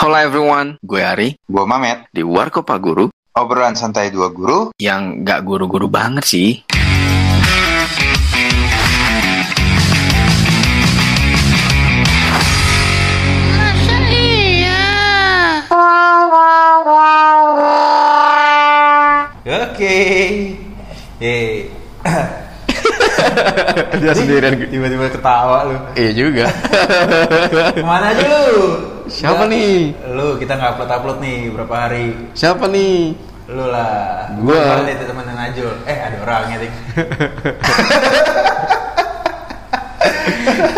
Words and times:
Halo 0.00 0.16
everyone, 0.16 0.80
gue 0.80 0.96
Ari 1.04 1.28
Gua 1.44 1.68
Mamet, 1.68 2.08
di 2.08 2.24
Warkopa 2.24 2.80
Guru 2.80 3.12
obrolan 3.36 3.76
santai 3.76 4.08
dua 4.08 4.32
guru. 4.32 4.72
yang 4.80 5.20
gak 5.28 5.44
guru-guru 5.44 5.92
banget 5.92 6.24
sih. 6.24 6.64
Masa 13.60 13.96
iya? 14.08 14.80
Oke. 19.44 20.29
Dia 24.02 24.12
sendirian. 24.14 24.54
Tiba-tiba 24.68 25.06
ketawa 25.10 25.58
lu. 25.68 25.76
Iya 25.94 26.10
juga. 26.12 26.46
Ke 27.76 27.84
mana 27.84 28.12
aja 28.14 28.24
lu? 28.26 28.46
Siapa 29.10 29.44
nih? 29.46 29.92
Lu 30.14 30.38
kita 30.38 30.54
nggak 30.54 30.70
upload 30.78 30.90
upload 30.90 31.18
nih 31.20 31.38
berapa 31.50 31.74
hari. 31.74 32.06
Siapa 32.32 32.64
nih? 32.70 33.14
Lu 33.50 33.64
lah. 33.66 34.30
Gua. 34.38 34.54
Kemarin 34.78 34.94
itu 34.94 35.04
teman 35.04 35.24
Najul. 35.30 35.72
Eh 35.84 35.98
ada 35.98 36.16
orangnya 36.22 36.56
ding. 36.62 36.74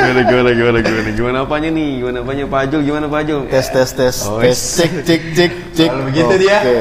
Gimana, 0.02 0.20
gimana, 0.26 0.50
gimana, 0.52 0.78
gimana, 0.82 1.10
gimana 1.14 1.36
apanya 1.46 1.70
nih? 1.70 1.90
Gimana 2.02 2.18
apanya 2.20 2.44
Pak 2.50 2.62
Jul? 2.70 2.80
Gimana 2.82 3.06
Pak 3.06 3.22
Jul? 3.22 3.40
Tes 3.48 3.66
tes 3.70 3.88
tes 3.94 4.16
Oh, 4.26 4.38
tes 4.42 4.50
is- 4.58 4.74
cek 4.76 4.92
cek 5.06 5.22
cek 5.36 5.52
cek. 5.72 5.88
Kalau 5.94 6.04
begitu 6.10 6.34
dia. 6.42 6.58
Oke. 6.58 6.76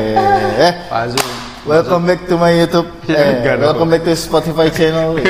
Eh, 0.57 0.73
Pak 0.89 1.03
Jul. 1.13 1.29
Welcome 1.65 2.05
back 2.05 2.21
to 2.27 2.35
my 2.37 2.51
YouTube. 2.51 2.87
Eh, 3.11 3.43
welcome 3.59 3.89
back 3.89 4.03
to 4.03 4.13
Spotify 4.13 4.67
channel. 4.69 5.17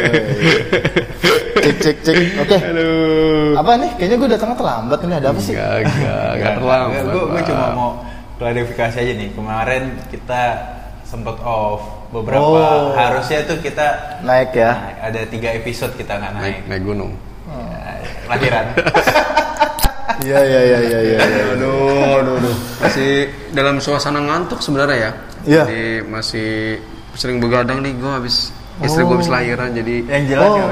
Eh, 1.61 1.77
cek 1.77 2.01
cek 2.01 2.17
cek. 2.17 2.17
Oke. 2.41 2.57
Aduh. 2.57 3.53
Apa 3.53 3.77
nih? 3.77 3.93
Kayaknya 3.93 4.15
gue 4.17 4.29
datangnya 4.33 4.57
terlambat 4.57 4.99
ini 5.05 5.13
ada 5.13 5.27
apa 5.29 5.41
sih? 5.45 5.53
Enggak, 5.53 5.73
enggak, 5.85 6.29
enggak 6.33 6.53
terlambat. 6.57 7.03
Gue 7.05 7.41
cuma 7.45 7.65
mau 7.77 7.89
klarifikasi 8.41 8.97
aja 8.97 9.13
nih. 9.13 9.29
Kemarin 9.37 9.83
kita 10.09 10.41
sempet 11.05 11.37
off 11.45 12.09
beberapa. 12.09 12.41
Oh. 12.41 12.97
Harusnya 12.97 13.45
tuh 13.45 13.61
kita 13.61 14.17
Naik 14.25 14.57
ya. 14.57 14.73
naik. 14.73 14.97
ada 15.05 15.21
tiga 15.29 15.49
episode 15.53 15.93
kita 15.93 16.17
nggak 16.17 16.31
naik. 16.33 16.41
Naik, 16.41 16.59
naik 16.65 16.81
gunung. 16.81 17.11
Ya, 17.45 17.93
lahiran. 18.25 18.65
Iya 20.19 20.39
iya 20.43 20.61
iya 20.61 20.79
iya 20.83 20.99
iya. 20.99 21.19
iya. 21.23 21.43
Aduh, 21.55 22.19
aduh, 22.19 22.33
aduh. 22.43 22.55
Masih 22.83 23.11
dalam 23.55 23.79
suasana 23.79 24.19
ngantuk 24.19 24.59
sebenarnya 24.59 24.97
ya. 24.97 25.11
Iya. 25.47 25.63
Jadi 25.65 25.85
masih 26.05 26.49
sering 27.15 27.37
begadang 27.39 27.79
nih 27.83 27.91
gue 27.95 28.11
habis 28.11 28.51
istri 28.81 29.03
gue 29.03 29.13
habis 29.13 29.29
lahiran 29.29 29.69
jadi 29.71 29.95
Yang 30.09 30.23
jelas 30.35 30.47
Oh. 30.47 30.57
ya. 30.57 30.69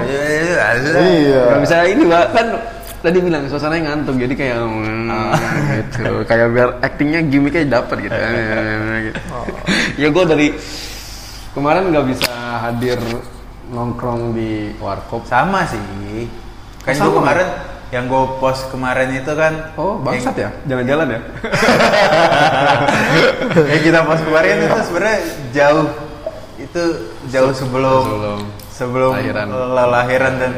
Iya. 0.97 1.41
nggak 1.45 1.61
bisa 1.67 1.75
ini 1.85 2.01
mbak 2.07 2.25
kan 2.33 2.47
tadi 2.99 3.17
bilang 3.23 3.43
suasananya 3.47 3.83
ngantuk 3.91 4.15
jadi 4.19 4.33
kayak 4.35 4.57
hmm, 4.59 5.07
gitu 5.71 6.11
kayak 6.27 6.47
biar 6.51 6.69
actingnya 6.83 7.19
gimmicknya 7.27 7.79
dapet 7.79 8.07
gitu, 8.07 8.15
gitu. 9.07 9.19
ya 9.95 10.07
gue 10.11 10.23
dari 10.27 10.47
kemarin 11.55 11.83
nggak 11.95 12.05
bisa 12.11 12.31
hadir 12.59 12.99
nongkrong 13.69 14.33
di 14.33 14.73
warkop 14.81 15.21
Sama 15.29 15.61
sih. 15.69 15.79
Kan 16.83 16.91
Oh, 16.91 16.97
sama, 16.97 17.05
gue 17.05 17.13
kemarin 17.21 17.47
yang 17.89 18.05
gue 18.05 18.23
post 18.37 18.69
kemarin 18.69 19.09
itu 19.11 19.33
kan 19.33 19.73
oh 19.73 19.97
bangsat 19.97 20.35
ya? 20.35 20.49
Jalan-jalan 20.63 21.07
ya? 21.09 21.19
Yang 23.65 23.81
kita 23.83 23.99
post 24.03 24.21
kemarin 24.23 24.55
itu 24.61 24.79
sebenarnya 24.85 25.19
jauh. 25.51 25.87
Itu 26.55 26.81
jauh 27.27 27.51
sebelum 27.51 28.03
Sebelum 28.05 28.39
sebelum 28.69 29.11
lahiran. 29.13 29.47
lahiran 29.73 30.33
dan 30.37 30.51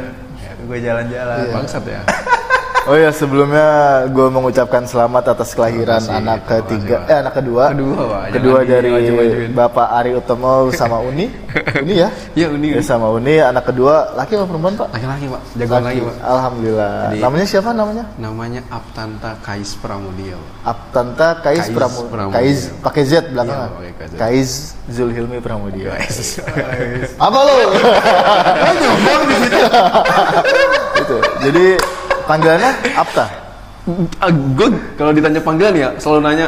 gue 0.62 0.78
jalan-jalan. 0.78 1.38
bangsat 1.52 1.84
ya 1.86 2.02
Oh 2.82 2.98
ya 2.98 3.14
sebelumnya 3.14 3.62
gue 4.10 4.26
mengucapkan 4.28 4.82
selamat 4.84 5.38
atas 5.38 5.54
kelahiran 5.54 6.02
kasih, 6.02 6.18
anak 6.18 6.40
ketiga, 6.44 7.06
eh 7.06 7.14
anak 7.16 7.38
kedua, 7.38 7.70
Kedua, 7.70 8.26
kedua 8.28 8.58
Jangan 8.58 8.72
dari 8.74 8.90
dimaju-majuin. 8.90 9.50
Bapak 9.54 9.88
Ari 9.94 10.12
Utomo 10.18 10.52
sama 10.72 10.98
Uni, 11.00 11.30
Uni 11.86 11.94
ya? 11.96 12.10
Iya, 12.34 12.50
Uni. 12.50 12.74
Ya, 12.74 12.82
sama 12.82 13.14
Uni, 13.14 13.38
anak 13.38 13.70
kedua 13.70 14.18
laki 14.18 14.34
apa 14.34 14.50
perempuan 14.50 14.74
pak? 14.76 14.88
laki-laki 14.92 15.26
pak 15.30 15.42
jagoan 15.56 15.84
lagi 15.86 16.00
pak 16.02 16.16
Alhamdulillah. 16.26 16.94
Jadi- 17.06 17.22
namanya 17.22 17.46
siapa 17.46 17.70
namanya? 17.72 18.04
namanya 18.18 18.62
Aptanta 18.68 19.32
Kais 19.40 19.72
Pramudia 19.78 20.36
Pak. 20.36 20.50
Abtanta 20.66 21.28
Kais, 21.38 21.60
Kais 21.62 21.70
Pramu, 21.70 22.00
Pramudia. 22.10 22.34
Kais 22.34 22.60
pakai 22.82 23.04
Z 23.06 23.14
belakangnya. 23.30 23.70
Pakai 23.70 24.06
Z. 24.10 24.14
Kais 24.18 24.52
Zulhilmi 24.90 25.38
Pramudia. 25.38 25.94
Kais. 25.94 26.42
Apa 27.16 27.40
lo? 27.40 27.54
Itu. 30.98 31.18
Jadi 31.42 31.66
panggilannya 32.32 32.72
Apta. 32.96 33.26
gue 34.56 34.68
kalau 34.96 35.12
ditanya 35.12 35.42
panggilan 35.44 35.74
ya 35.76 35.90
selalu 36.00 36.20
nanya 36.32 36.48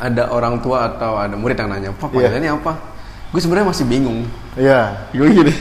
ada 0.00 0.32
orang 0.32 0.56
tua 0.64 0.88
atau 0.88 1.20
ada 1.20 1.36
murid 1.36 1.54
yang 1.54 1.68
nanya 1.70 1.90
pak 1.94 2.08
Iya. 2.10 2.26
panggilannya 2.26 2.50
apa 2.58 2.72
gue 3.30 3.40
sebenarnya 3.40 3.68
masih 3.70 3.84
bingung 3.86 4.26
Iya. 4.58 4.96
gue 5.14 5.28
gini 5.30 5.52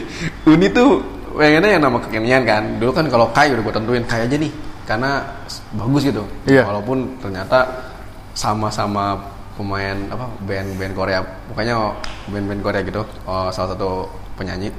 Uni 0.50 0.68
tuh 0.72 1.04
pengennya 1.36 1.78
yang 1.78 1.84
nama 1.84 2.00
kekinian 2.02 2.42
kan 2.48 2.64
dulu 2.82 2.92
kan 2.96 3.06
kalau 3.12 3.30
Kai 3.36 3.54
udah 3.54 3.62
gue 3.62 3.74
tentuin 3.76 4.04
Kai 4.08 4.26
aja 4.26 4.36
nih 4.40 4.52
karena 4.88 5.22
bagus 5.78 6.02
gitu 6.08 6.24
Iya. 6.50 6.66
walaupun 6.66 7.20
ternyata 7.22 7.68
sama-sama 8.34 9.20
pemain 9.60 10.00
apa 10.08 10.26
band-band 10.48 10.94
Korea 10.96 11.20
pokoknya 11.52 11.76
band-band 12.32 12.62
Korea 12.64 12.82
gitu 12.88 13.04
oh, 13.28 13.52
salah 13.52 13.76
satu 13.76 14.08
penyanyi 14.40 14.72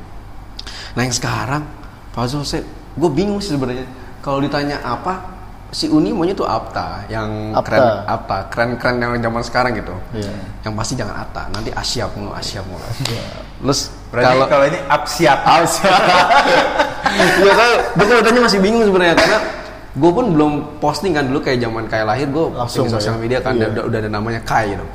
nah 0.97 1.05
yang 1.05 1.13
sekarang 1.15 1.63
Pak 2.11 2.27
saya 2.27 2.65
gue 2.97 3.11
bingung 3.13 3.39
sih 3.39 3.55
sebenarnya 3.55 3.87
kalau 4.21 4.39
ditanya 4.39 4.81
apa 4.81 5.39
si 5.71 5.87
Uni 5.87 6.11
maunya 6.11 6.33
tuh 6.33 6.45
Apta 6.45 7.07
yang 7.07 7.53
Apta. 7.53 7.63
keren 7.65 7.83
Apta 8.05 8.37
keren-keren 8.51 8.97
yang 8.99 9.23
zaman 9.23 9.41
sekarang 9.41 9.73
gitu 9.73 9.95
Iya. 10.13 10.33
yang 10.63 10.75
pasti 10.75 10.95
jangan 10.95 11.15
Atta 11.17 11.47
nanti 11.49 11.71
Asyap 11.71 12.11
mulu 12.13 12.31
Asyap 12.33 12.65
mulu 12.65 12.83
terus 13.61 13.95
Berarti 14.11 14.43
kalau, 14.43 14.65
ini 14.67 14.79
up 14.85 15.03
siap. 15.07 15.39
Iya 17.41 17.53
kan, 17.53 17.71
gue 17.93 18.05
kalau 18.05 18.23
tanya 18.23 18.41
masih 18.41 18.59
bingung 18.59 18.83
sebenarnya 18.83 19.15
karena 19.15 19.39
gue 19.91 20.11
pun 20.11 20.27
belum 20.31 20.53
posting 20.79 21.11
kan 21.11 21.27
dulu 21.27 21.39
kayak 21.41 21.59
zaman 21.59 21.87
kayak 21.87 22.07
lahir 22.07 22.27
gue 22.27 22.45
posting 22.49 22.57
Langsung 22.57 22.87
di 22.87 22.93
sosial 22.93 23.15
ya? 23.15 23.21
media 23.21 23.39
kan 23.39 23.55
Iya. 23.55 23.67
udah, 23.69 23.83
udah 23.85 23.99
ada 24.01 24.11
namanya 24.11 24.41
Kai 24.43 24.75
gitu. 24.75 24.87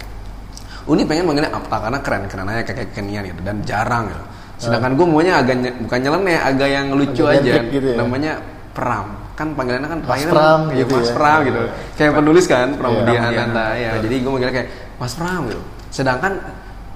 Uni 0.85 1.01
pengen 1.03 1.25
manggilnya 1.25 1.49
Apta 1.49 1.79
karena 1.79 1.99
keren 1.99 2.23
keren 2.27 2.45
aja 2.45 2.61
kayak 2.61 2.91
kekinian 2.91 3.23
gitu 3.25 3.41
dan 3.41 3.57
jarang 3.63 4.05
gitu. 4.05 4.23
Sedangkan 4.57 4.91
gue 4.93 5.05
maunya 5.05 5.33
agak 5.37 5.55
nye- 5.57 5.75
bukan 5.77 5.99
nyeleneh, 5.99 6.37
agak 6.37 6.69
yang 6.69 6.87
lucu 6.91 7.23
Agak 7.23 7.39
aja. 7.41 7.53
gitu 7.65 7.87
ya? 7.87 7.97
Namanya 7.97 8.31
Pram. 8.75 9.07
Kan 9.33 9.47
panggilannya 9.51 9.87
kan 9.87 9.99
Mas 10.03 10.23
Pram 10.25 10.59
kayak 10.67 10.77
gitu 10.77 10.93
Mas 10.93 11.07
ya? 11.07 11.13
Pram 11.15 11.37
gitu. 11.41 11.61
Kayak 11.95 12.11
penulis 12.13 12.45
kan 12.45 12.67
Pramudia 12.75 13.13
Iya. 13.13 13.21
Ananda 13.25 13.65
ya. 13.73 13.91
Jadi 13.97 14.15
gue 14.19 14.29
manggilnya 14.29 14.53
kayak 14.53 14.69
Mas 14.95 15.13
Pram 15.15 15.41
gitu. 15.47 15.61
Sedangkan 15.89 16.33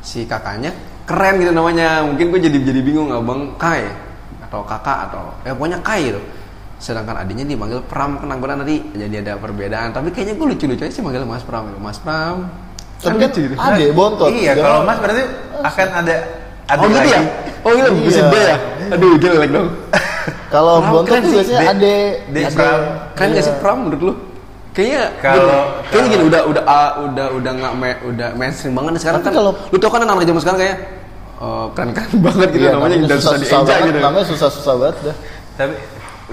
si 0.02 0.20
kakaknya 0.24 0.72
keren 1.04 1.40
gitu 1.40 1.50
namanya. 1.50 2.04
Mungkin 2.04 2.26
gue 2.30 2.40
jadi 2.42 2.58
jadi 2.62 2.82
bingung 2.82 3.10
abang 3.10 3.56
Kai 3.56 3.88
atau 4.42 4.62
kakak 4.62 5.08
atau 5.08 5.32
ya 5.42 5.52
pokoknya 5.52 5.80
Kai 5.80 6.04
gitu. 6.06 6.22
Sedangkan 6.78 7.16
adiknya 7.18 7.44
dipanggil 7.46 7.80
Pram 7.84 8.16
kenang 8.18 8.40
benar 8.40 8.60
nanti 8.60 8.84
jadi 8.94 9.16
ada 9.22 9.34
perbedaan. 9.36 9.90
Tapi 9.90 10.12
kayaknya 10.12 10.36
gue 10.36 10.48
lucu-lucu 10.50 10.82
aja 10.82 10.92
sih 10.92 11.00
manggil 11.00 11.24
Mas 11.24 11.42
Pram 11.42 11.64
gitu. 11.66 11.80
Mas 11.80 11.98
Pram. 11.98 12.48
Tapi 13.00 13.16
kan 13.16 13.30
lucu 13.30 13.40
gitu. 13.42 13.56
ade 13.56 13.86
bontot. 13.92 14.28
Iya, 14.30 14.52
Jangan- 14.52 14.64
kalau 14.66 14.80
Mas 14.84 14.98
berarti 15.00 15.24
akan 15.58 15.88
ada 15.98 16.16
ada 16.68 16.78
Oh 16.78 16.86
gitu 16.86 17.00
lagi. 17.00 17.10
ya? 17.10 17.22
Oh 17.60 17.72
gitu, 17.72 17.90
Iya. 17.90 18.04
bisa 18.06 18.20
ya? 18.38 18.58
Aduh, 18.90 19.12
jelek 19.18 19.50
dong. 19.50 19.68
Kalau 20.50 20.74
Pram 20.80 20.92
bontot 20.92 21.16
tuh 21.16 21.24
sih. 21.24 21.36
biasanya 21.36 21.60
De- 21.60 21.70
ade 21.70 21.96
De 22.28 22.40
ade- 22.42 22.56
Pram. 22.56 22.80
Keren 23.14 23.30
gak 23.32 23.44
sih 23.44 23.56
Pram 23.58 23.78
menurut 23.80 24.02
lu? 24.02 24.14
Kayaknya 24.70 25.02
Kalau- 25.20 25.68
kayaknya 25.88 26.10
gini 26.10 26.24
udah 26.26 26.42
udah 26.46 26.64
ah, 26.64 26.90
udah 27.02 27.28
udah 27.34 27.52
nggak 27.52 27.74
udah 28.06 28.30
mainstream 28.34 28.74
banget 28.74 28.92
sekarang 29.00 29.22
kan. 29.22 29.32
kalau- 29.32 29.56
lu 29.66 29.78
tau 29.78 29.90
kan 29.90 30.02
anak-anak 30.02 30.26
zaman 30.26 30.42
sekarang 30.42 30.60
kayak 30.60 30.78
eh, 31.40 31.66
keren-keren 31.72 32.14
banget 32.28 32.48
gitu 32.50 32.64
Iya, 32.64 32.72
namanya 32.74 32.96
udah 33.00 33.18
susah, 33.18 33.34
susah 33.38 33.60
banget, 33.62 33.84
gitu. 33.88 34.00
Namanya 34.00 34.26
susah-susah 34.28 34.74
banget 34.76 34.98
dah. 35.04 35.16
Tapi 35.56 35.74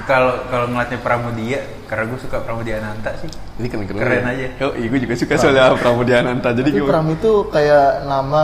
kalau 0.04 0.32
kalau 0.46 0.66
ngeliatnya 0.68 0.98
Pramudia, 0.98 1.58
karena 1.86 2.04
gue 2.06 2.18
suka 2.18 2.36
Pramudia 2.38 2.76
Nanta 2.78 3.10
sih. 3.16 3.30
Ini 3.56 3.66
keren 3.66 3.84
keren. 3.86 3.98
Keren 3.98 4.24
aja. 4.26 4.46
Yo, 4.54 4.68
iya 4.74 4.86
gue 4.86 5.00
juga 5.00 5.14
suka 5.14 5.34
soalnya 5.34 5.72
Pramudia 5.74 6.16
Ananta. 6.20 6.52
Jadi 6.52 6.68
Tapi 6.68 6.78
gue 6.78 6.86
Pram 6.86 7.06
itu 7.08 7.32
kayak 7.48 8.04
nama 8.04 8.42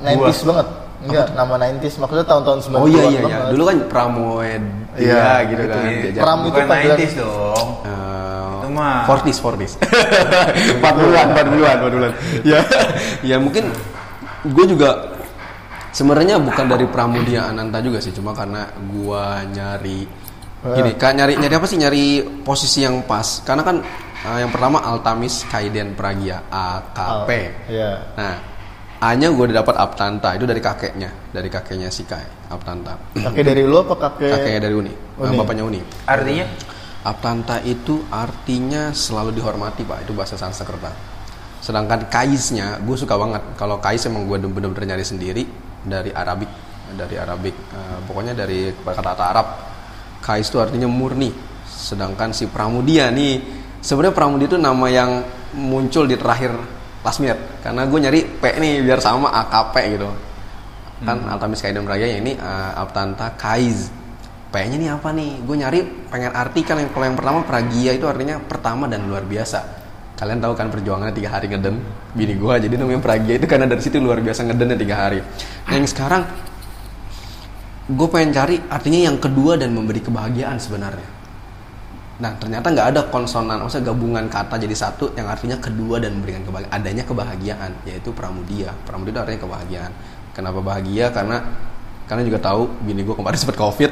90s 0.00 0.40
banget. 0.44 0.66
Enggak, 1.04 1.26
nama 1.32 1.54
90s 1.54 1.94
maksudnya 1.96 2.24
tahun-tahun 2.24 2.58
90-an 2.64 2.80
Oh 2.80 2.88
iya 2.88 3.02
iya 3.06 3.20
iya. 3.20 3.38
Dulu 3.52 3.62
kan 3.64 3.76
Pramoed 3.86 4.64
Iya, 4.94 5.26
gitu 5.44 5.62
gitu. 5.62 5.74
kan. 5.74 5.90
Iya. 5.90 6.20
Pram 6.22 6.38
itu 6.40 6.48
Bukan 6.48 6.64
panggilan- 6.64 6.98
90s 6.98 7.12
dong. 7.18 7.68
Eh, 7.82 8.52
Itu 8.54 8.68
mah. 8.70 8.98
Fortis, 9.04 9.36
Fortis. 9.36 9.72
Empat 10.78 10.94
bulan, 10.94 11.26
empat 11.30 11.46
bulan, 11.50 11.74
empat 11.76 11.92
bulan. 11.92 12.12
Ya, 12.50 12.60
ya 13.20 13.36
mungkin 13.36 13.68
gue 14.44 14.64
juga 14.66 14.90
sebenarnya 15.90 16.38
bukan 16.38 16.66
dari 16.66 16.86
Pramudia 16.86 17.48
Ananta 17.48 17.78
juga 17.78 17.98
sih, 17.98 18.10
cuma 18.10 18.32
karena 18.32 18.66
gua 18.90 19.42
nyari 19.44 20.06
gini, 20.64 20.90
kan 20.96 21.12
nyari 21.12 21.36
nyari 21.36 21.54
apa 21.54 21.66
sih? 21.66 21.76
Nyari 21.76 22.04
posisi 22.40 22.82
yang 22.82 23.04
pas. 23.04 23.42
Karena 23.42 23.60
kan 23.60 23.76
eh, 24.24 24.38
yang 24.40 24.50
pertama 24.50 24.80
Altamis 24.80 25.44
Kaiden 25.44 25.92
Pragia 25.92 26.40
AKP. 26.48 27.30
Iya. 27.68 27.90
Nah, 28.16 28.34
A-nya 29.02 29.28
gue 29.34 29.44
udah 29.50 29.58
dapat 29.60 29.74
Aptanta 29.76 30.32
itu 30.38 30.46
dari 30.46 30.62
kakeknya, 30.62 31.10
dari 31.34 31.50
kakeknya 31.50 31.90
si 31.90 32.06
Kai, 32.06 32.24
Aptanta. 32.48 32.94
Kakek 33.12 33.42
dari 33.42 33.62
lu 33.66 33.82
apa 33.82 33.94
kakek? 33.98 34.30
Kakeknya 34.30 34.60
dari 34.70 34.74
Uni, 34.78 34.92
Uni. 35.18 35.36
bapaknya 35.36 35.64
Uni. 35.66 35.80
Artinya 36.06 36.46
Aptanta 37.04 37.60
itu 37.60 38.06
artinya 38.08 38.94
selalu 38.96 39.36
dihormati 39.36 39.84
pak, 39.84 40.08
itu 40.08 40.16
bahasa 40.16 40.40
Sanskerta. 40.40 40.88
Sedangkan 41.60 42.08
kaisnya, 42.08 42.80
gue 42.80 42.96
suka 42.96 43.16
banget. 43.16 43.40
Kalau 43.60 43.76
kais 43.80 44.04
emang 44.08 44.24
gue 44.24 44.40
bener-bener 44.40 44.96
nyari 44.96 45.04
sendiri 45.04 45.44
dari 45.84 46.08
Arabik, 46.12 46.48
dari 46.96 47.16
Arabik. 47.20 47.56
Eh, 47.56 47.98
pokoknya 48.08 48.32
dari 48.32 48.72
kata-kata 48.72 49.24
Arab. 49.32 49.46
Kais 50.24 50.48
itu 50.48 50.56
artinya 50.60 50.88
murni. 50.88 51.28
Sedangkan 51.68 52.32
si 52.32 52.48
Pramudia 52.48 53.12
nih, 53.12 53.40
sebenarnya 53.84 54.16
Pramudia 54.16 54.48
itu 54.48 54.56
nama 54.56 54.86
yang 54.88 55.20
muncul 55.56 56.08
di 56.08 56.16
terakhir 56.16 56.56
Lasmir. 57.04 57.36
Karena 57.60 57.84
gue 57.84 57.98
nyari 58.00 58.20
P 58.24 58.44
nih 58.56 58.80
biar 58.80 58.98
sama 58.98 59.28
AKP 59.44 59.74
gitu. 60.00 60.08
Kan 61.04 61.28
Altamis 61.28 61.60
Kaidam 61.60 61.84
Raya 61.84 62.08
ini 62.08 62.32
eh, 62.34 62.72
Aptanta 62.80 63.36
Kais. 63.36 63.92
P-nya 64.54 64.78
nih 64.78 64.90
apa 64.94 65.10
nih? 65.10 65.42
Gue 65.42 65.56
nyari 65.58 65.82
pengen 66.14 66.30
artikan 66.30 66.78
yang 66.78 66.94
kalau 66.94 67.10
yang 67.10 67.18
pertama 67.18 67.42
Pragia 67.42 67.90
itu 67.90 68.06
artinya 68.06 68.38
pertama 68.38 68.86
dan 68.86 69.02
luar 69.10 69.26
biasa. 69.26 69.82
Kalian 70.14 70.38
tahu 70.38 70.54
kan 70.54 70.70
perjuangannya 70.70 71.10
tiga 71.10 71.34
hari 71.34 71.50
ngeden 71.50 71.82
bini 72.14 72.38
gue 72.38 72.54
jadi 72.62 72.74
namanya 72.78 73.02
Pragia 73.02 73.34
itu 73.34 73.50
karena 73.50 73.66
dari 73.66 73.82
situ 73.82 73.98
luar 73.98 74.22
biasa 74.22 74.46
ngedennya 74.46 74.78
tiga 74.78 74.94
hari. 74.94 75.18
Nah 75.66 75.74
yang 75.74 75.90
sekarang 75.90 76.22
gue 77.90 78.08
pengen 78.08 78.30
cari 78.30 78.56
artinya 78.70 79.10
yang 79.10 79.18
kedua 79.18 79.58
dan 79.58 79.74
memberi 79.74 79.98
kebahagiaan 79.98 80.62
sebenarnya. 80.62 81.13
Nah 82.14 82.30
ternyata 82.38 82.70
nggak 82.70 82.88
ada 82.94 83.00
konsonan, 83.10 83.58
maksudnya 83.58 83.90
gabungan 83.90 84.30
kata 84.30 84.54
jadi 84.54 84.76
satu 84.76 85.10
yang 85.18 85.26
artinya 85.26 85.58
kedua 85.58 85.98
dan 85.98 86.14
memberikan 86.14 86.46
kebahagiaan. 86.46 86.70
Adanya 86.70 87.02
kebahagiaan 87.02 87.70
yaitu 87.82 88.14
pramudia. 88.14 88.70
Pramudia 88.86 89.10
itu 89.10 89.20
artinya 89.26 89.40
kebahagiaan. 89.42 89.92
Kenapa 90.34 90.58
bahagia? 90.62 91.10
Karena 91.10 91.42
karena 92.06 92.22
juga 92.22 92.38
tahu 92.38 92.70
bini 92.86 93.02
gue 93.02 93.14
kemarin 93.18 93.38
sempat 93.42 93.58
covid. 93.58 93.90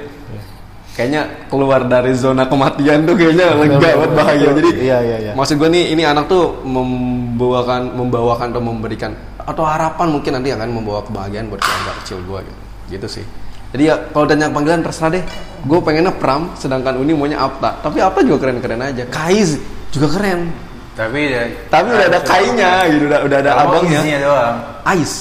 Kayaknya 0.92 1.48
keluar 1.48 1.88
dari 1.88 2.12
zona 2.12 2.44
kematian 2.44 3.08
tuh 3.08 3.16
kayaknya 3.16 3.56
lega 3.56 3.80
banget 3.80 4.12
bahagia. 4.12 4.48
Jadi 4.60 4.70
Iya, 4.76 4.98
iya, 5.00 5.16
iya. 5.24 5.32
maksud 5.32 5.56
gue 5.56 5.69
nih 5.72 5.96
ini 5.96 6.04
anak 6.04 6.28
tuh 6.28 6.60
membawakan 6.69 7.96
membawakan 7.96 8.52
atau 8.52 8.60
memberikan 8.60 9.16
atau 9.40 9.64
harapan 9.64 10.06
mungkin 10.12 10.36
nanti 10.36 10.52
akan 10.52 10.69
membawa 10.69 11.00
kebahagiaan 11.02 11.48
buat 11.48 11.64
keluarga 11.64 11.92
kecil 12.04 12.20
gue 12.22 12.38
gitu. 12.44 12.60
Gitu 12.92 13.06
sih. 13.08 13.24
Jadi 13.72 13.82
ya 13.88 13.96
kalau 14.12 14.28
tanya 14.28 14.52
panggilan 14.52 14.84
terserah 14.84 15.10
deh. 15.16 15.24
Gue 15.62 15.78
pengennya 15.78 16.12
Pram, 16.12 16.52
sedangkan 16.58 16.98
Uni 16.98 17.16
maunya 17.16 17.40
Apta. 17.40 17.80
Tapi 17.80 18.02
Apta 18.02 18.20
juga 18.26 18.46
keren-keren 18.46 18.82
aja. 18.82 19.06
Kaiz 19.08 19.56
juga 19.94 20.12
keren. 20.12 20.52
Tapi 20.92 21.20
ya, 21.32 21.42
Tapi 21.72 21.88
udah 21.88 22.06
ada 22.12 22.20
kainya 22.20 22.70
gitu, 22.92 23.04
udah, 23.08 23.20
udah 23.24 23.38
ada 23.40 23.52
abangnya. 23.64 24.00
doang. 24.20 24.56
Ais. 24.84 25.12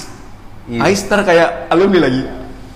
Iya. 0.68 0.80
Ais 0.84 1.02
ter 1.08 1.20
kayak 1.24 1.50
alumni 1.72 2.00
lagi. 2.12 2.22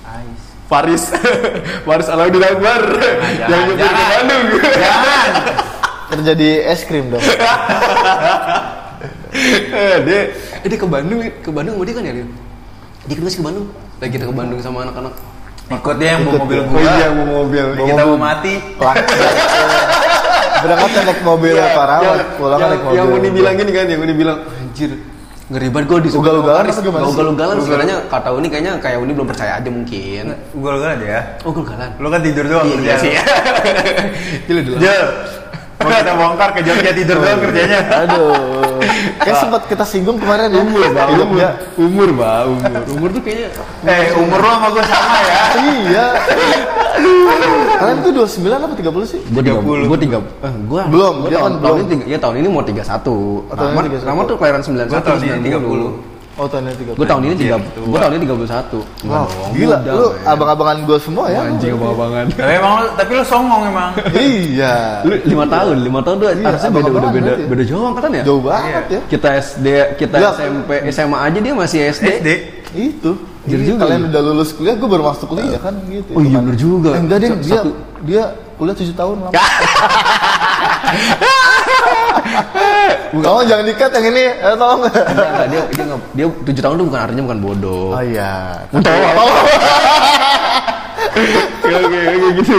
Ais. 0.08 0.42
Faris. 0.72 1.04
Faris 1.86 2.08
Alauddin 2.08 2.40
Akbar. 2.40 2.82
jangan, 2.96 3.52
yang 3.52 3.60
nyebut 3.68 3.76
ke 3.76 3.84
jangan. 3.84 4.08
Bandung. 4.16 4.46
Jangan. 4.64 5.30
Kerja 6.06 6.32
di 6.38 6.50
es 6.64 6.82
krim 6.88 7.06
dong. 7.12 7.26
Eh, 9.36 9.98
dia 10.08 10.32
eh, 10.64 10.68
dia 10.72 10.80
ke 10.80 10.88
Bandung, 10.88 11.20
ke 11.20 11.52
Bandung 11.52 11.76
sama 11.76 11.84
dia 11.84 11.96
kan 12.00 12.08
ya 12.08 12.14
dia. 12.16 12.28
Dia 13.12 13.16
kan 13.20 13.28
ke 13.28 13.44
Bandung. 13.44 13.68
Lagi 14.00 14.12
kita 14.16 14.26
ke 14.32 14.34
Bandung 14.34 14.60
sama 14.64 14.88
anak-anak. 14.88 15.12
Ikut 15.66 15.96
dia 15.98 16.10
yang 16.14 16.22
bawa 16.30 16.46
mobil 16.46 16.60
gua. 16.70 16.78
Oh 16.78 16.84
iya, 16.86 17.08
bawa 17.10 17.26
mobil. 17.42 17.66
Kita 17.74 18.02
mau 18.06 18.18
mati. 18.22 18.54
Berangkatnya 20.56 21.02
naik 21.06 21.22
mobil 21.22 21.54
Iya, 21.54 21.68
Parawat, 21.74 22.06
yang, 22.18 22.32
pulang 22.38 22.60
yang, 22.60 22.70
naik 22.70 22.82
mobil. 22.86 22.98
yang 22.98 23.08
Uni 23.12 23.30
bilang 23.30 23.54
gini 23.58 23.72
kan, 23.74 23.86
yang 23.86 24.02
Uni 24.02 24.14
bilang, 24.16 24.38
anjir, 24.50 24.92
ngeri 25.46 25.68
banget 25.70 25.86
gue 25.86 26.00
di 26.02 26.10
Ugal-ugalan 26.16 26.64
gimana 26.66 27.04
sih? 27.06 27.14
Ugal-ugalan 27.14 27.56
sebenarnya 27.62 27.96
kata 28.10 28.30
Uni 28.34 28.48
kayaknya 28.50 28.74
kayak 28.82 28.98
Uni 28.98 29.12
belum 29.14 29.28
percaya 29.30 29.52
aja 29.62 29.70
mungkin. 29.70 30.24
Gue 30.34 30.70
aja 30.74 31.06
ya. 31.06 31.22
Oh, 31.46 31.50
ugal-ugalan. 31.54 31.90
Lu 32.02 32.08
kan 32.10 32.22
tidur 32.26 32.46
doang. 32.50 32.66
Iya, 32.66 32.74
iya 32.74 32.82
kerjaan. 32.82 33.02
sih. 33.02 33.14
Gila 34.50 34.62
dulu. 34.64 34.76
Jel. 34.82 35.06
Mau 35.76 35.92
kita 35.92 36.14
bongkar 36.16 36.50
ke 36.56 36.60
Jogja 36.64 36.92
tidur 36.96 37.18
doang 37.20 37.40
kerjanya. 37.44 37.80
Aduh. 38.08 38.32
Kayak 39.26 39.38
sempat 39.44 39.62
kita 39.68 39.86
singgung 39.86 40.18
kemarin 40.18 40.48
ya. 40.50 40.62
Umur. 40.64 40.82
Di 40.82 41.14
Umur, 41.20 41.52
umur, 41.78 42.10
Pak. 42.16 42.40
Umur. 42.48 42.82
Umur 42.96 43.10
tuh 43.12 43.22
kayaknya 43.22 43.50
Eh, 43.86 44.08
umur 44.16 44.40
lu 44.40 44.50
sama 44.50 44.68
gue 44.72 44.84
sama 44.88 45.18
ya. 45.20 45.38
Iya. 45.60 46.06
Kalian 47.76 47.98
tuh 48.02 48.12
29 48.16 48.56
apa 48.56 48.72
30 48.72 49.04
sih? 49.04 49.20
Gue 49.30 49.42
30 49.44 49.92
Gue 49.92 50.00
3 50.00 50.16
eh, 50.16 50.54
gua, 50.66 50.82
Belum, 50.88 51.14
gua 51.22 51.30
dia 51.30 51.38
tahun, 51.38 51.52
kan 51.52 51.60
tahun 51.60 51.60
belum. 51.60 51.76
ini 51.76 51.92
tiga, 51.92 52.04
ya 52.08 52.18
tahun 52.24 52.36
ini 52.40 52.48
mau 52.48 52.64
31 52.64 52.72
Oh, 52.72 53.44
tahun 53.52 53.68
ini 53.68 53.76
Ramad, 53.76 53.84
31. 54.00 54.08
Ramad 54.08 54.24
tuh 54.26 54.36
kelahiran 54.40 54.62
91 54.64 54.88
Gua 54.88 55.02
tahun 55.04 55.20
ini 55.20 55.50
90 55.52 56.15
Oh 56.36 56.52
tahun 56.52 56.68
ini 56.68 56.76
30. 56.84 57.00
Gue 57.00 57.08
tahun 57.08 57.22
ini 57.24 57.36
3 57.38 57.48
Iya, 57.48 57.56
Gue 57.80 57.96
tahun 57.96 58.12
ini 58.12 58.24
31 58.28 58.36
Enggak 58.36 59.08
Wah, 59.08 59.24
dong, 59.24 59.52
gila. 59.56 59.78
muda, 59.80 59.92
Lu 59.96 60.04
men. 60.06 60.28
abang-abangan 60.28 60.78
gue 60.84 60.98
semua 61.00 61.26
ya. 61.32 61.40
Anjing 61.42 61.72
abang-abangan 61.74 62.26
Tapi 62.28 62.52
emang 62.54 62.74
tapi 62.94 63.12
lu 63.14 63.24
songong 63.24 63.62
emang. 63.66 63.92
Iya. 64.20 64.76
Lu 65.02 65.14
5 65.16 65.32
tahun, 65.48 65.76
5 65.80 65.96
tahun 66.04 66.16
tuh 66.18 66.28
Iya, 66.28 66.44
harusnya 66.44 66.72
beda, 66.72 66.90
beda, 66.92 67.08
beda, 67.10 67.32
beda 67.48 67.64
jauh 67.64 67.86
angkatan 67.88 68.10
ya? 68.12 68.24
Jauh 68.28 68.42
banget 68.44 68.84
ya. 68.92 69.00
Kita 69.08 69.28
SD, 69.34 69.68
kita 69.96 70.16
Lah. 70.20 70.34
SMP, 70.34 70.70
SMA 70.92 71.18
aja 71.18 71.40
dia 71.40 71.54
masih 71.56 71.80
SD, 71.88 72.08
SD. 72.20 72.30
Itu. 72.76 73.12
Jadi 73.46 73.62
Iya, 73.62 73.70
juga 73.72 73.80
kalian 73.88 74.02
udah 74.10 74.22
lulus 74.26 74.50
kuliah, 74.52 74.76
gue 74.76 74.90
baru 74.90 75.04
masuk 75.08 75.28
kuliah 75.32 75.56
kan 75.58 75.72
gitu. 75.88 76.12
Oh 76.12 76.22
iya, 76.22 76.38
bener 76.38 76.58
juga. 76.58 76.90
Eh, 76.92 77.00
enggak 77.00 77.18
deh, 77.18 77.30
Satu- 77.30 77.40
dia 77.40 77.56
satu- 77.56 77.78
dia 78.04 78.24
kuliah 78.56 78.76
7 78.76 78.92
tahun 78.92 79.16
lama. 79.24 79.32
Kamu 83.12 83.40
jangan 83.44 83.66
dikat 83.66 83.90
yang 83.92 84.06
ini, 84.10 84.24
eh, 84.28 84.56
tolong. 84.56 84.80
Enggak, 84.84 85.06
enggak, 85.06 85.48
dia, 85.48 85.62
dia, 85.68 85.84
nggak- 85.86 86.04
dia 86.14 86.26
7 86.48 86.62
tahun 86.62 86.76
tuh 86.76 86.86
bukan 86.86 87.02
artinya 87.02 87.24
bukan 87.26 87.40
bodoh 87.42 87.88
Oh 87.92 88.04
iya. 88.04 88.32
Oke, 91.16 91.72
oke, 91.72 91.98
oke 91.98 92.28
gitu. 92.36 92.54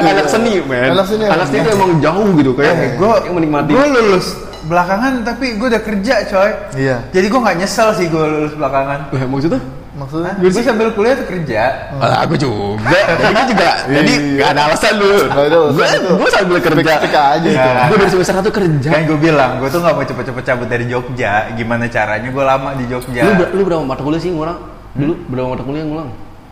Anak 0.12 0.26
seni, 0.26 0.52
men. 0.62 0.88
Anak 0.92 1.06
seni, 1.06 1.24
Anak 1.26 1.46
seni 1.46 1.58
itu 1.60 1.70
emang 1.70 1.90
jauh 1.98 2.28
gitu, 2.32 2.50
kayak 2.54 2.74
Eh, 2.74 2.90
gua 2.94 3.20
yang 3.20 3.34
menikmati. 3.34 3.70
Gue 3.70 3.86
lulus 3.88 4.26
belakangan 4.62 5.26
tapi 5.26 5.58
gue 5.58 5.66
udah 5.68 5.82
kerja 5.82 6.14
coy. 6.24 6.50
Iya. 6.78 6.96
Jadi 7.10 7.26
gue 7.26 7.40
nggak 7.40 7.56
nyesel 7.58 7.88
sih 7.92 8.06
gue 8.06 8.22
lulus 8.22 8.54
belakangan. 8.54 9.10
Eh, 9.10 9.26
maksudnya? 9.26 9.60
Maksudnya? 9.92 10.32
Gue 10.40 10.62
sambil 10.64 10.88
kuliah 10.90 11.14
tuh 11.14 11.28
kerja. 11.28 11.62
Ah, 12.00 12.24
aku 12.24 12.32
juga. 12.34 12.96
Jadi 12.96 13.28
gue 13.28 13.44
juga. 13.46 13.70
Jadi 13.84 14.12
Iya. 14.16 14.38
gak 14.40 14.48
ada 14.50 14.60
alasan 14.66 14.92
lu. 14.96 15.12
Gue 15.28 15.86
gue 16.16 16.30
sambil 16.32 16.58
kerja. 16.58 16.80
Spek-spek 16.96 17.12
aja 17.12 17.44
itu. 17.44 17.68
Nah. 17.68 17.86
Gue 17.86 17.96
dari 17.98 18.10
semester 18.10 18.34
satu 18.40 18.50
kerja. 18.50 18.88
Kan 18.88 19.02
gue 19.04 19.18
bilang, 19.20 19.50
gue 19.60 19.68
tuh 19.68 19.78
nggak 19.78 19.92
mau 19.92 20.02
cepet-cepet 20.02 20.42
cabut 20.42 20.66
dari 20.66 20.84
Jogja. 20.86 21.32
Gimana 21.52 21.84
caranya 21.86 22.24
gue 22.24 22.40
lama 22.42 22.72
di 22.72 22.84
Jogja. 22.86 23.20
Lu, 23.20 23.32
ber- 23.36 23.52
lu 23.52 23.62
berapa 23.62 23.82
mata 23.82 24.00
kuliah 24.00 24.16
sih 24.18 24.32
ngulang? 24.32 24.58
Dulu 24.92 25.12
berapa 25.28 25.48
mata 25.50 25.62
kuliah 25.62 25.84
ngulang? 25.84 26.08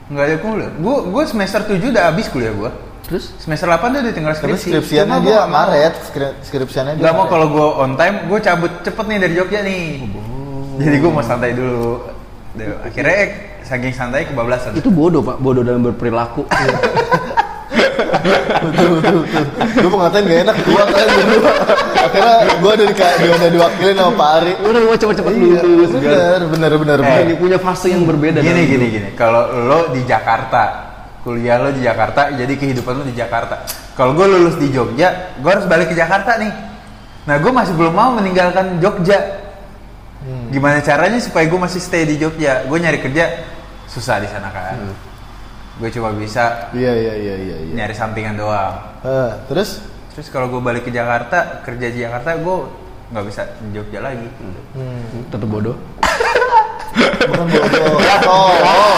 Nggak 0.07 0.25
ada 0.27 0.37
kuliah. 0.39 0.71
Gue 0.77 0.97
gue 1.07 1.23
semester 1.25 1.61
7 1.63 1.81
udah 1.89 2.05
habis 2.07 2.27
kuliah 2.29 2.53
gue. 2.53 2.71
Terus? 3.03 3.25
Semester 3.39 3.67
8 3.67 3.89
tuh 3.91 4.01
udah 4.03 4.13
tinggal 4.13 4.33
Tapi 4.33 4.41
skripsi. 4.53 4.69
skripsiannya 4.71 5.17
Cuma 5.17 5.25
dia 5.25 5.39
mau. 5.41 5.65
Maret, 5.65 5.95
skri- 6.05 6.37
skripsiannya 6.43 6.93
dia. 6.95 7.03
Gak 7.03 7.15
mau 7.17 7.25
kalau 7.25 7.47
gue 7.49 7.67
on 7.81 7.97
time, 7.97 8.29
gue 8.29 8.39
cabut 8.39 8.73
cepet 8.81 9.05
nih 9.09 9.19
dari 9.19 9.33
Jogja 9.35 9.61
nih. 9.63 9.85
Jadi 10.77 10.97
gue 10.99 11.11
mau 11.11 11.25
santai 11.25 11.57
dulu. 11.57 12.20
Duh, 12.51 12.83
Akhirnya 12.83 13.15
eh, 13.17 13.29
saking 13.63 13.93
santai 13.93 14.27
kebablasan. 14.27 14.75
Itu 14.75 14.91
bodoh 14.91 15.23
pak, 15.23 15.39
bodoh 15.39 15.63
dalam 15.63 15.83
berperilaku. 15.83 16.43
Gue 19.73 19.89
mau 19.89 20.03
ngatain 20.03 20.25
gak 20.25 20.41
enak, 20.45 20.57
kalian 20.59 20.89
berdua. 21.17 21.53
Akhirnya 22.01 22.35
gue 22.59 22.71
udah, 22.71 22.87
di, 22.87 22.95
dia 22.97 23.31
udah 23.31 23.51
diwakilin 23.51 23.95
sama 23.95 24.13
Pak 24.13 24.31
Ari. 24.35 24.53
Udah 24.61 24.81
mau 24.83 24.97
cepet-cepet 24.97 25.33
Iya, 25.33 25.61
lulus. 25.63 25.91
biar- 25.93 26.03
bener, 26.03 26.41
bener, 26.49 26.73
bener, 26.77 26.99
Eh, 26.99 27.05
bener. 27.05 27.23
Ini 27.25 27.35
punya 27.37 27.59
fase 27.59 27.87
yang 27.89 28.03
berbeda. 28.05 28.43
gini 28.43 28.63
gini 28.67 28.87
gini 28.91 29.09
kalau 29.15 29.43
lo 29.63 29.93
di 29.93 30.03
Jakarta 30.03 30.91
kuliah 31.21 31.57
lo 31.57 31.71
di 31.71 31.81
Jakarta 31.81 32.33
jadi 32.33 32.51
kehidupan 32.51 32.93
lo 32.95 33.05
di 33.05 33.13
Jakarta 33.13 33.63
kalau 33.93 34.13
gue 34.13 34.27
lulus 34.27 34.57
di 34.57 34.69
Jogja 34.69 35.37
gue 35.37 35.47
harus 35.47 35.69
balik 35.69 35.89
ke 35.89 35.95
Jakarta 35.95 36.37
nih 36.37 36.49
nah 37.23 37.37
gue 37.37 37.53
masih 37.53 37.77
belum 37.77 37.93
mau 37.93 38.11
meninggalkan 38.11 38.81
Jogja 38.81 39.40
gimana 40.51 40.79
caranya 40.81 41.19
supaya 41.19 41.47
gue 41.47 41.57
masih 41.57 41.79
stay 41.79 42.05
di 42.05 42.17
Jogja 42.17 42.63
gue 42.63 42.75
nyari 42.75 42.99
kerja 42.99 43.25
susah 43.87 44.19
di 44.19 44.27
sana 44.27 44.51
kan 44.51 44.77
gue 45.77 45.89
cuma 45.89 46.13
bisa 46.13 46.69
Iya, 46.71 46.93
iya, 46.93 47.15
iya, 47.17 47.35
iya. 47.37 47.57
iya. 47.63 47.75
nyari 47.75 47.95
sampingan 47.95 48.35
doang 48.35 48.75
Eh, 49.01 49.31
terus? 49.47 49.81
terus 50.11 50.27
kalau 50.29 50.47
gue 50.47 50.61
balik 50.61 50.85
ke 50.85 50.93
Jakarta 50.93 51.63
kerja 51.63 51.87
di 51.89 51.99
Jakarta 52.01 52.37
gue 52.37 52.57
nggak 53.11 53.25
bisa 53.25 53.43
di 53.59 53.69
Jogja 53.73 54.01
lagi 54.01 54.29
Hmm. 54.71 55.27
Tetap 55.27 55.47
bodoh. 55.47 55.75
Bukan 57.27 57.47
bodoh. 57.49 57.99
Oh, 58.31 58.51
oh. 58.55 58.95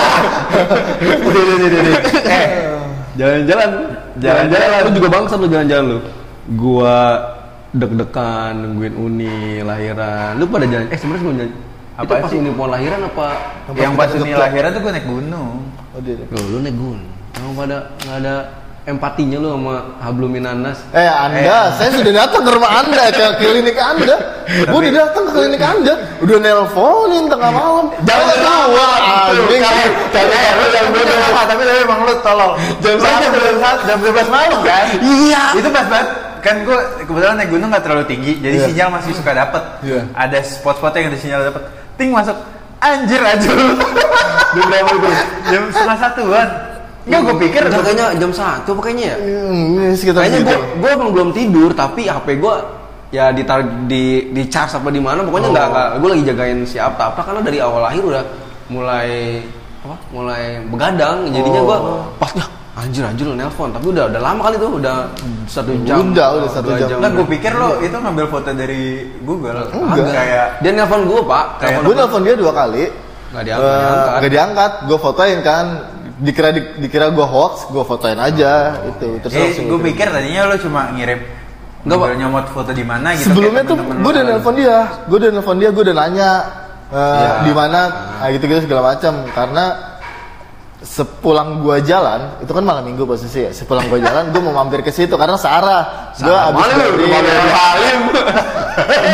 Udah, 1.29 1.41
udah, 1.43 1.55
udah, 1.59 1.81
udah. 1.81 1.95
Eh, 2.27 2.47
jalan-jalan, 3.15 3.71
jalan-jalan. 4.19 4.69
Lu 4.85 4.91
juga 4.93 5.09
bangsa 5.09 5.35
lu 5.37 5.47
jalan-jalan 5.49 5.85
lu. 5.89 5.99
Gua 6.53 6.97
deg-degan 7.73 8.53
nungguin 8.55 8.95
uni 8.95 9.37
lahiran. 9.65 10.37
Lu 10.37 10.45
pada 10.45 10.69
jalan? 10.69 10.87
Eh 10.93 10.99
sebenarnya 11.01 11.21
sebelum 11.25 11.37
jalan. 11.41 11.53
Apa 11.93 12.13
itu 12.13 12.23
pas 12.25 12.31
sih? 12.33 12.39
uni 12.41 12.51
mau 12.53 12.69
lahiran 12.69 13.01
apa? 13.05 13.27
yang 13.77 13.93
pas 13.97 14.09
Jogja. 14.09 14.37
lahiran 14.37 14.69
tuh 14.73 14.81
gue 14.81 14.93
naik 14.93 15.07
gunung 15.09 15.57
Oh, 15.93 16.01
dia. 16.01 16.17
dia. 16.17 16.25
Loh, 16.33 16.45
lu 16.49 16.59
naik 16.65 16.77
gun. 16.77 17.01
Emang 17.37 17.53
pada 17.53 17.77
nggak 18.01 18.17
ada 18.25 18.35
empatinya 18.89 19.37
lu 19.39 19.49
sama 19.57 19.75
Habluminanas. 20.01 20.79
Eh 20.97 21.05
Anda, 21.05 21.77
saya 21.77 21.91
sudah 21.93 22.13
datang 22.13 22.43
ke 22.45 22.51
rumah 22.51 22.81
Anda, 22.81 23.13
ke 23.13 23.25
klinik 23.41 23.77
Anda. 23.77 24.17
Gue 24.69 24.79
udah 24.89 24.93
datang 25.05 25.23
ke 25.29 25.33
klinik 25.37 25.63
Anda, 25.63 25.95
udah 26.25 26.37
nelponin 26.41 27.25
tengah 27.29 27.51
malam. 27.53 27.87
Jangan 28.09 28.37
keluar, 28.41 29.01
anjing. 29.29 29.63
jam 30.73 30.87
berapa? 30.93 31.41
Tapi 31.45 31.63
tapi 31.63 31.81
emang 31.85 32.01
lu 32.09 32.15
tolol. 32.25 32.51
Jam 32.81 32.97
satu 33.01 33.37
jam 33.37 33.57
satu 33.61 33.81
jam 33.85 33.99
12 34.01 34.29
malam 34.33 34.61
kan? 34.65 34.85
Iya. 35.01 35.43
Itu 35.61 35.69
pas 35.69 35.87
banget 35.93 36.09
kan 36.43 36.67
gue 36.67 36.79
kebetulan 37.07 37.39
naik 37.39 37.51
gunung 37.55 37.71
nggak 37.71 37.85
terlalu 37.87 38.05
tinggi, 38.11 38.33
jadi 38.43 38.57
Iya. 38.59 38.67
sinyal 38.67 38.89
masih 38.91 39.13
suka 39.15 39.31
dapet. 39.31 39.63
Iya. 39.87 40.01
Ada 40.13 40.39
spot-spot 40.43 40.93
yang 40.99 41.07
ada 41.09 41.19
sinyal 41.19 41.41
dapet. 41.49 41.63
Ting 41.95 42.11
masuk, 42.11 42.35
anjir 42.83 43.23
aja. 43.23 43.51
Jam 44.59 44.65
berapa 44.69 44.91
itu? 44.93 45.09
Jam 45.49 45.63
setengah 45.73 45.99
satuan. 46.03 46.49
Enggak, 47.03 47.21
gue 47.27 47.35
pikir 47.49 47.63
Udah 47.67 47.83
kayaknya 47.83 48.07
jam 48.15 48.31
satu 48.31 48.79
apa 48.79 48.83
kayaknya 48.87 49.05
ya? 49.11 49.17
Hmm, 49.19 49.75
ini 49.75 49.95
sekitar 49.99 50.23
Kayaknya 50.23 50.41
gue 50.47 50.59
gue 50.79 50.91
emang 50.95 51.11
belum 51.11 51.29
tidur 51.35 51.75
tapi 51.75 52.07
HP 52.07 52.39
gue 52.39 52.55
ya 53.11 53.35
ditaruh 53.35 53.67
di 53.91 54.31
di 54.31 54.43
charge 54.47 54.79
apa 54.79 54.87
di 54.87 55.03
mana 55.03 55.27
pokoknya 55.27 55.51
nggak 55.51 55.67
nggak 55.67 55.89
gue 55.99 56.09
lagi 56.15 56.25
jagain 56.31 56.59
si 56.63 56.79
Apta 56.79 57.11
Apta 57.11 57.27
karena 57.27 57.43
dari 57.43 57.59
awal 57.59 57.83
lahir 57.85 58.07
udah 58.07 58.23
mulai 58.71 59.43
apa 59.83 59.97
mulai 60.15 60.63
begadang 60.71 61.27
jadinya 61.29 61.61
gue 61.61 61.79
pas 62.23 62.31
anjir 62.73 63.05
anjir 63.05 63.29
lo 63.29 63.37
nelpon 63.37 63.69
tapi 63.69 63.93
udah 63.93 64.09
udah 64.09 64.21
lama 64.21 64.41
kali 64.49 64.57
tuh 64.57 64.71
udah 64.81 64.97
satu 65.45 65.71
jam 65.85 66.09
Udah, 66.09 66.29
udah 66.41 66.49
satu 66.49 66.73
dua 66.73 66.79
jam. 66.81 66.99
Nah, 67.05 67.11
gue 67.13 67.27
pikir 67.29 67.53
lo 67.53 67.77
itu 67.79 67.93
ngambil 67.93 68.27
foto 68.27 68.49
dari 68.51 68.83
Google. 69.21 69.69
Enggak. 69.69 70.09
Kayak 70.09 70.47
dia 70.59 70.71
nelpon 70.73 71.01
gue 71.05 71.21
pak 71.23 71.45
Kayak- 71.61 71.85
Gue 71.85 71.95
nelfon 71.95 72.23
dia 72.25 72.35
dua 72.35 72.53
kali. 72.53 72.85
Nggak 73.33 73.45
diangkat, 73.45 73.69
Eh, 73.69 73.77
diangkat. 73.77 74.17
nggak 74.17 74.33
diangkat. 74.33 74.73
Gue 74.85 74.99
fotoin 74.99 75.39
kan. 75.41 75.67
Dikira 76.23 76.49
di- 76.55 76.71
dikira 76.79 77.11
gue 77.11 77.27
hoax, 77.27 77.67
gue 77.69 77.83
fotoin 77.83 78.15
aja 78.15 78.53
itu. 78.87 79.09
Terus 79.21 79.35
Eh, 79.35 79.67
gue 79.67 79.81
pikir 79.83 80.07
tadinya 80.07 80.49
lo 80.49 80.57
cuma 80.57 80.89
ngirim 80.93 81.19
Enggak, 81.83 81.99
Pak. 81.99 82.09
nyomot 82.15 82.47
foto 82.49 82.71
di 82.71 82.85
mana 82.87 83.11
gitu. 83.13 83.27
Sebelumnya 83.29 83.63
tuh 83.67 83.77
gue 83.77 84.11
udah 84.13 84.25
nelfon 84.25 84.55
dia, 84.55 84.77
gue 85.05 85.17
udah 85.19 85.31
nelfon 85.31 85.57
dia, 85.59 85.69
gue 85.69 85.83
udah 85.83 85.97
nanya 85.99 86.31
eh, 86.89 86.97
Iya. 86.97 87.31
di 87.43 87.53
mana, 87.53 87.81
nah, 88.17 88.29
gitu-gitu 88.31 88.65
segala 88.65 88.95
macam. 88.95 89.13
Karena 89.29 89.65
sepulang 90.83 91.63
gue 91.63 91.79
jalan, 91.87 92.43
itu 92.43 92.51
kan 92.51 92.65
malam 92.67 92.83
minggu 92.83 93.07
posisi 93.07 93.47
ya. 93.47 93.51
Sepulang 93.55 93.87
gue 93.87 94.03
jalan, 94.03 94.35
gue 94.35 94.41
mau 94.43 94.55
mampir 94.63 94.83
ke 94.83 94.91
situ 94.91 95.15
karena 95.15 95.39
Sarah. 95.39 96.13
Gue 96.19 96.29
Sarah, 96.29 96.51
abis 96.51 96.67
dari, 96.75 97.05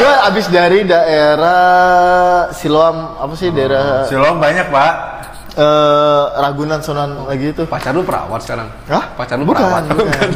gue 0.01 0.13
abis 0.33 0.47
dari 0.49 0.79
daerah 0.89 2.49
Siloam 2.57 3.21
apa 3.21 3.35
sih 3.37 3.53
daerah 3.53 4.09
Siloam 4.09 4.41
banyak, 4.41 4.67
Pak. 4.73 5.18
Eh, 5.59 6.23
Ragunan 6.39 6.79
Sunan 6.79 7.27
lagi 7.27 7.51
itu. 7.51 7.63
pacar 7.67 7.91
lu 7.91 8.07
perawat 8.07 8.41
sekarang 8.47 8.71
Hah? 8.87 9.05
pacar 9.19 9.35
lu 9.37 9.45
bukan, 9.45 9.59
perawat 9.59 9.83
bukan. 9.91 10.29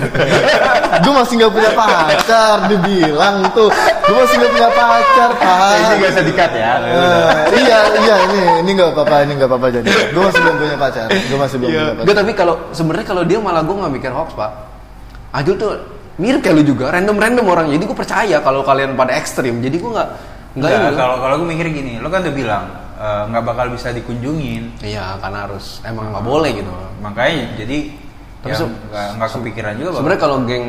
gue 1.07 1.12
masih 1.14 1.35
nggak 1.38 1.52
punya 1.55 1.71
pacar, 1.73 2.57
dibilang 2.69 3.37
tuh. 3.55 3.71
Gue 4.02 4.17
masih 4.19 4.37
nggak 4.43 4.52
punya 4.52 4.71
pacar, 4.75 5.29
pak. 5.38 5.73
Ini 5.73 5.95
gak 6.02 6.11
usah 6.12 6.25
dikat 6.26 6.52
ya. 6.52 6.73
Eh, 6.83 7.31
iya, 7.62 7.79
iya 7.97 8.17
ini 8.29 8.41
ini 8.61 8.71
nggak 8.76 8.91
apa-apa, 8.93 9.17
ini 9.25 9.33
nggak 9.38 9.49
apa-apa 9.49 9.67
jadi. 9.73 9.88
Gue 10.12 10.23
masih 10.26 10.41
belum 10.43 10.57
punya 10.59 10.76
pacar. 10.76 11.07
Gue 11.09 11.38
masih 11.38 11.57
belum 11.62 11.71
punya 11.71 11.85
Gue 11.87 12.05
pacar. 12.05 12.17
tapi 12.21 12.33
kalau 12.35 12.55
sebenarnya 12.75 13.07
kalau 13.07 13.23
dia 13.25 13.38
malah 13.41 13.62
gue 13.64 13.73
nggak 13.79 13.93
mikir 13.95 14.11
hoax 14.12 14.31
pak. 14.37 14.50
Ajul 15.33 15.55
tuh 15.57 15.71
mirip 16.21 16.45
kayak 16.45 16.61
lu 16.61 16.64
juga, 16.67 16.93
random-random 16.93 17.47
orang. 17.49 17.67
Jadi 17.73 17.83
gue 17.88 17.97
percaya 17.97 18.37
kalau 18.45 18.61
kalian 18.61 18.93
pada 18.93 19.17
ekstrim. 19.17 19.62
Jadi 19.64 19.76
gue 19.81 19.91
nggak 19.91 20.09
nggak 20.52 20.71
kalau 20.99 21.17
kalau 21.25 21.35
gue 21.41 21.49
mikir 21.49 21.73
gini, 21.73 21.97
lo 22.02 22.12
kan 22.12 22.21
udah 22.21 22.35
bilang 22.37 22.64
eh, 23.02 23.23
nggak 23.26 23.42
bakal 23.42 23.66
bisa 23.68 23.90
dikunjungin. 23.90 24.78
Iya 24.78 25.18
karena 25.18 25.50
harus 25.50 25.82
emang 25.82 26.14
nggak 26.14 26.23
boleh 26.25 26.50
gitu. 26.54 26.71
Makanya 27.02 27.59
jadi 27.59 27.78
Tapi 28.42 28.50
ya, 28.50 28.59
nggak 28.59 29.06
nggak 29.18 29.30
kepikiran 29.35 29.73
juga. 29.76 29.90
Sebenarnya 29.99 30.21
kalau 30.21 30.37
geng 30.47 30.66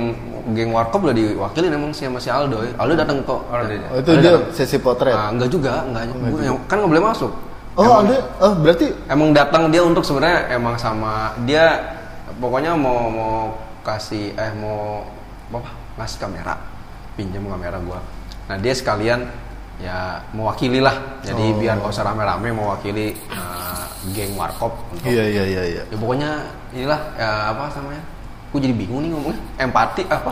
geng 0.52 0.70
warkop 0.70 1.06
udah 1.06 1.16
diwakilin 1.16 1.72
emang 1.72 1.92
si 1.94 2.04
sama 2.04 2.18
si 2.18 2.30
Aldo. 2.30 2.62
ya. 2.62 2.74
Aldo 2.78 2.94
datang 2.94 3.18
kok. 3.22 3.40
Oh, 3.40 3.54
Oh, 3.54 3.62
itu 3.98 4.10
Aldo 4.10 4.12
dia 4.20 4.32
datang. 4.34 4.44
sesi 4.52 4.78
potret. 4.78 5.14
Ah, 5.14 5.30
enggak 5.30 5.50
juga, 5.50 5.86
enggak. 5.86 6.02
Gua 6.10 6.42
yang- 6.42 6.62
kan 6.66 6.82
nggak 6.82 6.92
boleh 6.92 7.06
masuk. 7.06 7.32
Oh, 7.74 8.06
ada. 8.06 8.18
Oh, 8.38 8.54
berarti 8.54 8.94
Emang 9.10 9.34
datang 9.34 9.74
dia 9.74 9.82
untuk 9.82 10.06
sebenarnya 10.06 10.54
emang 10.54 10.78
sama 10.78 11.34
dia 11.42 11.98
pokoknya 12.38 12.74
mau 12.74 13.10
mau 13.10 13.36
kasih 13.82 14.34
eh 14.34 14.54
mau 14.54 15.04
apa 15.50 15.70
ngasih 15.98 16.18
kamera 16.18 16.56
pinjam 17.14 17.46
kamera 17.46 17.78
gua 17.78 18.00
nah 18.44 18.58
dia 18.58 18.74
sekalian 18.74 19.30
ya 19.84 20.24
mewakili 20.32 20.80
lah 20.80 20.96
jadi 21.20 21.44
biar 21.60 21.76
gak 21.84 21.92
usah 21.92 22.08
rame-rame 22.08 22.56
mewakili 22.56 23.12
eh, 23.12 23.84
geng 24.16 24.32
warkop 24.40 24.72
untuk 24.96 25.04
Iya, 25.12 25.24
iya, 25.28 25.44
iya, 25.44 25.64
iya. 25.68 25.84
ya 25.92 25.98
pokoknya 26.00 26.30
inilah 26.72 27.00
ya 27.20 27.30
apa 27.52 27.68
namanya 27.76 28.04
gue 28.54 28.60
jadi 28.64 28.76
bingung 28.78 29.02
nih 29.02 29.10
ngomongnya. 29.12 29.42
Empati 29.60 30.02
apa 30.08 30.32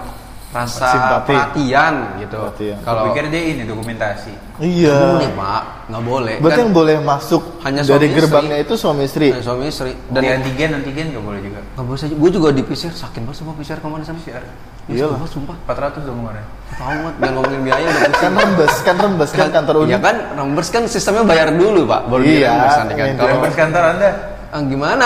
rasa 0.51 0.83
Simpati. 0.85 1.31
perhatian 1.31 1.93
gitu 2.19 2.35
Perhatian. 2.37 2.77
kalau 2.83 3.01
pikir 3.07 3.23
dia 3.27 3.41
ini 3.49 3.63
dokumentasi. 3.63 4.31
nggak 4.53 4.67
Iya. 4.67 4.99
boleh 5.09 5.29
pak 5.33 5.61
nggak 5.87 6.03
boleh 6.05 6.35
Berarti 6.37 6.51
Kan 6.53 6.61
yang 6.61 6.73
boleh 6.73 6.95
masuk 6.99 7.41
Hanya 7.61 7.81
dari 7.81 7.87
suami 7.87 8.07
gerbangnya 8.13 8.57
istri. 8.57 8.67
itu 8.67 8.73
suami 8.75 9.01
istri. 9.03 9.27
eh, 9.29 9.41
suami 9.41 9.63
istri 9.65 9.91
Dan 10.07 10.21
dan 10.21 10.31
antigen 10.37 10.69
antigen 10.73 11.05
nggak 11.09 11.23
boleh 11.23 11.39
juga. 11.41 11.59
Gak 11.71 11.85
boleh 11.85 11.97
saja. 11.97 12.13
Gue 12.13 12.29
juga 12.29 12.47
di 12.49 12.61
PCR 12.61 12.91
sakit 12.93 13.21
banget 13.21 13.37
sama 13.37 13.51
PCR 13.53 13.79
kemarin 13.79 14.03
sama 14.03 14.19
PCR. 14.19 14.43
Iya 14.85 15.05
sumpah. 15.25 15.55
400 15.65 16.03
dong 16.03 16.17
kemarin. 16.19 16.43
Tahu 16.69 16.83
banget. 16.83 17.13
Jangan 17.15 17.33
ngomongin 17.33 17.61
biaya 17.63 17.85
udah 17.85 18.01
pusing. 18.01 18.21
Kan 18.21 18.31
rembes, 18.33 18.73
kan 18.81 18.95
rembes 18.97 19.31
kan 19.31 19.47
kantor 19.49 19.75
uni. 19.79 19.89
Iya 19.89 19.99
kan, 19.99 20.15
rembers 20.35 20.67
kan 20.67 20.83
sistemnya 20.85 21.23
bayar 21.23 21.47
dulu 21.49 21.81
pak. 21.85 22.01
Baru 22.05 22.21
Iya, 22.21 22.51
nanti 22.77 22.93
kan. 22.93 23.05
Kalau 23.15 23.29
Rembes 23.31 23.55
kantor 23.55 23.83
anda. 23.89 24.09
ah, 24.51 24.61
gimana? 24.61 25.05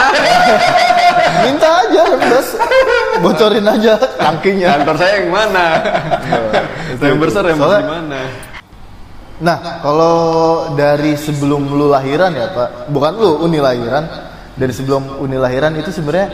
Minta 1.45 1.69
aja 1.81 2.01
rembes. 2.07 2.47
Bocorin 3.23 3.65
aja 3.67 3.93
tangkinya. 4.19 4.67
Kantor 4.79 4.95
saya 4.99 5.11
yang 5.21 5.29
mana? 5.31 5.65
Rembersnya 6.99 7.41
rembers 7.43 7.69
Soalnya- 7.69 7.83
di 7.83 7.91
mana? 7.91 8.21
Nah, 9.35 9.57
kalau 9.83 10.17
dari 10.79 11.19
sebelum 11.19 11.67
lu 11.75 11.91
lahiran 11.91 12.31
ya, 12.31 12.55
Pak. 12.55 12.87
Bukan 12.87 13.11
lu 13.19 13.43
uni 13.43 13.59
lahiran. 13.59 14.07
Dari 14.55 14.71
sebelum 14.71 15.19
uni 15.19 15.35
lahiran 15.35 15.75
itu 15.75 15.91
sebenarnya 15.91 16.31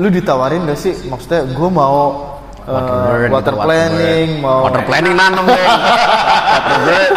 lu 0.00 0.08
ditawarin 0.08 0.64
gak 0.64 0.80
sih? 0.80 0.96
Maksudnya 1.04 1.44
gue 1.44 1.68
mau 1.68 2.39
eh, 2.66 3.28
water 3.32 3.54
gitu, 3.54 3.64
planning, 3.64 4.28
mau 4.42 4.66
Water 4.68 4.82
planning 4.84 5.14
nanam 5.16 5.44
dong. 5.48 5.60
Waterbird. 6.60 7.12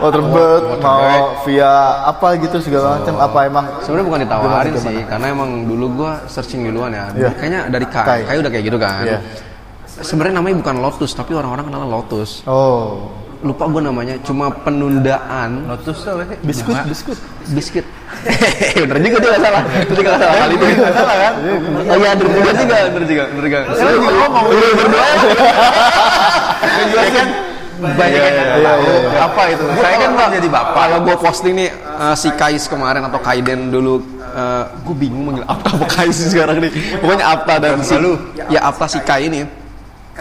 waterbird, 0.00 0.64
mau 0.80 1.36
via 1.44 1.74
apa 2.08 2.28
gitu 2.40 2.56
segala 2.64 2.98
macam. 2.98 3.14
Apa 3.20 3.38
emang 3.44 3.64
Sebenarnya 3.84 4.06
bukan 4.08 4.20
ditawarin 4.24 4.72
Gimana, 4.72 4.86
sih, 4.88 4.98
karena 5.04 5.26
emang 5.28 5.50
dulu 5.68 5.86
gua 6.00 6.12
searching 6.26 6.64
duluan 6.64 6.90
ya. 6.96 7.04
Iya. 7.12 7.30
Kayaknya 7.36 7.60
dari 7.68 7.86
Kai. 7.86 8.06
Kai. 8.06 8.20
Kai 8.24 8.36
udah 8.40 8.50
kayak 8.50 8.64
gitu 8.64 8.78
kan. 8.80 9.04
Iya. 9.04 9.18
Sebenarnya 10.00 10.40
namanya 10.40 10.56
bukan 10.64 10.76
Lotus, 10.80 11.12
tapi 11.12 11.36
orang-orang 11.36 11.68
kenal 11.68 11.84
Lotus. 11.84 12.40
Oh, 12.48 13.12
Lupa 13.40 13.64
gua 13.72 13.80
namanya, 13.80 14.20
cuma 14.20 14.52
penundaan 14.52 15.64
Lotus 15.64 16.04
tuh 16.04 16.12
apa 16.12 16.36
biskut, 16.44 16.76
Bunga. 16.76 16.84
biskut. 16.84 17.18
biskuit. 17.56 17.86
Bener 18.84 18.98
juga 19.00 19.16
dia 19.16 19.28
nggak 19.32 19.42
salah. 19.48 19.62
Itu 19.80 20.00
nggak 20.04 20.18
salah. 20.20 20.34
Kali 20.36 20.54
itu 20.60 20.64
nggak 20.76 20.92
salah 20.92 21.16
kan? 21.16 21.32
Oh 21.88 21.96
iya, 21.96 22.10
bener 22.20 22.32
juga 22.36 22.52
juga, 22.52 22.76
bener 22.92 23.06
juga, 23.08 23.24
bener 23.32 23.44
juga. 23.48 23.58
Saya 23.72 23.92
juga 23.96 24.12
ngomong, 24.12 24.44
lu 24.52 24.66
berdua. 24.76 25.06
kan 27.16 27.28
banyak 27.80 28.12
yang 28.12 28.36
iya, 28.36 28.52
iya, 28.60 28.72
iya. 28.76 29.18
apa 29.24 29.42
itu. 29.48 29.64
Saya 29.80 29.96
kan 29.96 30.10
jadi 30.36 30.48
bapak. 30.52 30.76
Kalau 30.76 30.98
gue 31.00 31.16
posting 31.16 31.54
nih 31.56 31.70
eh, 31.72 32.14
si 32.20 32.28
Kais 32.36 32.68
kemarin 32.68 33.02
atau 33.08 33.20
Kaiden 33.24 33.72
dulu, 33.72 34.04
gue 34.84 34.96
bingung 35.00 35.32
manggil 35.32 35.44
Apta 35.48 35.80
apa 35.80 35.86
Kais 35.88 36.18
sekarang 36.28 36.60
nih. 36.60 36.72
Pokoknya 37.00 37.24
Apta 37.24 37.54
dan 37.56 37.80
si 37.80 37.96
ya 38.52 38.60
Apta 38.68 38.84
si 38.84 39.00
Kai 39.00 39.32
ini. 39.32 39.59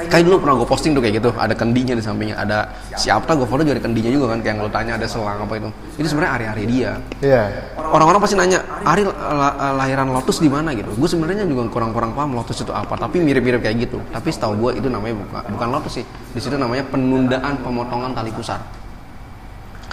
Kai 0.07 0.23
dulu 0.23 0.39
pernah 0.39 0.55
gue 0.55 0.67
posting 0.69 0.95
tuh 0.95 1.03
kayak 1.03 1.19
gitu, 1.19 1.29
ada 1.35 1.51
kendinya 1.51 1.91
di 1.91 1.99
sampingnya, 1.99 2.39
ada 2.39 2.71
si 2.95 3.11
Apta 3.11 3.35
gue 3.35 3.43
follow 3.43 3.67
juga 3.67 3.75
ada 3.75 3.83
kendinya 3.83 4.07
juga 4.07 4.31
kan, 4.31 4.39
kayak 4.39 4.55
yang 4.55 4.59
lo 4.63 4.71
tanya 4.71 4.93
ada 4.95 5.03
selang 5.03 5.43
apa 5.43 5.53
itu. 5.59 5.69
Itu 5.99 6.07
sebenarnya 6.07 6.31
hari-hari 6.39 6.63
dia. 6.69 6.91
Iya. 7.19 7.43
Orang-orang 7.75 8.19
pasti 8.23 8.39
nanya, 8.39 8.63
Ari 8.87 9.03
la- 9.03 9.75
lahiran 9.75 10.07
Lotus 10.15 10.39
di 10.39 10.47
mana 10.47 10.71
gitu. 10.71 10.87
Gue 10.95 11.09
sebenarnya 11.11 11.43
juga 11.43 11.67
kurang-kurang 11.67 12.15
paham 12.15 12.31
Lotus 12.39 12.63
itu 12.63 12.71
apa, 12.71 12.95
tapi 12.95 13.19
mirip-mirip 13.19 13.59
kayak 13.59 13.75
gitu. 13.91 13.99
Tapi 14.15 14.29
setahu 14.31 14.55
gue 14.55 14.71
itu 14.79 14.87
namanya 14.87 15.19
bukan 15.19 15.41
bukan 15.51 15.67
Lotus 15.67 15.99
sih. 15.99 16.05
Di 16.07 16.39
situ 16.39 16.55
namanya 16.55 16.87
penundaan 16.87 17.59
pemotongan 17.59 18.15
tali 18.15 18.31
pusar. 18.31 18.63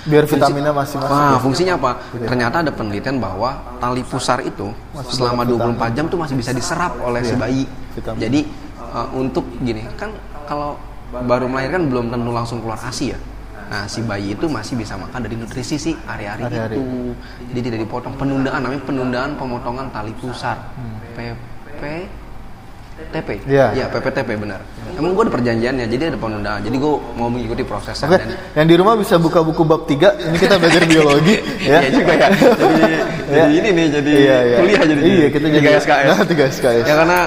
Biar 0.07 0.23
vitaminnya 0.23 0.71
masih 0.71 1.03
masuk. 1.03 1.11
Ya. 1.11 1.39
fungsinya 1.43 1.75
apa? 1.83 1.91
Ternyata 2.15 2.57
ada 2.63 2.71
penelitian 2.71 3.19
bahwa 3.19 3.59
tali 3.83 4.07
pusar 4.07 4.39
itu 4.47 4.71
selama 5.11 5.43
24 5.43 5.99
jam 5.99 6.07
tuh 6.07 6.15
masih 6.15 6.39
bisa 6.39 6.55
diserap 6.55 6.95
oleh 7.03 7.27
si 7.27 7.35
bayi. 7.35 7.67
Vitamin. 7.97 8.21
Jadi 8.23 8.41
uh, 8.97 9.09
untuk 9.13 9.45
gini, 9.61 9.85
kan 10.01 10.09
kalau 10.49 10.81
baru 11.13 11.47
melahirkan 11.47 11.93
belum 11.93 12.09
tentu 12.09 12.31
langsung 12.33 12.59
keluar 12.65 12.81
ASI 12.81 13.13
ya. 13.13 13.19
Nah, 13.67 13.83
si 13.91 13.99
bayi 13.99 14.33
itu 14.33 14.47
masih 14.47 14.79
bisa 14.79 14.95
makan 14.95 15.27
dari 15.27 15.35
nutrisi 15.35 15.75
si 15.75 15.93
hari-hari 16.07 16.47
itu. 16.47 17.13
Jadi 17.51 17.61
tidak 17.67 17.79
dipotong 17.83 18.15
penundaan 18.15 18.63
namanya 18.63 18.83
penundaan 18.87 19.35
pemotongan 19.35 19.91
tali 19.91 20.15
pusar. 20.23 20.55
PP 21.19 22.07
TP. 23.13 23.29
Iya. 23.45 23.77
Iya, 23.77 23.87
PPTP 23.93 24.41
benar. 24.41 24.65
Emang 24.97 25.13
gue 25.13 25.29
ada 25.29 25.33
perjanjiannya, 25.37 25.85
jadi 25.85 26.17
ada 26.17 26.19
penundaan. 26.19 26.65
Jadi 26.65 26.77
gue 26.81 26.93
mau 27.21 27.29
mengikuti 27.29 27.61
prosesnya 27.61 28.09
Oke, 28.09 28.17
dan 28.25 28.29
yang 28.57 28.67
di 28.73 28.75
rumah 28.81 28.97
bisa 28.97 29.21
buka 29.21 29.45
buku 29.45 29.69
bab 29.69 29.85
3. 29.85 30.17
Ini 30.33 30.37
kita 30.41 30.57
belajar 30.57 30.83
biologi 30.89 31.37
ya. 31.69 31.85
Iya 31.85 31.91
juga 31.93 32.13
ya. 32.17 32.29
Jadi, 32.33 32.83
jadi 33.29 33.53
ini 33.53 33.69
nih 33.69 33.87
jadi 33.93 34.11
Iya, 34.17 34.39
iya. 34.41 34.57
kuliah 34.57 34.83
jadi. 34.89 35.01
Iya, 35.05 35.27
kita 35.29 35.47
jadi 35.53 35.67
SKS. 35.77 36.07
Nah, 36.09 36.25
tiga 36.25 36.45
SKS. 36.49 36.85
Ya 36.89 36.95
karena 36.97 37.19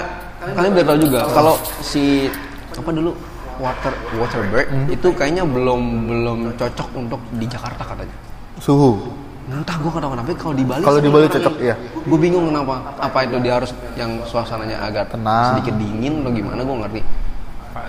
kalian 0.52 0.72
udah 0.74 0.86
tahu 0.86 0.98
juga 1.00 1.20
kalau 1.30 1.54
si 1.80 2.28
apa 2.72 2.90
dulu 2.90 3.12
water 3.60 3.94
waterbird 4.16 4.68
Hmm. 4.70 4.88
itu 4.88 5.08
kayaknya 5.12 5.44
belum 5.44 5.82
belum 6.08 6.40
cocok 6.56 6.88
untuk 6.96 7.20
di 7.36 7.44
Jakarta 7.44 7.84
katanya. 7.84 8.16
Suhu. 8.58 9.12
Entah 9.50 9.76
gue 9.82 9.92
kenapa 9.92 10.14
kenapa 10.14 10.30
kalau 10.38 10.56
di 10.56 10.64
Bali. 10.64 10.84
Kalau 10.86 11.02
di 11.02 11.10
Bali 11.10 11.26
cocok, 11.26 11.56
iya. 11.60 11.76
Gue 12.06 12.20
bingung 12.22 12.48
kenapa. 12.48 12.96
Apa 12.96 13.26
itu 13.26 13.36
dia 13.42 13.58
harus 13.58 13.74
yang 13.98 14.22
suasananya 14.24 14.80
agak 14.80 15.12
Tenang. 15.12 15.58
sedikit 15.58 15.76
dingin 15.76 16.22
atau 16.24 16.32
gimana 16.32 16.62
gue 16.64 16.78
ngerti. 16.86 17.02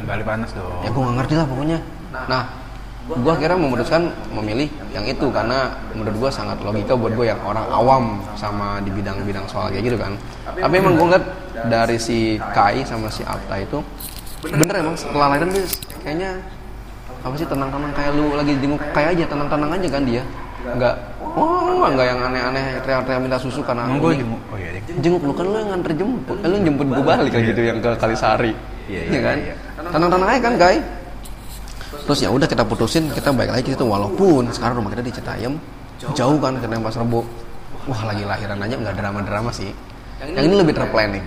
Bali 0.00 0.22
panas 0.22 0.50
dong. 0.54 0.80
ya 0.80 0.88
gue 0.88 1.02
nggak 1.02 1.16
ngerti 1.20 1.34
lah 1.34 1.46
pokoknya 1.50 1.78
nah 2.26 2.42
gue 3.10 3.32
akhirnya 3.34 3.58
memutuskan 3.58 4.06
memilih 4.30 4.70
yang 4.94 5.02
itu 5.02 5.26
karena 5.34 5.74
menurut 5.98 6.14
gue 6.14 6.30
sangat 6.30 6.62
logika 6.62 6.94
buat 6.94 7.10
gue 7.18 7.26
yang 7.26 7.40
orang 7.42 7.66
awam 7.66 8.04
sama 8.38 8.78
di 8.86 8.90
bidang-bidang 8.94 9.50
soal 9.50 9.66
kayak 9.74 9.90
gitu 9.90 9.98
kan. 9.98 10.14
Tapi 10.46 10.74
emang 10.78 10.94
gue 10.94 11.06
ngeliat 11.10 11.26
dari 11.66 11.98
si 11.98 12.38
Kai 12.54 12.86
sama 12.86 13.10
si 13.10 13.26
Apta 13.26 13.58
itu 13.58 13.82
bener 14.40 14.72
emang 14.80 14.96
setelah 14.96 15.36
lahiran 15.36 15.52
dia 15.52 15.68
kayaknya 16.00 16.30
apa 17.20 17.34
sih 17.36 17.44
tenang-tenang 17.44 17.92
kayak 17.92 18.16
lu 18.16 18.32
lagi 18.32 18.56
jenguk 18.56 18.80
kayak 18.96 19.12
aja 19.18 19.24
tenang-tenang 19.28 19.70
aja 19.76 19.88
kan 19.90 20.02
dia. 20.06 20.22
Nggak 20.60 20.94
oh 21.36 21.84
nggak 21.84 22.06
yang 22.06 22.20
aneh-aneh 22.24 22.64
teriak-teriak 22.80 23.20
minta 23.20 23.36
susu 23.36 23.60
karena 23.60 23.84
Emang 23.84 24.00
gue 24.00 24.12
jenguk. 24.22 24.40
Oh 24.48 24.56
iya, 24.56 24.70
jenguk 25.02 25.22
lu 25.26 25.32
kan 25.36 25.44
lu 25.50 25.56
yang 25.60 25.70
nganter 25.74 25.92
jemput 25.98 26.36
eh, 26.40 26.46
lu 26.48 26.54
yang 26.56 26.66
jemput 26.72 26.86
gue 26.88 27.04
balik 27.04 27.30
kayak 27.34 27.44
gitu 27.52 27.60
yang 27.66 27.78
ke 27.82 27.90
Kalisari. 28.00 28.52
Iya, 28.88 29.00
Iya 29.06 29.12
iya, 29.12 29.20
kan? 29.22 29.36
iya. 29.38 29.54
tenang-tenang 29.92 30.28
aja 30.30 30.40
kan 30.40 30.54
Kai 30.56 30.78
terus 32.10 32.26
ya 32.26 32.30
udah 32.34 32.50
kita 32.50 32.66
putusin 32.66 33.06
kita 33.14 33.30
balik 33.30 33.54
lagi 33.54 33.70
ke 33.70 33.78
situ 33.78 33.86
walaupun 33.86 34.50
sekarang 34.50 34.82
rumah 34.82 34.90
kita 34.90 35.06
di 35.06 35.14
Citayam 35.14 35.54
jauh 36.18 36.42
kan 36.42 36.58
ke 36.58 36.66
Pas 36.66 36.96
Rebo 36.98 37.22
wah 37.86 38.02
lagi 38.02 38.26
lahiran 38.26 38.58
aja 38.58 38.74
nggak 38.74 38.94
drama-drama 38.98 39.54
sih 39.54 39.70
yang 40.18 40.50
ini 40.50 40.58
lebih 40.58 40.74
terplanning 40.74 41.22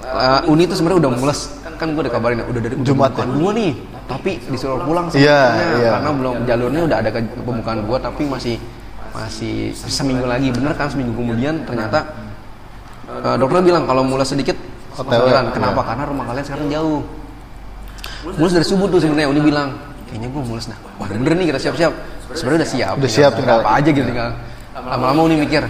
Eh, 0.00 0.40
Uni 0.48 0.64
itu 0.64 0.72
sebenarnya 0.72 1.06
udah 1.06 1.12
mules 1.12 1.40
kan 1.76 1.92
gue 1.92 2.02
udah 2.02 2.12
kabarin 2.12 2.40
ya, 2.40 2.46
udah 2.48 2.60
dari 2.64 2.72
udah 2.72 2.88
Jumat 2.88 3.12
pembukaan 3.12 3.30
gua 3.36 3.50
nih 3.52 3.72
tapi 4.08 4.30
disuruh 4.48 4.80
pulang 4.80 5.06
Iya, 5.12 5.12
sebenarnya 5.12 5.76
iya. 5.76 5.90
karena 5.92 6.10
belum 6.16 6.36
jalurnya 6.48 6.82
udah 6.88 6.96
ada 7.04 7.10
ke 7.12 7.20
pembukaan 7.44 7.78
gua 7.84 7.98
tapi 8.00 8.22
masih 8.24 8.56
masih 9.12 9.76
seminggu 9.76 10.24
lagi 10.24 10.48
bener 10.56 10.72
kan 10.72 10.88
seminggu 10.88 11.12
kemudian 11.14 11.62
ternyata 11.68 12.16
eh, 13.12 13.36
dokter 13.36 13.60
bilang 13.60 13.84
kalau 13.84 14.00
mules 14.00 14.26
sedikit 14.26 14.56
jalan. 15.04 15.52
Kenapa? 15.52 15.80
iya. 15.84 15.88
Karena 15.92 16.04
rumah 16.08 16.24
kalian 16.32 16.44
sekarang 16.48 16.66
jauh. 16.72 17.00
Mulus 18.30 18.52
dari 18.52 18.64
subuh 18.64 18.86
tuh 18.86 18.98
sebenarnya 18.98 19.28
Uni 19.28 19.40
bilang, 19.40 19.72
kayaknya 20.06 20.28
gue 20.28 20.42
mulus 20.42 20.66
dah. 20.66 20.78
Wah 20.96 21.06
bener 21.06 21.32
nih 21.34 21.46
kita 21.48 21.60
siap-siap. 21.60 21.92
Sebenarnya 22.30 22.58
udah 22.58 22.70
siap. 22.70 22.94
Udah 22.96 23.10
siap, 23.10 23.32
tinggal- 23.34 23.60
apa 23.60 23.70
aja 23.76 23.88
gitu 23.88 24.06
tinggal. 24.06 24.30
Lama-lama 24.72 25.20
Uni 25.24 25.36
mikir, 25.36 25.62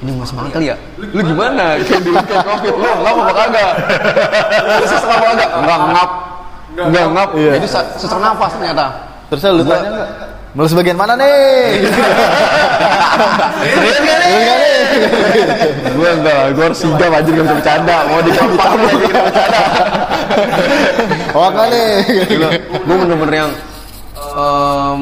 ini 0.00 0.10
mulus 0.10 0.30
banget 0.30 0.50
kali 0.52 0.66
ya. 0.70 0.76
Lu 0.98 1.20
gimana? 1.20 1.76
Kayak 1.78 2.00
di 2.06 2.10
kayak 2.12 2.44
covid 2.44 2.72
lu 2.72 2.84
ngap 2.84 3.16
apa 3.16 3.32
kagak? 3.34 3.72
Lu 4.80 4.84
sesak 4.84 5.08
apa 5.08 5.24
kagak? 5.26 5.50
Enggak 5.56 5.78
ngap. 5.90 6.10
Enggak 6.76 7.06
ngap. 7.10 7.28
Iya. 7.34 7.50
Jadi 7.56 7.66
sa- 7.66 7.90
sesak 7.94 8.18
nafas 8.18 8.52
ternyata. 8.54 8.86
Terus 9.26 9.42
lu 9.50 9.64
tanya 9.64 9.90
nggak? 9.90 10.10
Mulus 10.54 10.72
bagian 10.72 10.96
mana 10.96 11.12
nih? 11.18 11.82
Serius 13.66 13.98
gak 13.98 14.18
nih? 14.22 14.34
gue 15.92 16.10
enggak, 16.12 16.42
gue 16.52 16.64
harus 16.64 16.78
sigap 16.78 17.10
aja 17.10 17.26
gak 17.26 17.44
bisa 17.44 17.54
bercanda. 17.54 17.96
Mau 18.06 18.20
di 18.20 18.32
kampak 18.32 18.70
lagi 18.70 18.96
kita 19.02 19.20
bercanda. 19.20 19.60
Oh 21.32 21.48
nih? 21.48 21.90
gue 22.78 22.96
bener-bener 22.96 23.34
yang 23.38 23.50
em, 24.32 25.00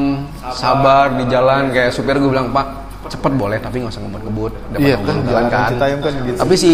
sabar 0.51 1.13
di 1.13 1.25
jalan 1.27 1.69
kayak 1.69 1.91
supir 1.91 2.15
gue 2.15 2.27
bilang 2.27 2.49
pak 2.49 2.67
cepet 3.05 3.31
boleh 3.31 3.57
tapi 3.59 3.79
nggak 3.79 3.91
usah 3.91 4.01
ngebut-ngebut 4.01 4.53
dapat 4.67 4.81
Iya, 4.81 4.95
ngebut 4.95 5.07
kan, 5.07 5.17
jalan 5.23 5.43
Citayam 5.69 5.99
kan 6.01 6.13
gitu. 6.19 6.37
tapi 6.37 6.53
si 6.55 6.73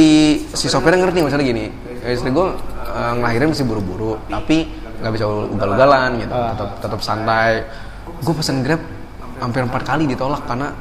si 0.49 0.65
sopirnya 0.65 0.99
ngerti 1.01 1.19
masalah 1.21 1.43
gini 1.43 1.65
istri 2.05 2.31
gue 2.31 2.47
eh, 2.87 3.13
ngelahirin 3.13 3.51
mesti 3.51 3.63
buru-buru 3.63 4.15
tapi 4.25 4.71
nggak 5.01 5.11
bisa 5.11 5.25
ugal-ugalan 5.27 6.09
gitu 6.17 6.31
Ah. 6.31 6.55
tetap 6.55 6.69
tetap 6.79 6.99
santai 7.01 7.67
gue 8.17 8.33
pesen 8.33 8.63
grab 8.63 8.79
hampir 9.37 9.61
empat 9.61 9.83
kali 9.83 10.05
ditolak 10.05 10.45
karena 10.45 10.71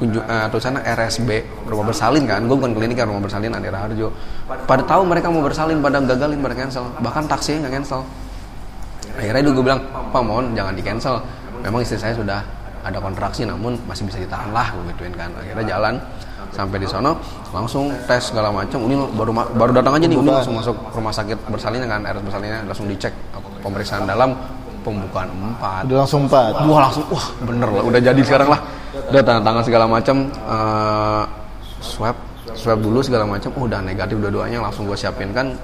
kunjung 0.00 0.24
eh, 0.24 0.46
tulisannya 0.48 0.80
RSB 0.80 1.30
rumah 1.68 1.92
bersalin 1.92 2.24
kan? 2.24 2.40
Gue 2.48 2.56
bukan 2.56 2.72
klinik 2.72 2.96
kan 2.96 3.06
rumah 3.12 3.20
bersalin 3.20 3.52
Andi 3.52 3.68
Raharjo. 3.68 4.08
Pada 4.64 4.82
tahu 4.88 5.04
mereka 5.04 5.28
mau 5.28 5.44
bersalin 5.44 5.84
pada 5.84 6.00
gagalin 6.00 6.40
pada 6.40 6.56
cancel. 6.56 6.88
Bahkan 7.04 7.28
taksinya 7.28 7.68
nggak 7.68 7.74
cancel. 7.76 8.00
Akhirnya 9.20 9.40
itu 9.44 9.50
gue 9.52 9.64
bilang 9.68 9.80
pak 9.84 10.22
mohon 10.24 10.56
jangan 10.56 10.72
di 10.72 10.80
cancel 10.80 11.20
memang 11.60 11.84
istri 11.84 12.00
saya 12.00 12.16
sudah 12.16 12.40
ada 12.80 12.96
kontraksi 12.96 13.44
namun 13.44 13.76
masih 13.84 14.08
bisa 14.08 14.16
ditahan 14.16 14.48
lah 14.56 14.72
gue 14.72 14.96
gituin 14.96 15.12
kan. 15.12 15.28
Akhirnya 15.36 15.76
jalan 15.76 15.94
sampai 16.50 16.80
di 16.80 16.88
sono 16.88 17.20
langsung 17.52 17.92
tes 18.08 18.32
segala 18.32 18.48
macam. 18.48 18.80
Ini 18.80 18.96
baru 19.12 19.30
baru 19.36 19.70
datang 19.76 20.00
aja 20.00 20.06
nih 20.08 20.16
ini 20.16 20.30
langsung 20.32 20.56
masuk 20.56 20.76
rumah 20.96 21.12
sakit 21.12 21.36
bersalin 21.52 21.84
kan 21.84 22.00
RS 22.08 22.24
bersalinnya. 22.24 22.64
Langsung 22.64 22.88
dicek 22.88 23.12
pemeriksaan 23.60 24.08
dalam 24.08 24.32
pembukaan 24.80 25.28
empat. 25.28 25.84
Udah 25.92 26.08
langsung 26.08 26.24
empat. 26.24 26.64
wah 26.64 26.80
langsung 26.88 27.04
wah 27.12 27.26
bener 27.44 27.68
lah 27.68 27.84
udah 27.84 28.00
jadi 28.00 28.20
sekarang 28.24 28.48
lah 28.56 28.79
udah 28.90 29.22
tanda 29.22 29.40
tangan 29.42 29.62
segala 29.62 29.84
macam 29.86 30.16
eh, 30.30 31.22
swab 31.80 32.16
swab 32.54 32.78
dulu 32.82 33.00
segala 33.00 33.24
macam 33.26 33.50
oh, 33.54 33.66
udah 33.66 33.80
negatif 33.82 34.18
dua-duanya 34.18 34.58
langsung 34.62 34.86
gue 34.86 34.98
siapin. 34.98 35.30
Kan 35.30 35.54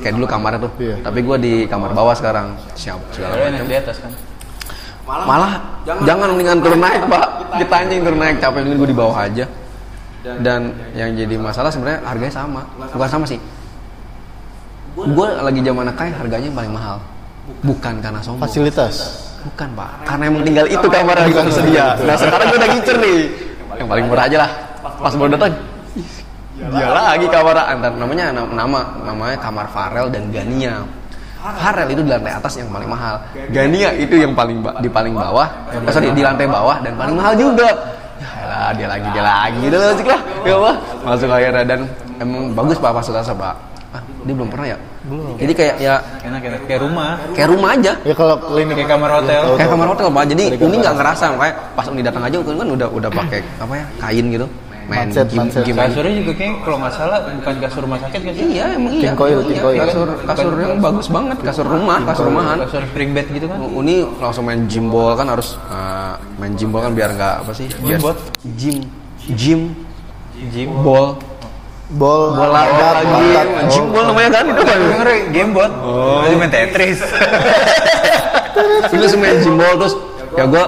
kayak 0.00 0.14
dulu 0.16 0.26
kamarnya 0.28 0.64
tuh. 0.64 0.72
Iya. 0.80 0.96
tapi 1.04 1.20
gue 1.24 1.36
di 1.40 1.54
kamar 1.68 1.92
bawah 1.96 2.14
sekarang. 2.16 2.56
Siap 2.76 3.00
segala 3.14 3.32
macam 3.36 3.54
yang 3.56 3.68
di 3.68 3.76
atas 3.78 3.98
kan? 4.00 4.12
malah 5.04 5.60
jangan. 5.84 6.32
mendingan 6.32 6.58
turun 6.64 6.80
naik 6.80 7.02
pak. 7.08 7.26
Kita 7.60 7.74
yang 7.84 8.04
turun 8.08 8.20
naik 8.20 8.36
capek 8.40 8.58
mendingan 8.64 8.78
gue 8.80 8.90
di 8.90 8.98
bawah 8.98 9.16
aja. 9.20 9.44
Dan 10.24 10.72
yang 10.96 11.12
jadi 11.12 11.36
masalah 11.36 11.68
sebenarnya 11.68 12.00
harganya 12.04 12.32
sama. 12.32 12.64
Bukan 12.92 13.08
sama 13.08 13.24
sih. 13.28 13.40
Gue 14.94 15.28
lagi 15.28 15.60
zaman 15.60 15.90
kai 15.92 16.10
harganya 16.14 16.48
yang 16.48 16.56
paling 16.56 16.72
mahal. 16.72 16.96
Bukan 17.60 18.00
karena 18.00 18.24
sombong. 18.24 18.48
Fasilitas. 18.48 19.28
Bukan 19.44 19.68
pak, 19.76 20.08
karena 20.08 20.24
emang 20.32 20.40
tinggal 20.40 20.64
itu 20.64 20.86
kamar 20.88 21.16
yang 21.20 21.44
tersedia. 21.44 21.86
Nah 22.00 22.16
sekarang 22.16 22.46
gue 22.48 22.58
udah 22.64 22.70
ngincer 22.72 22.96
nih, 22.96 23.18
yang 23.76 23.88
paling 23.92 24.04
murah 24.08 24.24
aja 24.24 24.38
lah. 24.40 24.50
Pas 24.80 25.12
baru 25.12 25.36
datang, 25.36 25.52
dia 26.56 26.88
lagi 26.88 27.26
kamar 27.28 27.56
antar 27.60 27.92
namanya 27.92 28.32
nama 28.32 28.80
namanya 29.04 29.36
kamar 29.36 29.68
Farel 29.68 30.08
dan 30.08 30.32
Gania. 30.32 30.80
Farel 31.44 31.92
itu 31.92 32.00
di 32.00 32.08
lantai 32.08 32.32
atas 32.32 32.56
yang 32.56 32.72
paling 32.72 32.88
mahal. 32.88 33.20
Gania 33.52 33.92
itu 33.92 34.16
yang 34.16 34.32
paling 34.32 34.64
di 34.80 34.88
paling 34.88 35.12
bawah, 35.12 35.44
eh, 35.76 35.92
sorry 35.92 36.08
di 36.16 36.24
lantai 36.24 36.48
bawah 36.48 36.80
dan 36.80 36.96
paling 36.96 37.12
mahal 37.12 37.36
juga. 37.36 37.68
Ya 38.16 38.28
elah, 38.48 38.70
dia 38.72 38.88
lagi 38.88 39.08
dia 39.12 39.24
lagi, 39.26 39.60
udah 39.68 39.80
masuk 39.92 40.06
lah, 40.08 40.20
ya 40.46 40.54
apa? 40.56 40.72
Masuk 41.04 41.28
akhirnya 41.28 41.64
dan 41.68 41.80
emang 42.16 42.56
bagus 42.56 42.80
pak 42.80 42.96
fasilitasnya 42.96 43.36
pak. 43.36 43.54
Ah, 43.92 44.02
dia 44.24 44.32
belum 44.32 44.48
pernah 44.48 44.72
ya? 44.72 44.78
Belum. 45.04 45.36
Jadi 45.36 45.52
kayak 45.52 45.74
ya 45.78 45.94
Enak 46.24 46.40
enak 46.42 46.60
kayak 46.64 46.80
rumah. 46.80 47.10
kayak 47.36 47.48
rumah 47.52 47.70
aja 47.72 47.92
Ya 48.00 48.14
kalau 48.14 48.34
klinik 48.40 48.72
Kayak 48.74 48.90
kamar 48.90 49.10
hotel. 49.14 49.42
kayak 49.54 49.70
kamar 49.70 49.86
hotel 49.92 50.06
pak 50.08 50.24
jadi 50.32 50.44
Uni 50.58 50.76
nggak 50.80 50.94
ngerasa 50.96 51.24
makanya 51.32 51.54
pas 51.72 51.86
Uni 51.86 52.00
datang 52.00 52.22
aja 52.22 52.36
kan 52.40 52.68
udah 52.72 52.88
udah 52.88 53.10
pakai 53.12 53.40
apa 53.60 53.72
ya 53.74 53.84
kain 54.00 54.26
gitu 54.28 54.46
main 54.84 55.08
Kasurnya 55.08 55.88
juga 56.14 56.32
kayaknya 56.34 56.56
kalau 56.60 56.76
nggak 56.76 56.92
salah 56.92 57.18
bukan 57.26 57.54
kasur 57.58 57.80
rumah 57.80 57.98
sakit 58.00 58.20
kan 58.20 58.32
sih? 58.32 58.44
iya 58.46 58.64
emang 58.70 58.92
iya 58.92 59.02
King 59.02 59.16
coil, 59.16 59.38
Iya, 59.42 59.60
coil. 59.60 59.78
kasur 59.80 60.08
kasur 60.22 60.52
yang 60.56 60.76
bagus 60.78 61.06
banget 61.08 61.36
kasur 61.40 61.66
rumah 61.66 61.98
kasur 62.04 62.24
rumahan 62.28 62.56
Kasur 62.60 62.82
spring 62.84 63.10
bed 63.12 63.26
gitu 63.28 63.46
kan? 63.46 63.58
Uni 63.64 64.04
langsung 64.18 64.44
main 64.44 64.60
gym 64.64 64.88
ball 64.88 65.16
kan 65.16 65.24
harus 65.26 65.56
uh, 65.68 66.20
main 66.36 66.52
gym 66.54 66.68
ball 66.68 66.80
kan 66.80 66.92
biar 66.92 67.12
nggak 67.12 67.34
apa 67.40 67.52
sih 67.52 67.64
biar 67.80 67.96
ball? 67.98 68.16
gym 68.56 68.84
gym 69.30 69.72
Gym. 70.52 70.68
ball 70.80 71.16
bol 71.94 72.34
bola 72.34 72.66
lagi 72.66 73.06
batak. 73.06 73.46
gym 73.70 73.86
ball 73.94 74.04
namanya 74.10 74.30
kan 74.40 74.44
itu 74.50 74.62
kan 74.66 74.78
Denger 74.82 75.08
gamebot. 75.30 75.70
Oh. 75.80 76.26
Main 76.26 76.50
Tetris. 76.50 76.98
Itu 78.90 79.06
semua 79.06 79.34
gym 79.38 79.54
ball 79.54 79.74
terus 79.78 79.94
ya 80.34 80.44
gue 80.50 80.64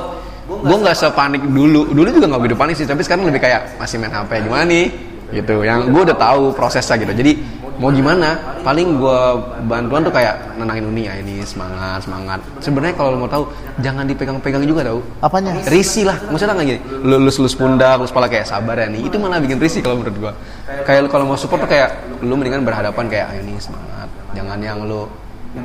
gue 0.47 0.77
nggak 0.79 0.97
sepanik 0.97 1.43
dulu 1.43 1.91
dulu 1.91 2.09
juga 2.15 2.27
nggak 2.31 2.43
begitu 2.47 2.57
panik 2.57 2.75
sih 2.79 2.87
tapi 2.87 3.03
sekarang 3.03 3.27
lebih 3.27 3.43
kayak 3.43 3.79
masih 3.83 3.99
main 3.99 4.15
HP 4.15 4.47
gimana 4.47 4.63
nih 4.63 4.87
gitu. 5.33 5.63
Yang 5.67 5.91
gue 5.91 6.03
udah 6.13 6.19
tahu 6.19 6.43
prosesnya 6.55 6.97
gitu. 7.01 7.13
Jadi 7.15 7.33
mau 7.77 7.93
gimana? 7.93 8.57
Paling 8.65 8.99
gue 8.99 9.21
bantuan 9.69 10.03
tuh 10.03 10.11
kayak 10.11 10.59
nenangin 10.59 10.89
Uni 10.91 11.07
ya 11.07 11.15
ini 11.21 11.45
semangat 11.45 12.03
semangat. 12.03 12.41
Sebenarnya 12.59 12.95
kalau 12.97 13.15
lo 13.15 13.19
mau 13.23 13.31
tahu 13.31 13.45
jangan 13.85 14.09
dipegang-pegang 14.09 14.65
juga 14.65 14.87
tau 14.87 15.01
Apanya? 15.23 15.55
risi 15.71 16.03
lah. 16.03 16.17
Maksudnya 16.31 16.57
nggak 16.57 16.67
gini? 16.67 16.81
Lu 17.05 17.17
lus 17.21 17.37
lus 17.39 17.55
pundak 17.55 18.01
lus 18.01 18.11
kepala 18.11 18.27
kayak 18.27 18.47
sabar 18.49 18.77
ya 18.81 18.89
nih. 18.91 19.07
Itu 19.07 19.21
malah 19.21 19.39
bikin 19.39 19.61
risi 19.61 19.85
kalau 19.85 20.01
menurut 20.01 20.17
gua. 20.19 20.33
Kayak 20.89 21.13
kalau 21.13 21.29
mau 21.29 21.39
support 21.39 21.63
tuh 21.63 21.71
kayak 21.71 22.23
lu 22.25 22.35
mendingan 22.35 22.65
berhadapan 22.65 23.05
kayak 23.07 23.27
ayo 23.37 23.41
nih 23.45 23.57
semangat. 23.61 24.09
Jangan 24.35 24.59
yang 24.59 24.79
lu 24.83 25.07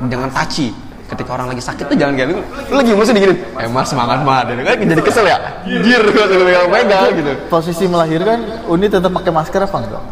jangan 0.08 0.30
taci 0.32 0.72
ketika 1.12 1.30
orang 1.36 1.52
lagi 1.52 1.60
sakit 1.60 1.86
tuh 1.86 1.98
jangan 2.00 2.16
kayak 2.16 2.28
lu 2.32 2.40
lu 2.40 2.76
lagi 2.80 2.90
mesti 2.96 3.12
diginin 3.12 3.38
eh 3.60 3.68
mas 3.68 3.92
semangat 3.92 4.24
mah 4.24 4.48
kan 4.48 4.80
jadi 4.80 5.04
kesel 5.04 5.26
ya 5.28 5.38
jir 5.68 6.02
pegang 6.08 6.72
pegang 6.72 7.12
gitu 7.12 7.32
Posisi 7.52 7.84
melahirkan 7.86 8.64
Uni 8.72 8.88
tetap 8.88 9.12
pakai 9.12 9.32
masker 9.32 9.62
apa 9.62 9.78
enggak? 9.84 10.04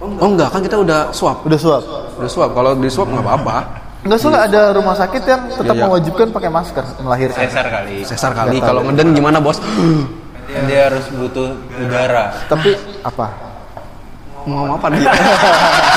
oh 0.00 0.28
enggak 0.32 0.48
kan 0.48 0.60
kita 0.64 0.76
udah 0.80 1.12
swab 1.12 1.44
Udah 1.44 1.60
suap. 1.60 1.82
udah 2.16 2.30
swab 2.30 2.50
kalau 2.56 2.72
di 2.72 2.88
swab 2.88 3.12
nggak 3.12 3.20
apa-apa 3.20 3.56
Enggak 4.00 4.16
soalnya 4.16 4.48
ada 4.48 4.60
rumah 4.72 4.96
sakit 4.96 5.22
yang 5.28 5.44
tetap 5.52 5.76
Iya, 5.76 5.76
iya. 5.76 5.84
mewajibkan 5.84 6.26
pakai 6.32 6.48
masker 6.48 6.84
melahirkan. 7.04 7.36
Sesar 7.44 7.66
kali. 7.68 7.96
sesar 8.00 8.32
kali 8.32 8.56
kalau 8.56 8.80
ngeden 8.88 9.12
gimana 9.12 9.36
bos 9.44 9.60
Dia 10.64 10.88
harus 10.88 11.04
butuh 11.12 11.52
udara. 11.76 12.32
Tapi 12.48 12.74
apa? 13.04 13.28
mau 14.48 14.72
apa 14.72 14.88
dia? 14.88 15.04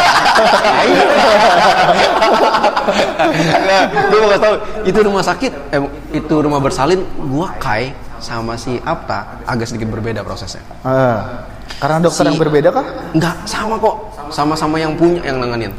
nah, 3.63 3.82
gue 3.89 4.17
mau 4.19 4.29
kasih 4.29 4.41
tahu 4.41 4.56
itu 4.84 4.99
rumah 5.01 5.23
sakit, 5.23 5.51
eh, 5.71 5.82
itu 6.13 6.36
rumah 6.36 6.60
bersalin, 6.60 6.99
gua 7.25 7.49
Kai 7.58 7.91
sama 8.19 8.56
si 8.56 8.79
Apta 8.82 9.43
agak 9.43 9.67
sedikit 9.67 9.91
berbeda 9.91 10.23
prosesnya. 10.23 10.63
Ah, 10.84 11.43
karena 11.77 11.99
dokter 11.99 12.23
Si- 12.23 12.29
yang 12.29 12.39
berbeda 12.39 12.69
kah? 12.71 12.86
Enggak 13.12 13.36
sama 13.43 13.75
kok, 13.75 13.95
sama-sama 14.29 14.75
yang 14.77 14.95
punya 14.95 15.19
yang 15.23 15.39
nanganin. 15.39 15.71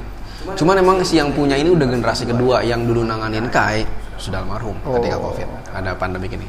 Cuman 0.55 0.77
emang 0.77 1.01
si 1.01 1.17
yang 1.17 1.33
punya 1.33 1.57
ini 1.57 1.73
udah 1.73 1.89
generasi 1.89 2.29
kedua 2.29 2.61
yang 2.61 2.85
dulu 2.85 3.01
nanganin 3.01 3.49
Kai 3.49 3.81
sudah 4.15 4.41
almarhum 4.41 4.77
ketika 5.01 5.17
Oh. 5.19 5.29
covid 5.29 5.49
ada 5.75 5.91
pandemi 5.97 6.31
ini 6.31 6.47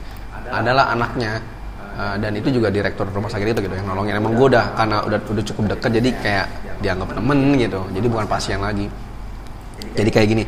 adalah 0.48 0.94
anaknya 0.94 1.42
uh, 1.98 2.14
dan 2.16 2.38
itu 2.38 2.54
juga 2.54 2.70
direktur 2.70 3.10
rumah 3.10 3.26
sakit 3.26 3.58
itu 3.58 3.60
gitu 3.66 3.74
yang 3.74 3.90
nolongin 3.90 4.16
emang 4.16 4.38
gue 4.38 4.48
udah 4.54 4.78
karena 4.78 5.02
udah 5.02 5.20
udah 5.26 5.44
cukup 5.44 5.74
deket 5.74 5.90
jadi 5.98 6.10
kayak 6.22 6.46
dianggap 6.86 7.18
temen 7.18 7.58
gitu. 7.58 7.82
Jadi 7.90 8.06
bukan 8.06 8.26
pasien 8.30 8.62
lagi. 8.62 8.86
Jadi 9.98 10.10
kayak 10.14 10.28
gini. 10.30 10.44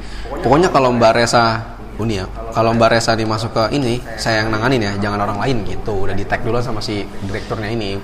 Pokoknya 0.46 0.70
kalau 0.70 0.94
Mbak 0.94 1.12
Resa 1.18 1.76
Uni 1.98 2.22
ya 2.22 2.30
kalau 2.54 2.78
Mbak 2.78 2.90
Resa 2.94 3.18
nih 3.18 3.26
masuk 3.26 3.58
ke 3.58 3.64
ini 3.74 3.98
saya 4.22 4.46
yang 4.46 4.54
nanganin 4.54 4.86
ya 4.86 4.92
jangan 5.02 5.26
orang 5.26 5.42
lain 5.42 5.58
gitu. 5.66 6.06
Udah 6.06 6.14
di 6.14 6.22
tag 6.30 6.46
dulu 6.46 6.62
sama 6.62 6.78
si 6.78 7.02
direkturnya 7.26 7.74
ini. 7.74 7.98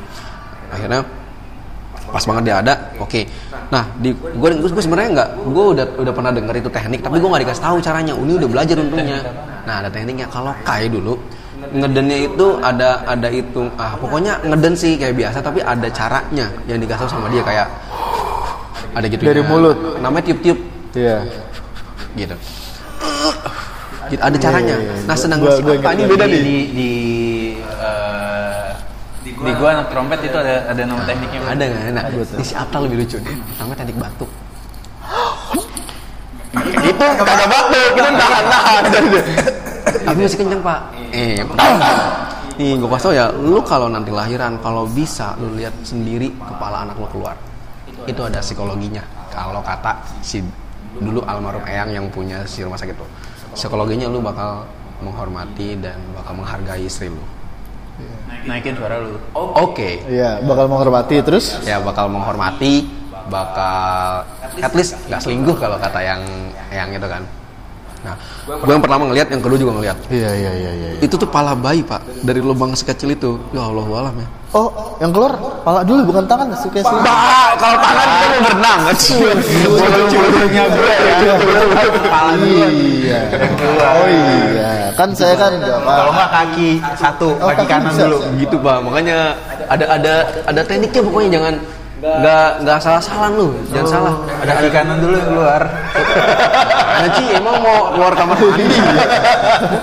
Akhirnya 0.73 1.05
pas 2.09 2.25
banget 2.25 2.43
dia 2.49 2.55
ada 2.57 2.73
oke. 2.97 3.21
Nah 3.69 3.93
di 4.01 4.09
gue 4.17 4.49
gue 4.57 4.81
sebenarnya 4.81 5.09
nggak 5.13 5.29
gue 5.45 5.65
udah 5.77 5.85
udah 6.01 6.13
pernah 6.13 6.31
denger 6.33 6.55
itu 6.65 6.69
teknik 6.73 7.05
tapi 7.05 7.21
gue 7.21 7.29
nggak 7.29 7.43
dikasih 7.45 7.63
tahu 7.69 7.77
caranya. 7.85 8.13
Uni 8.17 8.33
udah 8.33 8.49
belajar 8.49 8.75
untungnya. 8.81 9.19
Nah 9.69 9.85
ada 9.85 9.89
tekniknya. 9.93 10.25
Kalau 10.25 10.57
Kai 10.65 10.89
dulu 10.89 11.13
ngedennya 11.71 12.17
itu 12.27 12.45
ada 12.59 13.05
ada 13.05 13.27
hitung 13.27 13.71
ah 13.77 13.95
pokoknya 13.95 14.43
ngeden 14.43 14.73
sih 14.73 14.97
kayak 14.97 15.15
biasa 15.15 15.39
tapi 15.39 15.59
ada 15.59 15.87
caranya 15.87 16.51
yang 16.67 16.77
dikasih 16.77 17.07
sama 17.07 17.29
dia 17.29 17.39
kayak 17.41 17.67
ada 18.93 19.05
gitu 19.07 19.23
Dari 19.23 19.41
mulut. 19.41 19.97
namanya 19.99 20.29
tiup-tiup. 20.29 20.59
Iya. 20.93 21.25
gitu. 22.13 22.35
Gitu, 24.13 24.21
ada 24.21 24.37
caranya. 24.37 24.75
Iya, 24.77 24.85
iya, 24.85 24.93
iya. 24.93 25.07
nah 25.09 25.15
sedangkan 25.17 25.49
Gua- 25.49 25.61
gua 25.63 25.73
Apa 25.73 25.81
ingat 25.81 25.93
ini 25.95 26.03
gua. 26.03 26.11
beda 26.13 26.25
di 26.25 26.29
nih. 26.29 26.41
Di 26.43 26.57
di, 26.69 26.89
eh, 27.81 28.69
di 29.25 29.51
gua 29.57 29.69
anak 29.73 29.87
trompet 29.89 30.19
itu 30.21 30.37
ada 30.37 30.55
ada 30.69 30.81
nama 30.85 31.01
tekniknya 31.03 31.39
ada 31.41 31.63
nggak? 31.65 31.81
Nah 31.89 32.03
di 32.37 32.43
si 32.45 32.53
lebih 32.53 32.97
lucu 33.01 33.17
nih 33.17 33.35
namanya 33.57 33.77
teknik 33.81 33.97
batuk. 33.97 34.29
Itu 36.83 37.05
kagak 37.17 37.47
batuk. 37.49 37.89
Kita 37.97 38.09
tahan 38.13 38.45
tahan 38.45 38.83
tapi 40.03 40.19
masih 40.19 40.39
kenceng 40.39 40.61
pak 40.61 40.79
eh 41.13 41.37
nih 42.53 42.77
gue 42.77 42.89
kasih 42.89 43.05
tau 43.05 43.13
ya 43.13 43.25
lu 43.33 43.61
kalau 43.65 43.89
nanti 43.89 44.13
lahiran 44.13 44.61
kalau 44.61 44.85
bisa 44.85 45.33
lu 45.41 45.57
lihat 45.57 45.73
sendiri 45.85 46.33
kepala 46.33 46.89
anak 46.89 46.97
lu 46.97 47.07
keluar. 47.09 47.37
Itu 48.09 48.25
ada 48.25 48.41
psikologinya. 48.41 49.01
Kalau 49.29 49.61
kata 49.61 50.01
si 50.21 50.41
dulu 51.01 51.25
almarhum 51.25 51.65
Eyang 51.65 51.89
yang 51.89 52.05
punya 52.13 52.45
si 52.45 52.61
rumah 52.61 52.77
sakit 52.77 52.93
tuh 52.93 53.09
psikologinya 53.57 54.05
lu 54.09 54.21
bakal 54.21 54.65
menghormati 55.01 55.77
dan 55.81 55.97
bakal 56.13 56.37
menghargai 56.37 56.85
istri 56.85 57.09
lu. 57.09 57.21
Naikin 58.49 58.73
suara 58.73 58.97
lu. 58.97 59.17
Oke. 59.37 60.01
Iya, 60.09 60.41
bakal 60.41 60.65
menghormati 60.65 61.21
terus. 61.21 61.61
ya 61.65 61.77
bakal 61.81 62.09
menghormati 62.09 62.85
bakal 63.29 64.27
at 64.59 64.73
least 64.75 64.99
nggak 65.07 65.21
selingkuh 65.23 65.55
kalau 65.55 65.79
kata 65.79 65.99
yang 66.03 66.21
yang 66.75 66.91
itu 66.91 67.07
kan 67.07 67.23
nah 68.03 68.15
gue 68.45 68.67
yang 68.69 68.83
pertama 68.83 69.07
ngelihat 69.07 69.27
yang 69.31 69.39
kedua 69.39 69.55
juga 69.55 69.71
ngelihat 69.73 69.97
Iya, 70.07 70.31
iya, 70.33 70.51
iya, 70.53 70.71
iya. 70.75 70.89
itu 70.99 71.15
tuh 71.15 71.25
pala 71.25 71.55
bayi 71.55 71.81
pak 71.81 72.03
dari 72.19 72.39
lubang 72.39 72.75
sekecil 72.75 73.09
itu 73.09 73.39
ya 73.49 73.63
Allah 73.63 73.87
alam 73.87 74.15
ya 74.19 74.27
Oh, 74.53 74.69
yang 75.01 75.09
keluar 75.09 75.33
pala 75.65 75.81
dulu 75.81 76.13
bukan 76.13 76.29
tangan 76.29 76.53
sih 76.53 76.69
kayak 76.69 76.85
sih. 76.85 76.93
Pak, 76.93 77.57
kalau 77.57 77.73
tangan 77.81 78.05
kita 78.05 78.25
mau 78.29 78.41
berenang 78.45 78.79
kan 78.85 78.95
bulunya 80.13 80.63
gue 80.69 80.93
ya 80.93 81.17
Iya. 82.37 83.19
Oh 83.97 84.05
iya, 84.05 84.71
kan 84.93 85.09
saya 85.09 85.33
kan 85.33 85.57
kalau 85.81 86.11
nggak 86.13 86.29
kaki 86.29 86.69
satu 86.93 87.29
Oh, 87.39 87.49
kaki 87.49 87.57
kaki 87.57 87.71
kanan 87.71 87.89
bisa, 87.89 88.03
dulu 88.05 88.17
gitu 88.37 88.55
pak 88.59 88.77
makanya 88.85 89.17
ada 89.65 89.85
ada 89.89 90.13
ada 90.45 90.61
tekniknya 90.61 91.01
pokoknya 91.01 91.29
jangan 91.33 91.53
nggak 92.03 92.49
nggak 92.61 92.77
salah 92.77 93.01
salah 93.01 93.29
lu 93.31 93.47
jangan 93.71 93.87
salah 93.89 94.13
ada 94.37 94.51
kaki 94.53 94.69
kanan 94.69 94.97
dulu 94.99 95.15
yang 95.15 95.29
keluar 95.29 95.61
Ci? 97.13 97.25
Emang 97.33 97.55
mau 97.59 97.79
keluar 97.93 98.13
kamar 98.13 98.37
mandi. 98.37 98.63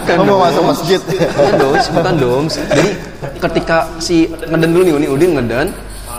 Bukan 0.07 0.16
mau 0.27 0.38
masuk 0.46 0.64
masjid. 0.70 1.01
bukan 1.03 1.55
dong 1.59 1.75
bukan 1.75 2.14
dong. 2.16 2.44
Jadi 2.51 2.90
ketika 3.42 3.77
si 3.99 4.31
ngeden 4.31 4.70
dulu 4.70 4.83
nih 4.87 4.94
Uni 4.94 5.07
Udin 5.11 5.31
ngeden 5.37 5.68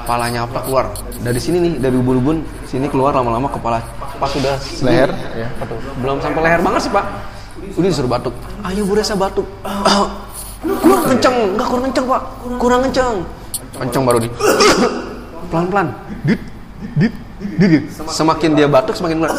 palanya 0.03 0.43
apa 0.45 0.59
keluar. 0.65 0.91
Dari 1.21 1.39
sini 1.39 1.57
nih 1.61 1.73
dari 1.79 1.95
ubun-ubun 1.95 2.43
sini 2.67 2.89
keluar 2.89 3.13
lama-lama 3.15 3.47
kepala 3.51 3.79
pas 4.21 4.29
sudah 4.29 4.53
Leher, 4.85 5.09
ya. 5.33 5.49
betul. 5.57 5.81
belum 5.97 6.21
sampai 6.21 6.41
leher 6.45 6.61
banget 6.61 6.81
sih 6.85 6.91
pak. 6.93 7.05
Udin 7.77 7.89
disuruh 7.89 8.11
batuk. 8.11 8.33
Ayo 8.65 8.85
Bu 8.85 8.93
Resa 8.97 9.17
batuk. 9.17 9.45
Ah, 9.65 10.09
kurang 10.61 11.03
kenceng. 11.09 11.35
Nggak 11.57 11.67
kurang 11.69 11.83
kenceng 11.89 12.05
pak. 12.05 12.21
Kurang 12.57 12.81
kenceng. 12.85 13.15
Kenceng 13.81 14.03
baru 14.05 14.17
di. 14.21 14.29
Pelan-pelan. 15.51 15.87
Dit 16.25 16.41
dit 16.97 17.13
dit 17.57 17.69
dit. 17.69 17.83
semakin 18.09 18.53
dia 18.53 18.67
batuk 18.69 18.93
semakin 18.97 19.21
keluar 19.21 19.33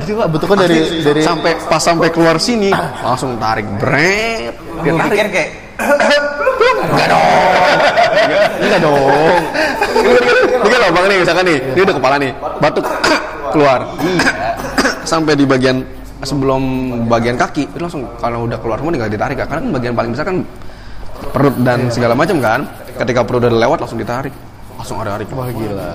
gitu 0.00 0.12
pak 0.16 0.26
Bentuknya 0.32 0.56
dari 0.64 0.78
dari 1.04 1.20
sampai 1.20 1.52
pas 1.68 1.82
sampai 1.82 2.08
keluar 2.08 2.40
sini 2.40 2.72
langsung 3.04 3.36
tarik 3.36 3.68
bret 3.76 4.54
dia 4.80 4.90
gue 4.90 5.00
tarik 5.00 5.12
pikir 5.12 5.28
kayak 5.28 5.50
enggak 6.86 7.08
dong. 7.10 7.52
Enggak 8.60 8.80
dong. 8.80 9.40
Ini 10.56 10.68
kan 10.72 10.80
lubang 10.88 11.04
nih 11.08 11.18
misalkan 11.20 11.44
nih 11.44 11.58
ini 11.76 11.80
udah 11.84 11.96
kepala 11.96 12.16
nih. 12.16 12.32
Batuk 12.60 12.84
keluar. 13.52 13.80
Sampai 15.06 15.38
di 15.38 15.44
bagian 15.46 15.84
sebelum 16.24 16.62
bagian 17.06 17.36
kaki 17.36 17.68
itu 17.70 17.78
langsung 17.78 18.08
kalau 18.18 18.48
udah 18.48 18.58
keluar 18.58 18.80
semua 18.80 18.92
tinggal 18.96 19.12
ditarik 19.12 19.36
kan 19.38 19.46
karena 19.46 19.62
kan 19.62 19.70
bagian 19.76 19.94
paling 19.94 20.10
besar 20.16 20.26
kan 20.26 20.38
perut 21.32 21.56
dan 21.62 21.80
segala 21.92 22.14
macam 22.16 22.36
kan. 22.40 22.60
Ketika 22.96 23.20
perut 23.22 23.44
udah 23.44 23.52
lewat 23.52 23.78
langsung 23.84 24.00
ditarik. 24.00 24.32
Langsung 24.76 25.00
ada 25.00 25.16
tarik 25.16 25.28
wah 25.32 25.48
gila 25.48 25.92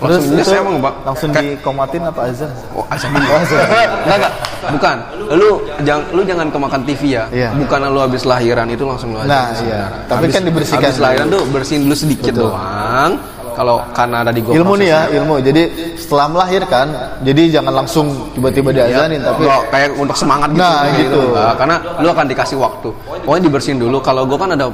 Terus 0.00 0.16
langsung 0.24 0.40
itu 0.40 0.50
emang 0.56 0.76
pak 0.80 0.94
langsung 1.04 1.30
Kayak- 1.30 1.48
dikomatin 1.60 2.02
apa 2.08 2.20
azan? 2.24 2.50
Oh, 2.72 2.84
azan 2.88 3.08
dulu. 3.12 3.28
enggak, 3.28 4.16
enggak. 4.16 4.32
Bukan. 4.72 4.96
Lu 5.36 5.50
jangan 5.84 6.04
lu 6.16 6.20
jangan 6.24 6.46
kemakan 6.48 6.80
TV 6.88 7.02
ya. 7.20 7.24
Iya. 7.28 7.48
Bukan 7.54 7.78
lu 7.92 8.00
habis 8.00 8.22
lahiran 8.24 8.66
itu 8.72 8.84
langsung 8.88 9.12
lu 9.12 9.18
azan. 9.20 9.28
Nah, 9.28 9.46
iya. 9.60 9.82
Tapi 10.08 10.24
kan 10.32 10.42
dibersihkan 10.42 10.88
Habis 10.88 10.98
lahiran 11.04 11.26
tuh 11.28 11.42
bersihin 11.52 11.84
dulu 11.84 11.96
sedikit 11.96 12.32
Betul. 12.32 12.48
doang. 12.48 13.12
Kalau 13.50 13.82
karena 13.92 14.24
ada 14.24 14.32
di 14.32 14.40
Ilmu 14.40 14.72
nih 14.78 14.88
ya, 14.88 15.00
ilmu. 15.20 15.36
Jadi 15.42 15.62
setelah 15.98 16.32
melahirkan, 16.32 16.86
jadi 17.20 17.60
jangan 17.60 17.82
langsung 17.82 18.32
tiba-tiba 18.32 18.72
diazanin, 18.72 19.20
tapi 19.20 19.44
Nggak, 19.44 19.62
kayak 19.68 19.88
untuk 20.00 20.16
semangat 20.16 20.48
gitu. 20.54 20.62
Nah, 20.64 20.80
gitu. 20.96 21.20
Nah, 21.34 21.52
karena 21.58 21.76
lu 22.00 22.08
akan 22.08 22.26
dikasih 22.30 22.56
waktu. 22.56 22.88
Pokoknya 23.26 23.42
dibersihin 23.50 23.76
dulu. 23.76 24.00
Kalau 24.00 24.24
gua 24.24 24.38
kan 24.38 24.56
ada 24.56 24.70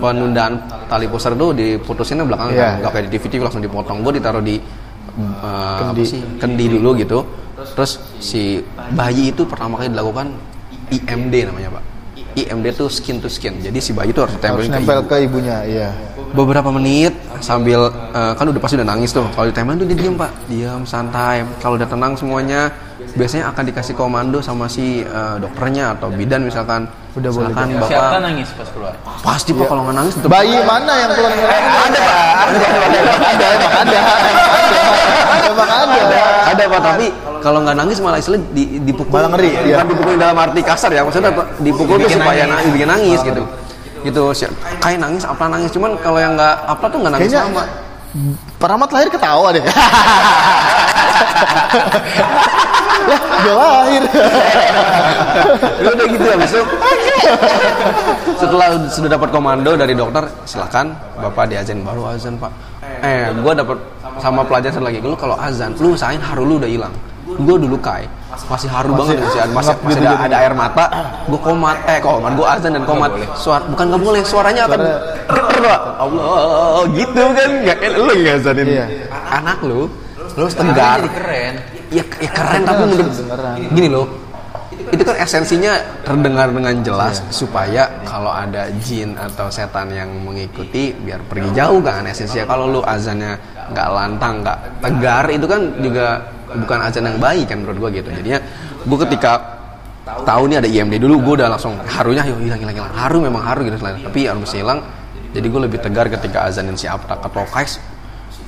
penundaan 0.00 0.52
tali 0.88 1.06
pusar 1.06 1.36
tuh 1.36 1.52
diputusinnya 1.52 2.24
belakangan 2.24 2.52
Iya. 2.56 2.64
kan. 2.64 2.74
Nggak 2.80 2.92
kayak 2.96 3.04
di 3.04 3.10
TV 3.12 3.24
TV 3.28 3.40
langsung 3.44 3.62
dipotong. 3.62 3.96
Gua 4.00 4.12
ditaruh 4.16 4.42
di 4.42 4.56
uh, 4.56 5.78
Kendi. 5.84 6.02
apa 6.02 6.10
sih? 6.10 6.20
Kendi 6.40 6.64
dulu 6.72 6.90
gitu. 6.96 7.18
Terus 7.76 8.00
si 8.18 8.64
bayi 8.96 9.36
itu 9.36 9.44
pertama 9.44 9.76
kali 9.76 9.92
dilakukan 9.92 10.32
IMD 10.90 11.34
namanya, 11.52 11.76
Pak. 11.76 11.84
IMD 12.40 12.66
tuh 12.72 12.88
skin 12.88 13.20
to 13.20 13.28
skin. 13.28 13.60
Jadi 13.60 13.78
si 13.82 13.92
bayi 13.92 14.14
itu 14.14 14.22
harus 14.24 14.32
harus 14.38 14.40
ditempelin 14.40 14.70
ke 14.70 14.78
nempel 14.80 14.98
ibu 15.02 15.08
ke 15.10 15.16
ibunya, 15.26 15.56
iya. 15.66 15.88
beberapa 16.30 16.70
menit 16.70 17.10
sambil 17.42 17.90
eh, 17.90 18.32
kan 18.38 18.46
udah 18.46 18.62
pasti 18.62 18.78
udah 18.78 18.86
nangis 18.86 19.10
tuh 19.10 19.26
kalau 19.34 19.50
ditempelin 19.50 19.82
tuh 19.82 19.88
dia 19.90 19.98
diam 19.98 20.14
pak 20.14 20.30
diam 20.46 20.82
santai 20.86 21.42
kalau 21.58 21.74
udah 21.74 21.88
tenang 21.90 22.14
semuanya 22.14 22.70
biasanya 23.14 23.44
akan 23.52 23.62
dikasih 23.72 23.94
komando 23.96 24.38
sama 24.40 24.70
si 24.70 25.02
eh, 25.02 25.36
dokternya 25.40 25.98
atau 25.98 26.08
bidan 26.12 26.46
misalkan. 26.46 26.86
Udah 27.10 27.30
boleh 27.34 27.50
silakan 27.50 27.66
siapa 27.90 28.06
bapak 28.06 28.20
nangis 28.22 28.48
pas 28.54 28.68
keluar? 28.70 28.94
Pasti 29.18 29.50
pak. 29.50 29.66
Kalau 29.66 29.82
nggak 29.82 29.96
nangis 29.98 30.14
tetap 30.14 30.30
Bayi 30.30 30.54
mana 30.62 30.92
yang 30.94 31.10
keluar? 31.10 31.32
ada 31.34 31.98
pak. 31.98 32.18
Ada 32.40 32.68
ada, 33.34 33.46
emang 33.50 33.72
ada. 33.74 33.98
Emang 35.50 35.70
ada. 35.74 36.22
ada 36.46 36.62
pak. 36.70 36.80
Tapi 36.86 37.06
kalau 37.42 37.58
nggak 37.66 37.76
nangis 37.76 37.98
malah 37.98 38.18
istilah 38.22 38.40
di, 38.54 38.78
dipukul. 38.84 39.10
Malah 39.10 39.30
ngeri, 39.34 39.50
bukan 39.58 39.66
iya. 39.66 39.90
dipukul 39.90 40.14
dalam 40.20 40.36
arti 40.38 40.60
kasar 40.62 40.90
ya. 40.94 41.02
Maksudnya 41.02 41.32
dipukul 41.58 41.96
tuh 41.98 42.10
supaya 42.14 42.46
nangis. 42.46 42.54
nangis, 42.54 42.70
bikin 42.78 42.88
nangis 42.88 43.20
gitu. 43.26 43.42
Gitu. 44.00 44.22
Kayak 44.80 44.98
nangis 45.02 45.24
apa 45.26 45.44
nangis. 45.50 45.70
Cuman 45.74 45.98
kalau 45.98 46.22
yang 46.22 46.38
nggak 46.38 46.54
apa 46.68 46.84
tuh 46.86 46.98
nggak 47.02 47.12
nangis 47.18 47.32
Kayaknya 47.32 47.42
sama. 47.50 47.64
Paramat 48.58 48.90
lahir 48.90 49.08
ketawa 49.10 49.54
deh. 49.54 49.62
Lah, 53.00 53.20
dia 53.42 53.54
lahir. 53.56 54.02
Ya 55.80 55.88
udah 55.90 56.06
gitu 56.06 56.26
habis 56.28 56.50
itu 56.52 56.62
setelah 58.36 58.68
sudah 58.88 59.10
dapat 59.10 59.28
komando 59.32 59.70
dari 59.74 59.94
dokter 59.96 60.24
silakan 60.44 60.92
bapak 61.16 61.48
diazan 61.48 61.80
baru 61.82 62.12
azan 62.12 62.36
pak. 62.36 62.52
Eh 63.00 63.32
gue 63.32 63.52
dapat 63.56 63.78
sama 64.20 64.44
pelajaran 64.44 64.74
satu 64.76 64.84
lagi. 64.84 64.98
Lu 65.00 65.16
kalau 65.16 65.36
azan 65.40 65.72
lu 65.80 65.96
usahain 65.96 66.20
haru 66.20 66.44
lu 66.44 66.54
udah 66.60 66.68
hilang. 66.70 66.92
Gue 67.30 67.56
dulu 67.56 67.78
kai 67.78 68.04
masih 68.30 68.70
haru 68.72 68.94
banget 68.96 69.20
masih 69.20 69.42
masih, 69.52 69.52
masih, 69.52 69.74
gitu 69.90 70.00
ada, 70.00 70.16
jadi. 70.16 70.26
ada 70.32 70.36
air 70.40 70.54
mata 70.54 70.84
gue 71.26 71.40
komat. 71.40 71.76
Eh 71.88 71.98
komat 72.00 72.32
gue 72.36 72.46
azan 72.46 72.70
dan 72.76 72.84
komat. 72.84 73.10
Suara 73.34 73.64
bukan 73.66 73.84
nggak 73.90 74.02
boleh 74.02 74.20
suaranya 74.22 74.62
akan 74.68 74.80
Suara- 75.56 75.84
Allah 76.00 76.84
gitu 76.94 77.22
kan? 77.32 77.50
Nggak 77.64 77.76
lu 77.96 78.04
lagi 78.06 78.22
ngazanin 78.28 78.66
Iya. 78.66 78.86
anak 79.30 79.58
lu 79.62 79.86
harus 80.46 80.56
tegar 80.56 80.98
jadi 81.04 81.10
keren. 81.12 81.54
Ya, 81.90 82.04
ya 82.22 82.30
keren 82.30 82.60
tapi 82.62 82.80
harus 82.86 82.96
menurut 82.96 83.12
gini 83.74 83.88
loh. 83.90 84.06
Itu 84.90 85.02
kan 85.06 85.16
esensinya 85.22 86.02
terdengar 86.02 86.50
dengan 86.50 86.74
jelas 86.82 87.22
supaya 87.30 87.86
kalau 88.02 88.32
ada 88.32 88.72
jin 88.82 89.14
atau 89.14 89.46
setan 89.52 89.92
yang 89.94 90.10
mengikuti 90.24 90.90
biar 90.90 91.22
pergi 91.30 91.50
jauh 91.54 91.78
kan 91.84 92.06
esensinya. 92.08 92.46
Kalau 92.48 92.66
lu 92.66 92.80
azannya 92.82 93.38
nggak 93.70 93.88
lantang 93.92 94.42
nggak 94.42 94.58
tegar 94.82 95.24
itu 95.30 95.46
kan 95.46 95.60
juga 95.78 96.06
bukan 96.50 96.78
azan 96.82 97.06
yang 97.06 97.18
baik 97.22 97.46
kan 97.46 97.62
menurut 97.62 97.78
gue 97.86 98.02
gitu. 98.02 98.08
Jadinya 98.10 98.40
gue 98.82 98.98
ketika 99.06 99.32
tahu 100.26 100.42
nih 100.50 100.58
ada 100.58 100.68
IMD 100.68 100.94
dulu 100.98 101.22
gue 101.22 101.34
udah 101.44 101.48
langsung 101.54 101.78
harunya 101.86 102.26
yuk 102.26 102.42
hilang 102.42 102.58
hilang 102.58 102.76
hilang. 102.82 102.94
Haru 102.96 103.18
memang 103.22 103.42
haru 103.46 103.68
gitu 103.68 103.78
tapi 103.78 104.26
haru 104.26 104.42
masih 104.42 104.66
hilang. 104.66 104.82
Jadi 105.30 105.46
gue 105.46 105.60
lebih 105.70 105.78
tegar 105.78 106.10
ketika 106.10 106.50
azanin 106.50 106.74
si 106.74 106.90
atau 106.90 107.46
Kais 107.54 107.78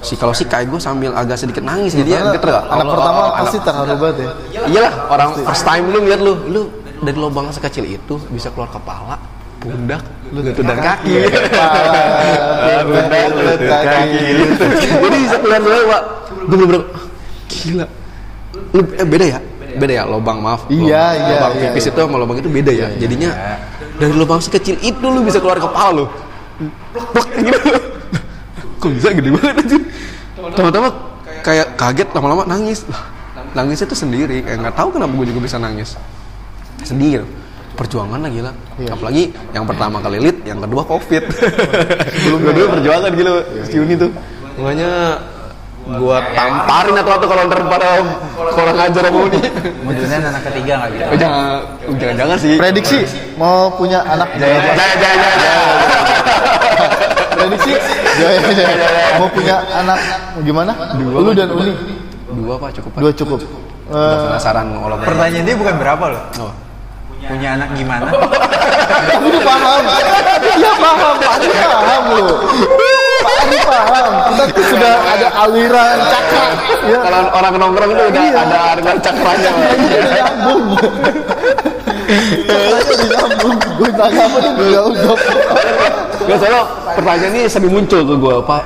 si 0.03 0.19
kalau 0.19 0.35
si 0.35 0.45
Kai 0.51 0.67
gue 0.67 0.83
sambil 0.83 1.15
agak 1.15 1.39
sedikit 1.39 1.63
nangis 1.63 1.95
jadi 1.95 2.19
Karena 2.19 2.35
gitu 2.35 2.47
gak? 2.51 2.65
anak 2.75 2.87
pertama 2.91 3.23
pasti 3.39 3.59
terharu 3.63 3.95
banget 3.95 4.17
ya. 4.19 4.29
iyalah 4.67 4.93
orang 5.15 5.31
first 5.47 5.63
time 5.63 5.85
lu 5.95 5.99
lihat 6.03 6.21
lu 6.21 6.33
lu 6.51 6.61
dari 7.03 7.19
lubang 7.19 7.55
sekecil 7.55 7.87
itu 7.87 8.19
bisa 8.35 8.51
keluar 8.51 8.67
kepala 8.75 9.15
pundak 9.63 10.03
lutut 10.35 10.65
dan 10.67 10.79
kaki. 10.83 11.23
Kepala, 11.31 12.03
pundak 12.91 13.31
lutut 13.31 13.63
kaki. 13.63 14.27
Jadi 14.91 15.17
bisa 15.23 15.37
keluar 15.39 15.61
dulu 15.63 15.81
pak. 15.87 16.03
Gue 16.51 16.57
bener 16.67 16.83
gila. 17.47 17.87
Lu 18.75 18.81
eh, 18.99 19.07
beda 19.07 19.27
ya? 19.39 19.41
Beda 19.79 19.93
ya 19.93 20.03
lubang 20.03 20.43
maaf. 20.43 20.67
Iya, 20.67 20.83
lubang, 20.83 21.15
iya, 21.15 21.31
lubang 21.31 21.53
iya, 21.55 21.63
tipis 21.71 21.85
iya. 21.87 21.93
itu 21.95 22.01
sama 22.03 22.17
lubang 22.19 22.37
itu 22.43 22.51
beda 22.51 22.73
ya. 22.75 22.89
Jadinya 22.99 23.31
dari 24.03 24.15
lubang 24.19 24.41
sekecil 24.43 24.83
itu 24.83 25.07
lu 25.07 25.23
bisa 25.23 25.39
keluar 25.39 25.63
kepala 25.63 25.91
lu. 25.95 26.07
Gitu 27.39 27.92
kok 28.83 28.91
bisa 28.91 29.09
gede 29.15 29.31
banget 29.31 29.55
aja 29.63 29.79
teman-teman 30.59 30.93
kayak 31.43 31.67
kaget 31.79 32.09
lama-lama 32.15 32.43
nangis. 32.47 32.83
Nangisnya 33.53 33.87
tuh 33.87 33.99
sendiri. 33.99 34.41
Kayak 34.43 34.59
nggak 34.65 34.75
tahu 34.75 34.89
kenapa 34.97 35.13
gue 35.13 35.27
juga 35.31 35.41
bisa 35.45 35.57
nangis. 35.59 35.95
Sendiri. 36.83 37.23
Perjuangan 37.73 38.21
lah. 38.21 38.31
Gila 38.31 38.53
Iya. 38.81 38.91
apalagi 38.97 39.25
yang 39.53 39.65
pertama 39.69 40.01
kali 40.01 40.19
lit 40.19 40.39
yang 40.45 40.59
kedua 40.61 40.83
covid. 40.85 41.23
Belum 42.27 42.41
kedua 42.43 42.67
perjuangan 42.79 43.11
gila 43.13 43.33
si 43.65 43.77
Uni 43.79 43.95
tuh. 43.97 44.11
Makanya 44.57 45.19
gua 45.83 46.23
tamparin 46.31 46.95
atau 46.95 47.13
atau 47.19 47.27
kalau 47.27 47.43
ntar 47.51 47.59
pada 47.67 47.87
orang 48.55 48.77
ngajar 48.79 49.03
sama 49.09 49.19
Uni. 49.29 49.41
Mudah-mudahan 49.83 50.23
anak 50.31 50.43
ketiga 50.49 50.73
nggak 50.79 50.91
gitu. 50.95 51.05
Oh, 51.05 51.19
jangan 51.19 51.43
jangan 51.99 52.15
jangan 52.17 52.37
sih. 52.39 52.55
Prediksi 52.57 52.99
mau 53.37 53.69
punya 53.75 53.99
anak 54.07 54.29
jangan 54.39 54.61
jangan 54.63 54.97
jangan, 55.01 55.19
jangan. 55.43 55.75
Prediksi 55.75 55.92
Jaya, 58.13 58.39
jaya. 58.53 58.77
mau 59.19 59.29
punya 59.33 59.57
anak 59.73 59.99
gimana? 60.45 60.73
Lu 61.01 61.33
dan 61.33 61.49
Uni 61.51 61.73
dua 62.33 62.57
pak 62.57 62.71
cukup 62.81 62.91
pak 62.97 63.01
dua 63.03 63.13
cukup. 63.13 63.41
Udah 63.93 64.15
Eh, 64.17 64.25
penasaran 64.25 64.67
kalau 64.73 64.97
Pertanyaan 65.05 65.45
dia 65.45 65.57
bukan 65.59 65.75
berapa 65.77 66.05
loh. 66.09 66.23
Oh. 66.41 66.53
Punya 67.23 67.49
anak 67.55 67.69
gimana? 67.77 68.09
Tapi 68.09 69.27
dia 69.31 69.43
paham. 69.47 69.83
Dia 70.43 70.73
paham, 70.75 71.15
Pak 71.23 71.33
Ari 71.39 71.47
paham 71.55 72.03
lu. 72.19 72.27
Pak 73.23 73.35
Ari 73.43 73.59
paham. 73.63 74.13
Kita 74.27 74.45
tuh 74.51 74.65
sudah 74.75 74.95
ada 75.07 75.29
aliran 75.47 75.97
cakra. 76.11 76.47
Ya. 76.83 76.99
kalau 76.99 77.21
orang 77.31 77.53
nongkrong 77.57 77.91
itu 77.95 78.03
udah 78.11 78.23
Iya. 78.23 78.41
ada 78.43 78.59
harga 78.75 78.91
cakranya. 78.99 79.51
Ini 79.55 80.09
nyambung. 80.19 80.65
Cakranya 82.43 82.93
udah 82.93 83.07
nyambung. 83.17 83.57
Gue 83.79 83.91
tanya 83.95 84.23
apa 84.27 84.37
tuh. 84.43 84.53
Gak 86.23 86.37
soalnya 86.39 86.63
pertanyaan 86.95 87.33
ini 87.35 87.43
sering 87.51 87.73
muncul 87.73 88.01
ke 88.03 88.15
gue, 88.15 88.37
Pak. 88.47 88.63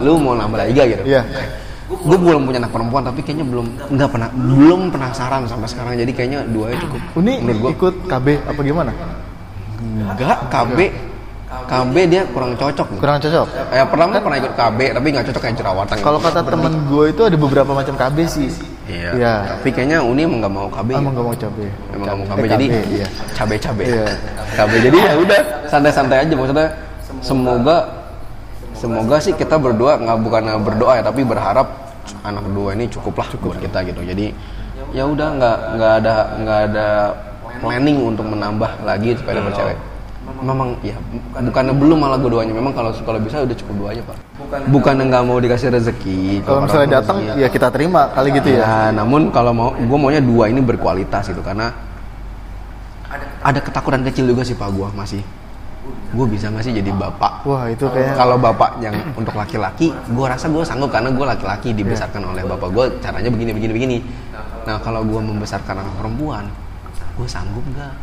Lu 0.00 0.20
mau 0.20 0.36
nambah 0.36 0.56
lagi 0.60 0.72
gak 0.76 0.86
gitu? 0.92 1.02
Iya. 1.08 1.22
Gue 1.86 2.18
belum 2.18 2.50
punya 2.50 2.58
anak 2.62 2.74
perempuan, 2.74 3.02
tapi 3.06 3.22
kayaknya 3.22 3.46
belum 3.46 3.66
nggak 3.94 4.10
pernah 4.10 4.28
belum 4.34 4.90
penasaran 4.90 5.46
sampai 5.46 5.70
sekarang. 5.70 5.94
Jadi 5.94 6.12
kayaknya 6.12 6.42
dua 6.50 6.74
ya 6.74 6.82
cukup. 6.82 7.00
Uni 7.14 7.38
menurut 7.38 7.58
gue 7.62 7.72
ikut 7.78 7.94
KB 8.10 8.26
apa 8.42 8.60
gimana? 8.60 8.92
enggak 9.76 10.38
KB 10.50 10.78
KB 11.46 11.94
dia 12.10 12.22
kurang 12.34 12.58
cocok. 12.58 12.86
nih. 12.90 12.98
Kurang 12.98 13.18
cocok. 13.22 13.46
Ya 13.70 13.84
pertama 13.86 14.18
pernah 14.18 14.38
ikut 14.42 14.54
KB, 14.58 14.78
tapi 14.98 15.06
nggak 15.14 15.24
cocok 15.30 15.42
kayak 15.46 15.56
jerawatan. 15.62 15.96
Kalau 16.02 16.18
kata 16.18 16.40
temen 16.42 16.72
gue 16.90 17.04
itu 17.14 17.22
ada 17.22 17.36
beberapa 17.38 17.70
macam 17.70 17.94
KB 17.94 18.16
sih. 18.26 18.50
Iya. 18.86 19.10
Iya. 19.14 19.34
Tapi 19.54 19.68
kayaknya 19.70 19.98
Uni 20.02 20.26
emang 20.26 20.42
nggak 20.42 20.54
mau 20.54 20.66
KB. 20.70 20.88
Emang 20.98 21.14
gak 21.14 21.26
mau 21.26 21.34
KB. 21.34 21.58
Emang 21.94 22.06
nggak 22.06 22.18
mau 22.18 22.26
KB, 22.26 22.38
Eh, 22.42 22.50
jadi 22.50 22.66
iya. 22.90 23.06
cabe-cabe. 23.38 23.82
Iya. 23.86 24.06
KB 24.58 24.72
jadi 24.90 24.96
ya 24.98 25.12
udah 25.22 25.40
santai-santai 25.70 26.18
aja 26.26 26.34
maksudnya. 26.34 26.68
Semoga 27.22 27.76
semoga 28.76 29.16
sih 29.22 29.32
kita 29.32 29.56
berdua 29.56 29.96
nggak 30.02 30.18
bukan 30.20 30.42
berdoa 30.66 31.00
ya 31.00 31.02
tapi 31.06 31.24
berharap 31.24 31.66
anak 32.22 32.44
dua 32.52 32.74
ini 32.76 32.90
cukup 32.90 33.22
lah 33.22 33.28
buat 33.38 33.58
kita 33.62 33.86
gitu. 33.86 34.02
Jadi 34.02 34.34
ya 34.94 35.06
udah 35.06 35.28
nggak 35.38 35.56
nggak 35.78 35.92
ada 36.02 36.14
nggak 36.42 36.60
ada 36.70 36.88
planning 37.62 37.98
untuk 38.02 38.26
menambah 38.28 38.82
lagi 38.82 39.14
supaya 39.14 39.40
dapat 39.42 39.54
cewek. 39.54 39.78
Memang 40.42 40.76
ya 40.84 40.96
bukannya 41.40 41.72
belum 41.72 41.98
malah 41.98 42.18
gue 42.20 42.30
doanya 42.30 42.52
memang 42.52 42.72
kalau 42.76 42.92
kalau 43.04 43.16
bisa 43.20 43.40
udah 43.40 43.56
cukup 43.56 43.74
dua 43.80 43.88
aja 43.96 44.02
pak. 44.04 44.16
Bukannya 44.68 45.04
nggak 45.08 45.22
mau 45.24 45.38
dikasih 45.40 45.72
rezeki. 45.72 46.44
Kalau 46.44 46.60
misalnya 46.64 46.84
orang 46.84 46.96
datang 47.00 47.16
rezeki. 47.24 47.40
ya 47.40 47.48
kita 47.48 47.68
terima 47.72 48.00
kali 48.12 48.28
gitu 48.36 48.48
ya. 48.52 48.60
Ya, 48.60 48.76
namun 48.92 49.32
kalau 49.32 49.52
mau, 49.56 49.70
gue 49.72 49.98
maunya 49.98 50.20
dua 50.20 50.52
ini 50.52 50.60
berkualitas 50.60 51.32
gitu 51.32 51.40
karena 51.40 51.72
ada 53.40 53.60
ketakutan 53.62 54.02
kecil 54.04 54.26
juga 54.28 54.42
sih 54.42 54.58
pak 54.58 54.68
gue 54.68 54.88
masih. 54.92 55.22
Gue 56.12 56.26
bisa 56.26 56.50
nggak 56.50 56.64
sih 56.66 56.74
jadi 56.74 56.90
bapak? 56.90 57.46
Wah 57.46 57.70
itu 57.70 57.86
kayak 57.86 58.18
Kalau 58.18 58.36
bapak 58.36 58.82
yang 58.82 58.94
untuk 59.14 59.34
laki-laki, 59.38 59.94
gue 59.94 60.26
rasa 60.26 60.50
gue 60.50 60.62
sanggup 60.66 60.90
karena 60.90 61.14
gue 61.14 61.26
laki-laki 61.26 61.70
dibesarkan 61.70 62.34
oleh 62.34 62.42
bapak 62.42 62.68
gue. 62.74 62.84
Caranya 62.98 63.30
begini, 63.30 63.50
begini, 63.54 63.72
begini. 63.72 63.98
Nah 64.66 64.82
kalau 64.82 65.06
gue 65.06 65.20
membesarkan 65.22 65.78
anak 65.78 65.94
perempuan, 65.94 66.50
gue 67.14 67.28
sanggup 67.30 67.62
nggak? 67.70 67.94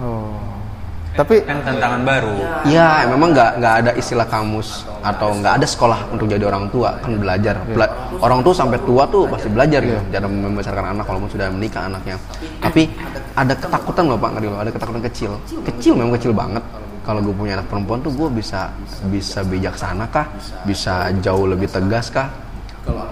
Oh. 0.00 0.71
Tapi 1.12 1.44
Kan 1.44 1.60
tantangan 1.60 2.00
baru. 2.08 2.32
Ya, 2.64 3.04
memang 3.04 3.36
nggak 3.36 3.60
nggak 3.60 3.74
ada 3.84 3.90
istilah 4.00 4.24
kamus 4.24 4.88
atau 5.04 5.36
nggak 5.36 5.60
ada 5.60 5.66
sekolah 5.68 6.08
untuk 6.08 6.24
jadi 6.24 6.48
orang 6.48 6.72
tua 6.72 6.96
kan 7.04 7.12
belajar. 7.20 7.60
Bela- 7.68 7.92
orang 8.24 8.40
tua 8.40 8.54
sampai 8.56 8.80
tua 8.88 9.04
tuh 9.12 9.28
pasti 9.28 9.52
belajar 9.52 9.84
gitu, 9.84 10.00
cara 10.08 10.24
membesarkan 10.24 10.96
anak 10.96 11.04
walaupun 11.04 11.28
sudah 11.28 11.52
menikah 11.52 11.84
anaknya. 11.84 12.16
Tapi 12.64 12.88
ada 13.36 13.52
ketakutan 13.52 14.08
loh 14.08 14.16
Pak 14.16 14.30
Ngeri 14.36 14.46
loh, 14.48 14.60
ada 14.64 14.70
ketakutan 14.72 15.02
kecil. 15.04 15.32
Kecil 15.68 15.92
memang 16.00 16.16
kecil 16.16 16.32
banget. 16.32 16.64
Kalau 17.02 17.18
gue 17.18 17.34
punya 17.34 17.58
anak 17.58 17.66
perempuan 17.66 17.98
tuh 18.00 18.14
gue 18.14 18.28
bisa 18.30 18.70
bisa 19.10 19.42
bijaksana 19.44 20.06
kah, 20.08 20.24
bisa 20.64 21.10
jauh 21.20 21.44
lebih 21.44 21.66
tegas 21.68 22.08
kah? 22.08 22.30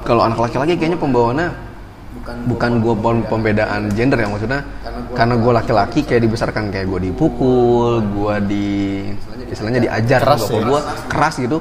Kalau 0.07 0.25
anak 0.25 0.39
laki-laki 0.41 0.79
kayaknya 0.79 0.97
pembawaannya 0.97 1.49
bukan 2.40 2.71
gue 2.79 2.95
pembedaan 3.25 3.90
gender 3.93 4.19
ya 4.19 4.29
maksudnya 4.29 4.61
karena 5.12 5.35
gue 5.35 5.53
laki-laki 5.53 6.01
kayak 6.03 6.23
dibesarkan 6.25 6.71
kayak 6.71 6.87
gue 6.87 7.01
dipukul 7.09 8.01
gue 8.01 8.35
di 8.47 8.69
istilahnya 9.47 9.81
diajar 9.81 10.21
Keras 10.21 10.40
bapak 10.43 10.55
ya? 10.55 10.66
gue 10.66 10.81
keras 11.09 11.35
gitu 11.37 11.59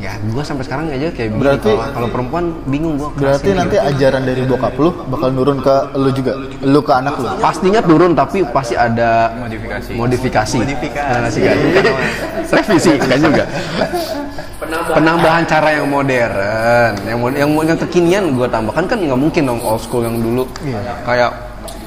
ya 0.00 0.16
gue 0.16 0.40
sampai 0.40 0.64
sekarang 0.64 0.88
aja 0.88 1.12
kayak. 1.12 1.36
Berarti- 1.36 1.76
kalau 1.76 1.92
kalau 1.92 2.08
perempuan 2.08 2.44
bingung 2.64 2.96
gue 2.96 3.08
berarti 3.14 3.52
nanti 3.52 3.76
ajaran 3.76 4.24
dari 4.24 4.48
bokap 4.48 4.72
lu 4.74 4.96
bakal 5.06 5.28
nurun 5.28 5.60
ke 5.60 5.76
lu 5.94 6.08
juga, 6.10 6.32
lu 6.64 6.80
ke 6.80 6.88
anak 6.90 7.20
lu. 7.20 7.28
pastinya 7.36 7.84
turun 7.84 8.16
tapi 8.16 8.40
pasti 8.48 8.74
ada 8.74 9.28
Modifikasi. 9.36 9.92
modifikasi 9.92 10.56
Modifikasi. 10.56 11.38
Modifikasi. 11.38 11.92
revisi 12.56 12.92
kan 12.96 13.18
juga 13.20 13.44
penambahan. 14.70 15.42
Cara 15.46 15.68
yang 15.76 15.86
modern 15.90 16.92
yang 17.06 17.18
yang 17.34 17.50
yang 17.66 17.78
kekinian 17.78 18.24
gue 18.34 18.46
tambahkan 18.46 18.84
kan 18.86 18.98
nggak 18.98 19.20
mungkin 19.20 19.42
dong 19.46 19.60
old 19.62 19.82
school 19.82 20.02
yang 20.06 20.16
dulu. 20.22 20.46
Kayak 21.04 21.34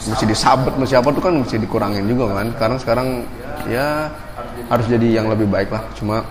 mesti 0.03 0.25
disabet 0.27 0.73
mesti 0.75 0.95
apa 0.99 1.09
tuh 1.15 1.23
kan 1.23 1.33
mesti 1.39 1.55
dikurangin 1.57 2.03
juga 2.05 2.35
kan. 2.35 2.47
Karena 2.59 2.77
sekarang 2.79 3.07
ya 3.67 4.11
harus 4.67 4.85
jadi 4.87 5.23
yang 5.23 5.31
lebih 5.31 5.47
baik 5.47 5.71
lah. 5.71 5.83
Cuma 5.95 6.23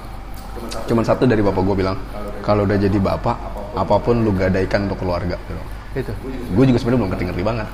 cuman 0.89 1.05
satu 1.05 1.25
dari 1.25 1.41
bapak 1.41 1.63
gue 1.65 1.77
bilang 1.77 1.97
kalau 2.45 2.69
udah 2.69 2.77
jadi 2.77 2.99
bapak 2.99 3.37
apa 3.73 3.95
pun 4.01 4.21
lu 4.21 4.33
gadaikan 4.37 4.87
untuk 4.87 5.03
keluarga. 5.03 5.37
Gitu. 5.37 5.63
Itu. 5.93 6.13
gue 6.57 6.65
juga 6.73 6.79
sebenarnya 6.81 7.01
belum 7.05 7.11
ngerti-ngerti 7.13 7.43
banget. 7.45 7.69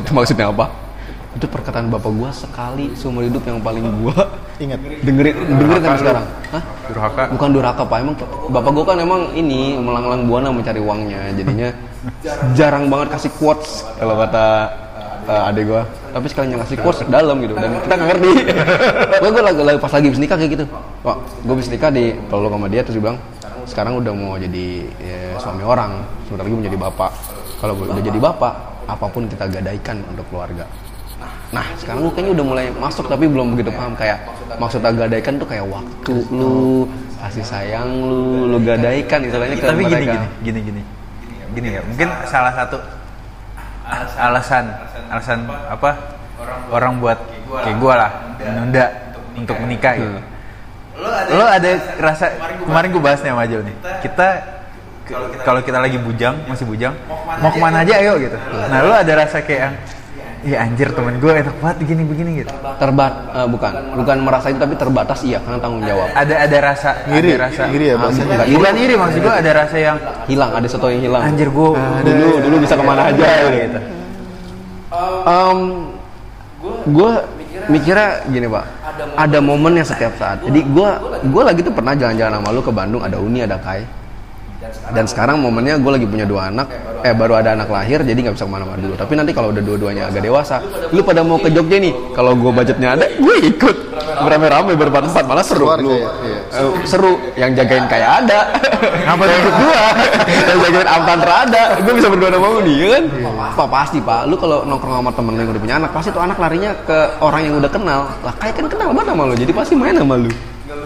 Itu 0.00 0.10
maksudnya 0.16 0.48
apa 0.48 0.66
itu 1.34 1.46
perkataan 1.50 1.90
bapak 1.90 2.10
gue 2.14 2.30
sekali 2.30 2.86
seumur 2.94 3.26
hidup 3.26 3.42
yang 3.42 3.58
paling 3.58 3.82
gue 3.82 4.16
Ingat. 4.62 4.78
dengerin 5.02 5.34
dengerin 5.34 5.82
sampai 5.82 6.00
sekarang. 6.00 6.24
Hah? 6.54 6.62
Durhaka. 6.86 7.22
bukan 7.34 7.48
durhaka 7.50 7.82
pak. 7.82 7.96
Emang 7.98 8.14
bapak 8.54 8.70
gue 8.70 8.84
kan 8.86 8.96
emang 9.02 9.22
ini 9.34 9.74
melanglang 9.74 10.30
buana 10.30 10.54
mencari 10.54 10.78
uangnya. 10.78 11.34
Jadinya 11.34 11.68
jarang 12.54 12.86
banget 12.86 13.18
kasih 13.18 13.30
quotes. 13.34 13.82
Kalau 13.98 14.14
kata 14.14 14.46
uh, 15.26 15.50
adik 15.50 15.64
gue 15.74 15.82
tapi 16.14 16.26
sekalinya 16.30 16.62
ngasih 16.62 16.78
quotes 16.78 17.02
dalam 17.10 17.42
gitu 17.42 17.58
dan 17.58 17.70
kita 17.82 17.94
nggak 17.98 18.08
ngerti. 18.14 18.30
Gue 19.24 19.30
gue 19.34 19.42
lagi, 19.42 19.60
lagi- 19.66 19.80
pas 19.82 19.90
lagi 19.90 20.06
habis 20.06 20.20
nikah 20.22 20.36
kayak 20.38 20.52
gitu. 20.54 20.64
Pak 21.02 21.16
gue 21.42 21.54
habis 21.58 21.66
nikah 21.66 21.90
di 21.90 22.14
peluk 22.30 22.54
sama 22.54 22.66
dia 22.70 22.80
terus 22.86 22.94
dia 22.94 23.04
bilang 23.10 23.18
sekarang 23.66 23.98
udah 23.98 24.12
mau 24.14 24.38
jadi 24.38 24.66
ya, 25.02 25.18
suami 25.42 25.66
orang. 25.66 26.06
Sebentar 26.30 26.46
lagi 26.46 26.54
mau 26.54 26.62
jadi 26.62 26.78
bapak. 26.78 27.10
Kalau 27.58 27.74
udah 27.74 28.04
jadi 28.06 28.20
bapak 28.22 28.54
apa 28.86 29.06
pun 29.10 29.26
kita 29.26 29.50
gadaikan 29.50 30.04
untuk 30.06 30.28
keluarga 30.30 30.68
Nah, 31.54 31.66
sekarang 31.78 32.02
lu 32.02 32.10
kayaknya 32.10 32.32
udah 32.34 32.46
mulai 32.50 32.66
masuk 32.74 33.06
tapi 33.06 33.30
belum 33.30 33.54
begitu 33.54 33.70
paham 33.70 33.94
kayak 33.94 34.18
maksud 34.58 34.82
gadaikan 34.82 35.38
tuh 35.38 35.46
kayak 35.46 35.62
waktu 35.70 36.14
lu, 36.34 36.90
kasih 37.22 37.46
sayang 37.46 37.88
lu, 38.02 38.50
lu 38.50 38.58
gadaikan 38.58 39.22
istilahnya 39.22 39.56
ke 39.62 39.66
Tapi 39.70 39.82
gini 39.86 39.94
mereka. 39.94 40.12
gini 40.12 40.26
gini 40.42 40.60
gini. 40.66 40.82
Gini 41.54 41.68
ya, 41.78 41.80
mungkin 41.86 42.08
salah 42.26 42.50
satu 42.58 42.76
alasan 44.18 44.64
alasan 45.06 45.46
apa 45.70 45.94
orang 46.74 46.98
buat 46.98 47.18
kayak 47.62 47.76
gua 47.78 47.94
lah 47.94 48.10
menunda 48.42 48.86
untuk 49.38 49.54
menikah 49.62 49.94
gitu. 49.94 50.18
Lo 51.38 51.46
ada 51.46 51.70
rasa 52.02 52.34
kemarin 52.66 52.90
gue 52.90 53.02
bahasnya 53.02 53.30
sama 53.34 53.46
Ajo 53.46 53.62
nih. 53.62 53.76
Kita 54.02 54.28
kalau 55.44 55.60
kita 55.60 55.78
lagi 55.78 56.00
bujang 56.00 56.48
masih 56.48 56.64
bujang 56.64 56.96
mau 57.40 57.52
ke 57.52 57.60
mana 57.60 57.84
aja 57.84 58.00
ayo 58.00 58.16
gitu 58.16 58.36
nah 58.72 58.80
lu 58.80 58.92
ada 58.92 59.12
rasa 59.12 59.44
kayak 59.44 59.60
yang 59.68 59.74
Iya 60.44 60.56
anjir 60.60 60.92
temen 60.92 61.16
gue 61.16 61.32
enak 61.32 61.56
banget 61.56 61.76
begini 61.80 62.02
begini 62.04 62.30
gitu. 62.44 62.52
terbat 62.76 63.12
eh, 63.32 63.48
bukan 63.48 63.72
bukan 63.96 64.16
merasa 64.20 64.52
itu 64.52 64.60
tapi 64.60 64.76
terbatas 64.76 65.24
iya 65.24 65.40
karena 65.40 65.56
tanggung 65.56 65.80
jawab 65.80 66.12
Ada 66.12 66.34
ada 66.44 66.58
rasa 66.60 66.90
Ngiri, 67.08 67.30
ada 67.32 67.40
rasa 67.48 67.62
ngiri 67.72 67.84
ya 67.88 67.94
Ah, 67.94 68.00
bahasanya. 68.04 68.28
bukan. 68.28 68.46
Bukan 68.60 68.72
iri 68.76 68.94
maksud 68.94 69.18
gue 69.24 69.34
ada 69.34 69.50
rasa 69.56 69.76
yang 69.80 69.96
hilang 70.28 70.50
ada 70.52 70.66
sesuatu 70.68 70.92
yang 70.92 71.02
hilang 71.02 71.22
anjir 71.24 71.48
gue 71.48 71.68
dulu 72.04 72.28
dulu 72.44 72.56
bisa 72.60 72.74
ke 72.76 72.84
mana 72.84 73.02
aja 73.08 73.26
gitu. 73.50 73.78
gue 76.84 77.12
mikirnya 77.64 78.08
gini 78.28 78.46
pak, 78.46 78.64
ada 79.16 79.38
momennya 79.40 79.84
setiap 79.84 80.12
saat. 80.20 80.44
Jadi 80.44 80.60
gue 80.64 80.88
gue 81.24 81.42
lagi 81.42 81.60
tuh 81.64 81.72
pernah 81.72 81.96
jalan-jalan 81.96 82.36
sama 82.36 82.48
lu 82.52 82.60
ke 82.60 82.68
Bandung, 82.68 83.00
ada 83.00 83.16
Uni, 83.16 83.40
ada 83.40 83.56
Kai. 83.56 83.84
Dan 84.94 85.04
sekarang 85.08 85.40
momennya 85.40 85.80
gue 85.80 85.92
lagi 85.96 86.06
punya 86.06 86.28
dua 86.28 86.52
anak, 86.52 86.68
eh 87.00 87.14
baru 87.16 87.40
ada 87.40 87.56
anak 87.56 87.68
lahir, 87.72 88.04
jadi 88.04 88.16
nggak 88.16 88.34
bisa 88.36 88.44
ke 88.44 88.52
mana-mana 88.52 88.80
dulu. 88.80 88.94
Tapi 88.96 89.12
nanti 89.16 89.32
kalau 89.32 89.48
udah 89.52 89.62
dua-duanya 89.64 90.12
agak 90.12 90.22
dewasa, 90.24 90.60
lu 90.92 91.00
pada 91.00 91.24
mau 91.24 91.40
ke 91.40 91.48
Jogja 91.48 91.80
nih, 91.80 91.92
kalau 92.12 92.36
gue 92.36 92.52
budgetnya 92.52 92.96
ada, 92.96 93.06
gue 93.16 93.36
ikut 93.48 93.76
beramai-ramai 94.14 94.74
berempat-empat 94.76 95.24
malah 95.26 95.44
seru 95.44 95.66
Keluarga 95.66 95.84
lu. 95.84 95.96
ya, 95.96 96.10
iya. 96.22 96.38
Eh, 96.60 96.72
seru, 96.86 97.12
yang 97.34 97.50
jagain 97.56 97.84
kayak 97.88 98.10
ada. 98.24 98.40
Ngapa 99.08 99.22
ikut 99.24 99.54
gua? 99.58 99.80
yang 100.52 100.58
jagain 100.68 100.88
Amtantra 100.88 101.34
ada, 101.48 101.62
gue 101.80 101.92
bisa 101.96 102.08
berdua 102.12 102.28
sama 102.30 102.48
Uni, 102.60 102.74
ya 102.78 102.88
kan? 103.00 103.04
Pak 103.54 103.68
pasti 103.72 103.98
pak, 103.98 104.28
lu 104.28 104.36
kalau 104.36 104.62
nongkrong 104.68 105.00
sama 105.00 105.10
temen 105.16 105.32
lu 105.34 105.40
yang 105.42 105.50
udah 105.50 105.62
punya 105.62 105.76
anak, 105.80 105.90
pasti 105.90 106.08
tuh 106.12 106.22
anak 106.22 106.38
larinya 106.38 106.70
ke 106.84 106.98
orang 107.24 107.40
yang 107.48 107.54
udah 107.58 107.70
kenal. 107.72 108.00
Lah 108.22 108.34
kayak 108.38 108.54
kan 108.60 108.66
kenal 108.68 108.88
banget 108.92 109.08
sama 109.16 109.22
lu, 109.26 109.34
jadi 109.34 109.52
pasti 109.56 109.74
main 109.74 109.96
sama 109.96 110.14
lu. 110.20 110.30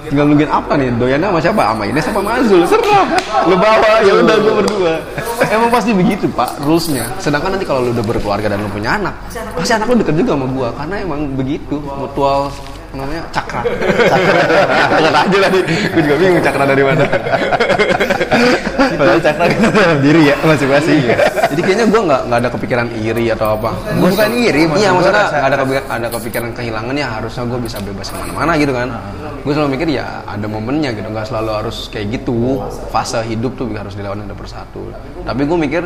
Tinggal 0.09 0.27
nungguin 0.29 0.51
apa 0.51 0.73
nih? 0.75 0.88
Doyannya 0.97 1.29
sama 1.31 1.40
siapa? 1.40 1.62
Sama 1.73 1.85
Ines 1.87 2.05
sama 2.05 2.21
Mazul. 2.25 2.62
Serah. 2.64 3.07
Lu 3.47 3.57
bawa, 3.57 3.92
ya 4.03 4.12
udah 4.18 4.37
gue 4.40 4.55
berdua. 4.64 4.94
Emang 5.49 5.71
pasti 5.73 5.97
begitu 5.97 6.29
pak, 6.29 6.61
rulesnya. 6.61 7.09
Sedangkan 7.23 7.57
nanti 7.57 7.64
kalau 7.64 7.88
lu 7.88 7.90
udah 7.97 8.05
berkeluarga 8.05 8.53
dan 8.53 8.61
lu 8.61 8.68
punya 8.68 9.01
anak, 9.01 9.14
pasti 9.57 9.73
anak 9.73 9.87
lu 9.88 9.97
deket 10.01 10.14
juga 10.21 10.37
sama 10.37 10.47
gua, 10.53 10.68
karena 10.77 10.94
emang 11.01 11.21
begitu 11.33 11.81
mutual 11.81 12.53
namanya 12.96 13.22
cakra. 13.35 13.62
Cakra 13.64 15.20
aja 15.24 15.38
tadi. 15.48 15.61
Gue 15.92 16.03
juga 16.05 16.16
bingung 16.16 16.42
cakra 16.44 16.64
dari 16.64 16.83
mana. 16.85 17.05
Padahal 18.98 19.20
cakra 19.22 19.44
kan 19.46 19.70
dalam 19.70 19.98
diri 20.03 20.20
ya 20.33 20.37
masing-masing. 20.42 20.98
Jadi 21.48 21.61
kayaknya 21.64 21.87
gue 21.88 22.01
nggak 22.03 22.22
nggak 22.29 22.38
ada 22.40 22.51
kepikiran 22.51 22.87
iri 22.98 23.24
atau 23.33 23.57
apa. 23.57 23.70
Gua 23.98 24.09
Bukan 24.12 24.31
iri, 24.37 24.62
maksud 24.66 24.83
Iya 24.83 24.90
maksudnya 24.94 25.24
nggak 25.29 25.48
ada 25.48 25.57
kepikiran, 25.57 25.87
ada 25.88 26.09
kepikiran 26.12 26.51
kehilangan 26.57 26.94
ya 26.96 27.09
harusnya 27.20 27.42
gue 27.48 27.61
bisa 27.61 27.77
bebas 27.83 28.07
ke 28.11 28.16
mana-mana 28.16 28.53
gitu 28.59 28.72
kan. 28.72 28.88
Gue 29.44 29.53
selalu 29.55 29.70
mikir 29.79 29.88
ya 29.92 30.07
ada 30.27 30.46
momennya 30.48 30.90
gitu, 30.92 31.09
nggak 31.09 31.27
selalu 31.29 31.51
harus 31.64 31.88
kayak 31.92 32.07
gitu. 32.20 32.62
Fase 32.90 33.20
hidup 33.29 33.55
tuh 33.57 33.70
harus 33.72 33.94
dilawan 33.94 34.24
satu 34.24 34.37
persatu. 34.37 34.83
Tapi 35.24 35.42
gue 35.44 35.59
mikir 35.59 35.83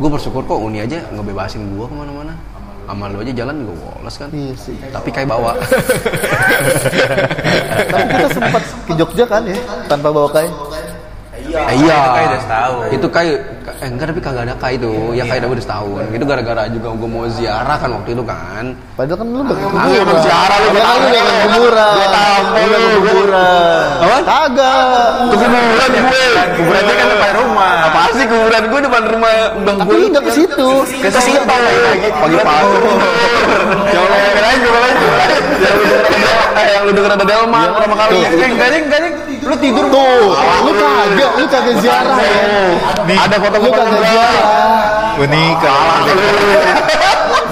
gue 0.00 0.08
bersyukur 0.08 0.42
kok 0.44 0.58
Uni 0.58 0.84
aja 0.84 1.02
ngebebasin 1.12 1.62
gue 1.76 1.86
ke 1.86 1.94
mana-mana. 1.94 2.32
Sama 2.92 3.08
lu 3.08 3.24
aja 3.24 3.32
jalan 3.32 3.64
gue 3.64 3.72
woles 3.72 4.14
kan. 4.20 4.28
Iya 4.36 4.52
sih. 4.52 4.76
Tapi 4.92 5.08
kayak 5.08 5.32
bawa. 5.32 5.56
Tapi 7.88 8.04
kita 8.04 8.28
sempat 8.36 8.62
ke 8.84 8.92
Jogja 9.00 9.24
kan 9.24 9.48
ya, 9.48 9.56
tanpa 9.88 10.12
bawa 10.12 10.28
kai. 10.28 10.44
Eh, 10.44 11.74
iya. 11.80 11.96
Itu 11.96 12.12
kayak 12.12 12.28
udah. 12.28 12.92
Itu 12.92 13.08
kayak 13.08 13.61
eh 13.82 13.90
enggak 13.90 14.14
tapi 14.14 14.20
kagak 14.22 14.46
ada 14.46 14.54
kai 14.54 14.78
itu. 14.78 14.92
Ya 15.10 15.26
kayak 15.26 15.42
udah 15.44 15.58
setahun. 15.58 16.02
Itu 16.08 16.22
gara-gara 16.22 16.62
juga 16.70 16.94
gue 16.94 17.08
mau 17.08 17.26
ziarah 17.26 17.76
kan 17.76 17.90
waktu 17.90 18.14
itu 18.14 18.22
kan. 18.22 18.64
Padahal 18.94 19.18
kan 19.18 19.26
lu 19.26 19.42
udah 19.42 19.56
ke 19.58 19.64
Ah, 19.64 19.70
kuburan. 19.74 19.98
emang 19.98 20.18
siaran 20.22 20.58
lu, 20.62 20.70
kan 20.70 20.94
lu 20.94 21.08
udah 21.10 21.22
ke 21.26 21.34
kuburan. 21.42 21.92
Gua 21.92 22.08
tahu, 22.08 22.40
Lu 22.46 22.62
udah 22.62 22.90
kuburan. 22.94 23.86
Apa? 23.98 24.16
Kagak. 24.22 25.10
Kuburan 25.26 25.90
gue. 25.90 26.24
kuburannya 26.52 26.94
kan 26.94 27.06
depan 27.10 27.30
rumah. 27.34 27.74
Apa 27.90 28.00
sih 28.14 28.24
kuburan 28.24 28.62
gue 28.64 28.80
depan 28.82 29.02
rumah 29.04 29.32
bang 29.58 29.76
Tapi 29.76 29.90
gue? 29.90 29.98
lu 29.98 30.06
nggak 30.08 30.22
ke 30.22 30.32
situ. 30.32 30.68
Ke 31.02 31.18
situ 31.18 31.42
pagi 31.42 31.74
pagi 32.14 32.36
pagi. 32.38 32.78
Yang 33.90 34.04
lo 34.06 34.14
yang 34.14 34.60
gue 34.62 34.70
lu 34.72 35.90
denger 36.12 36.38
ada 36.52 36.70
yang 36.70 36.82
lu 36.84 36.92
denger 36.92 37.12
ada 37.12 37.24
Delman 37.24 37.66
pertama 37.72 37.96
kali. 37.98 38.14
Tuh. 38.14 38.38
Eh, 38.38 38.48
enggak 38.48 38.68
deh, 38.68 38.80
enggak 38.80 39.00
deh. 39.00 39.11
Lu 39.42 39.54
tidur 39.58 39.84
Tuh, 39.90 40.26
lu 40.62 40.70
kagak, 40.72 41.30
lu 41.34 41.46
kagak 41.50 41.76
ziarah 41.82 42.18
ya. 42.18 42.34
Ada 43.18 43.36
Lu 43.36 43.42
foto-foto 43.42 43.74
kagak 43.74 44.02
ziarah. 44.06 44.44
Unik 45.18 45.58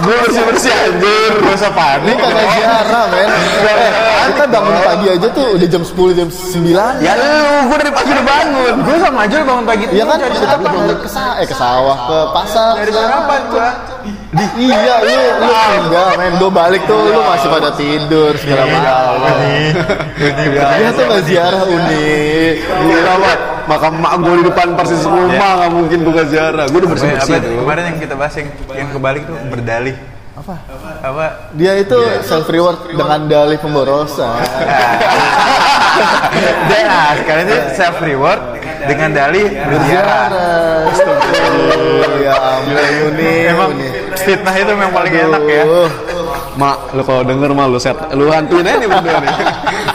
Gue 0.01 0.17
bersih 0.25 0.45
bersih 0.49 0.73
anjir. 0.73 1.33
Gue 1.37 1.53
usah 1.53 1.69
Lu 1.69 1.77
panik. 1.77 2.17
kagak 2.17 2.47
ziarah, 2.57 3.05
men. 3.11 3.29
Eh, 3.29 3.91
kita 4.33 4.45
bangun 4.49 4.77
pagi 4.81 5.07
aja 5.13 5.29
tuh 5.29 5.47
udah 5.59 5.69
jam 5.69 5.83
10 5.85 6.17
jam 6.17 6.29
9. 6.31 7.05
Ya 7.05 7.13
lu, 7.19 7.33
gue 7.69 7.77
dari 7.77 7.93
pagi 7.93 8.11
udah 8.15 8.27
bangun. 8.27 8.75
Gue 8.81 8.97
sama 8.97 9.19
Ajul 9.27 9.41
bangun 9.45 9.65
pagi 9.67 9.85
Iya 9.93 10.05
kan, 10.07 10.17
kita 10.23 10.37
sarapan. 10.41 10.73
dari 10.73 10.95
ke 10.97 11.09
eh 11.43 11.47
ke 11.47 11.57
sawah, 11.59 11.97
ke 12.07 12.17
pasar. 12.33 12.73
Dari 12.81 12.93
sarapan 12.95 13.41
gua. 14.31 14.47
Iya, 14.57 14.95
lu 15.03 15.17
lu 15.43 15.53
enggak, 15.87 16.11
men. 16.19 16.33
Gue 16.39 16.51
balik 16.51 16.83
tuh 16.87 16.99
lu 17.11 17.21
masih 17.27 17.49
pada 17.51 17.71
tidur 17.75 18.33
segala 18.39 18.65
macam. 18.71 19.27
Dia 20.79 20.91
tuh 20.95 21.05
nggak 21.07 21.23
ziarah 21.27 21.63
unik. 21.67 22.55
Iya, 22.63 23.13
Pak. 23.19 23.39
Makam 23.71 24.03
mak 24.03 24.15
gue 24.19 24.35
di 24.43 24.45
depan 24.51 24.75
persis 24.75 25.03
rumah, 25.07 25.51
nggak 25.63 25.71
mungkin 25.71 25.99
buka 26.03 26.23
ziarah. 26.27 26.67
Gue 26.67 26.83
udah 26.83 26.91
bersih 26.91 27.07
Apa, 27.07 27.17
bersih 27.23 27.35
tuh. 27.39 27.55
kemarin 27.63 27.83
yang 27.95 27.99
kita 28.03 28.15
bahas 28.19 28.35
yang, 28.35 28.49
yang 28.75 28.89
kebalik 28.91 29.23
tuh 29.31 29.37
berdalih. 29.47 29.95
Apa? 30.35 30.55
Apa? 31.07 31.27
Dia 31.55 31.73
itu 31.79 31.99
self 32.27 32.51
reward 32.51 32.91
dengan 32.91 33.31
dalih 33.31 33.59
pemborosan. 33.63 34.43
Dan 36.71 36.85
nah, 36.87 37.13
sekarang 37.19 37.43
itu 37.47 37.59
self 37.77 37.97
reward 38.03 38.41
dengan 38.87 39.09
dalih 39.13 39.47
berziarah. 39.51 40.27
Astagfirullah, 40.91 42.13
ya 42.25 42.35
ampun 42.37 42.77
unik. 43.13 43.43
Emang 43.51 43.71
fitnah 44.17 44.55
itu 44.57 44.73
memang 44.73 44.93
paling 44.93 45.15
enak 45.15 45.43
ya. 45.49 45.65
Mak, 46.59 46.79
lu 46.93 47.03
kalau 47.07 47.23
denger 47.25 47.51
mah 47.55 47.67
lu 47.71 47.79
set, 47.79 47.97
lu 48.13 48.29
hantuin 48.29 48.67
aja 48.67 48.77
nih 48.77 48.89
berdua 48.91 49.17
nih. 49.23 49.33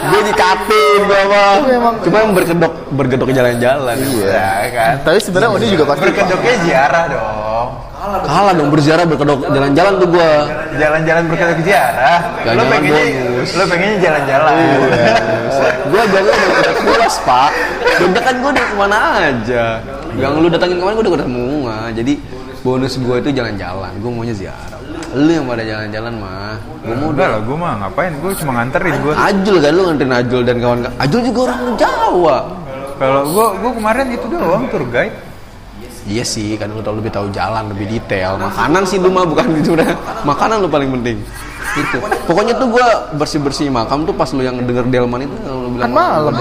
gue 0.06 0.20
dikatin 0.30 0.98
gue 1.04 1.22
mah. 1.30 1.54
Cuma 2.02 2.16
yang 2.22 2.32
berkedok 2.34 2.72
bergedok 2.94 3.28
jalan-jalan. 3.30 3.96
Ya 4.22 4.66
kan. 4.72 4.94
Tapi 5.04 5.18
sebenarnya 5.20 5.50
Uni 5.54 5.66
juga 5.70 5.84
pasti 5.94 6.02
Berkedoknya 6.06 6.54
ziarah 6.64 7.04
dong. 7.10 7.45
Kalah 8.06 8.52
dong 8.54 8.70
berziarah 8.70 9.02
berkedok 9.02 9.40
jalan-jalan 9.50 9.92
tuh 9.98 10.08
gue. 10.14 10.30
Jalan-jalan 10.78 11.22
berkedok 11.26 11.58
ziarah. 11.66 12.18
Lo 12.46 12.62
pengennya 12.70 13.02
bonus. 13.18 13.50
lo 13.58 13.64
pengennya 13.66 13.98
jalan-jalan. 13.98 14.54
gue 15.90 16.02
jalan 16.14 16.34
udah 16.34 16.74
pulas 16.86 17.14
pak. 17.26 17.50
Udah 18.06 18.22
kan 18.22 18.34
gue 18.38 18.50
udah 18.54 18.66
ke 18.66 18.74
mana 18.78 18.98
aja. 19.18 19.64
Yang 20.14 20.32
lu 20.38 20.48
datangin 20.48 20.76
kemarin 20.78 20.94
gue 20.94 21.04
udah 21.04 21.14
ketemu. 21.18 21.48
Jadi 21.98 22.12
bonus 22.62 22.94
gue 22.94 23.16
itu 23.18 23.30
jalan-jalan. 23.34 23.92
Gue 23.98 24.10
maunya 24.14 24.34
ziarah. 24.38 24.78
Lu 25.16 25.30
yang 25.32 25.46
pada 25.50 25.64
jalan-jalan 25.66 26.14
mah. 26.22 26.54
Gue 26.86 26.94
mau 26.94 27.10
Udah 27.10 27.26
lah, 27.26 27.40
gue 27.42 27.56
mah 27.58 27.72
ngapain? 27.82 28.12
Gue 28.22 28.30
cuma 28.38 28.52
nganterin 28.62 28.94
gue. 29.02 29.14
Ajul 29.18 29.56
kan 29.58 29.70
lu 29.74 29.82
nganterin 29.90 30.12
Ajul 30.14 30.42
dan 30.46 30.56
kawan 30.62 30.78
Ajul 31.02 31.20
juga 31.26 31.40
orang 31.50 31.74
Jawa. 31.74 32.38
Kalau 32.96 33.22
gue 33.26 33.46
gue 33.66 33.72
kemarin 33.82 34.06
itu 34.14 34.26
doang 34.30 34.70
tour 34.70 34.86
guide. 34.94 35.25
Iya 36.06 36.22
sih, 36.22 36.54
kan 36.54 36.70
lu 36.70 36.78
tau 36.86 36.94
lebih 36.94 37.10
tahu 37.10 37.34
jalan, 37.34 37.66
lebih 37.74 37.90
detail. 37.98 38.38
Makanan 38.38 38.86
sih 38.86 39.02
lu 39.02 39.10
mah 39.10 39.26
bukan 39.26 39.58
itu 39.58 39.74
udah. 39.74 39.90
Makanan 40.22 40.62
lu 40.62 40.70
paling 40.70 40.90
penting. 40.94 41.18
Itu. 41.76 41.98
Pokoknya 42.30 42.54
tuh 42.56 42.70
gua 42.70 43.10
bersih-bersih 43.18 43.68
makam 43.68 44.06
tuh 44.06 44.14
pas 44.14 44.30
lu 44.30 44.40
yang 44.40 44.56
denger 44.62 44.86
Delman 44.86 45.26
itu 45.26 45.34
lu 45.44 45.74
bilang 45.74 45.90
Kan 45.90 45.98
malam. 45.98 46.34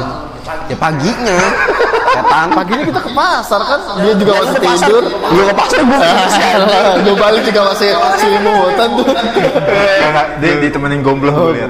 Ya 0.70 0.78
paginya. 0.78 1.38
Setan. 2.16 2.48
paginya 2.56 2.84
kita 2.88 3.00
ke 3.04 3.12
pasar 3.12 3.62
kan. 3.64 3.80
Dia 4.00 4.14
juga 4.16 4.32
masih 4.40 4.60
tidur. 4.64 5.04
Lu 5.12 5.42
ke 5.44 5.56
pasar 5.56 5.80
gua 5.84 5.98
Gue 7.06 7.16
balik 7.20 7.42
juga 7.44 7.62
masih 7.74 7.90
selimutan 8.20 8.90
tuh. 8.96 9.08
Dia 10.40 10.54
ditemenin 10.64 11.00
gombloh 11.04 11.34
gue 11.34 11.52
lihat. 11.60 11.70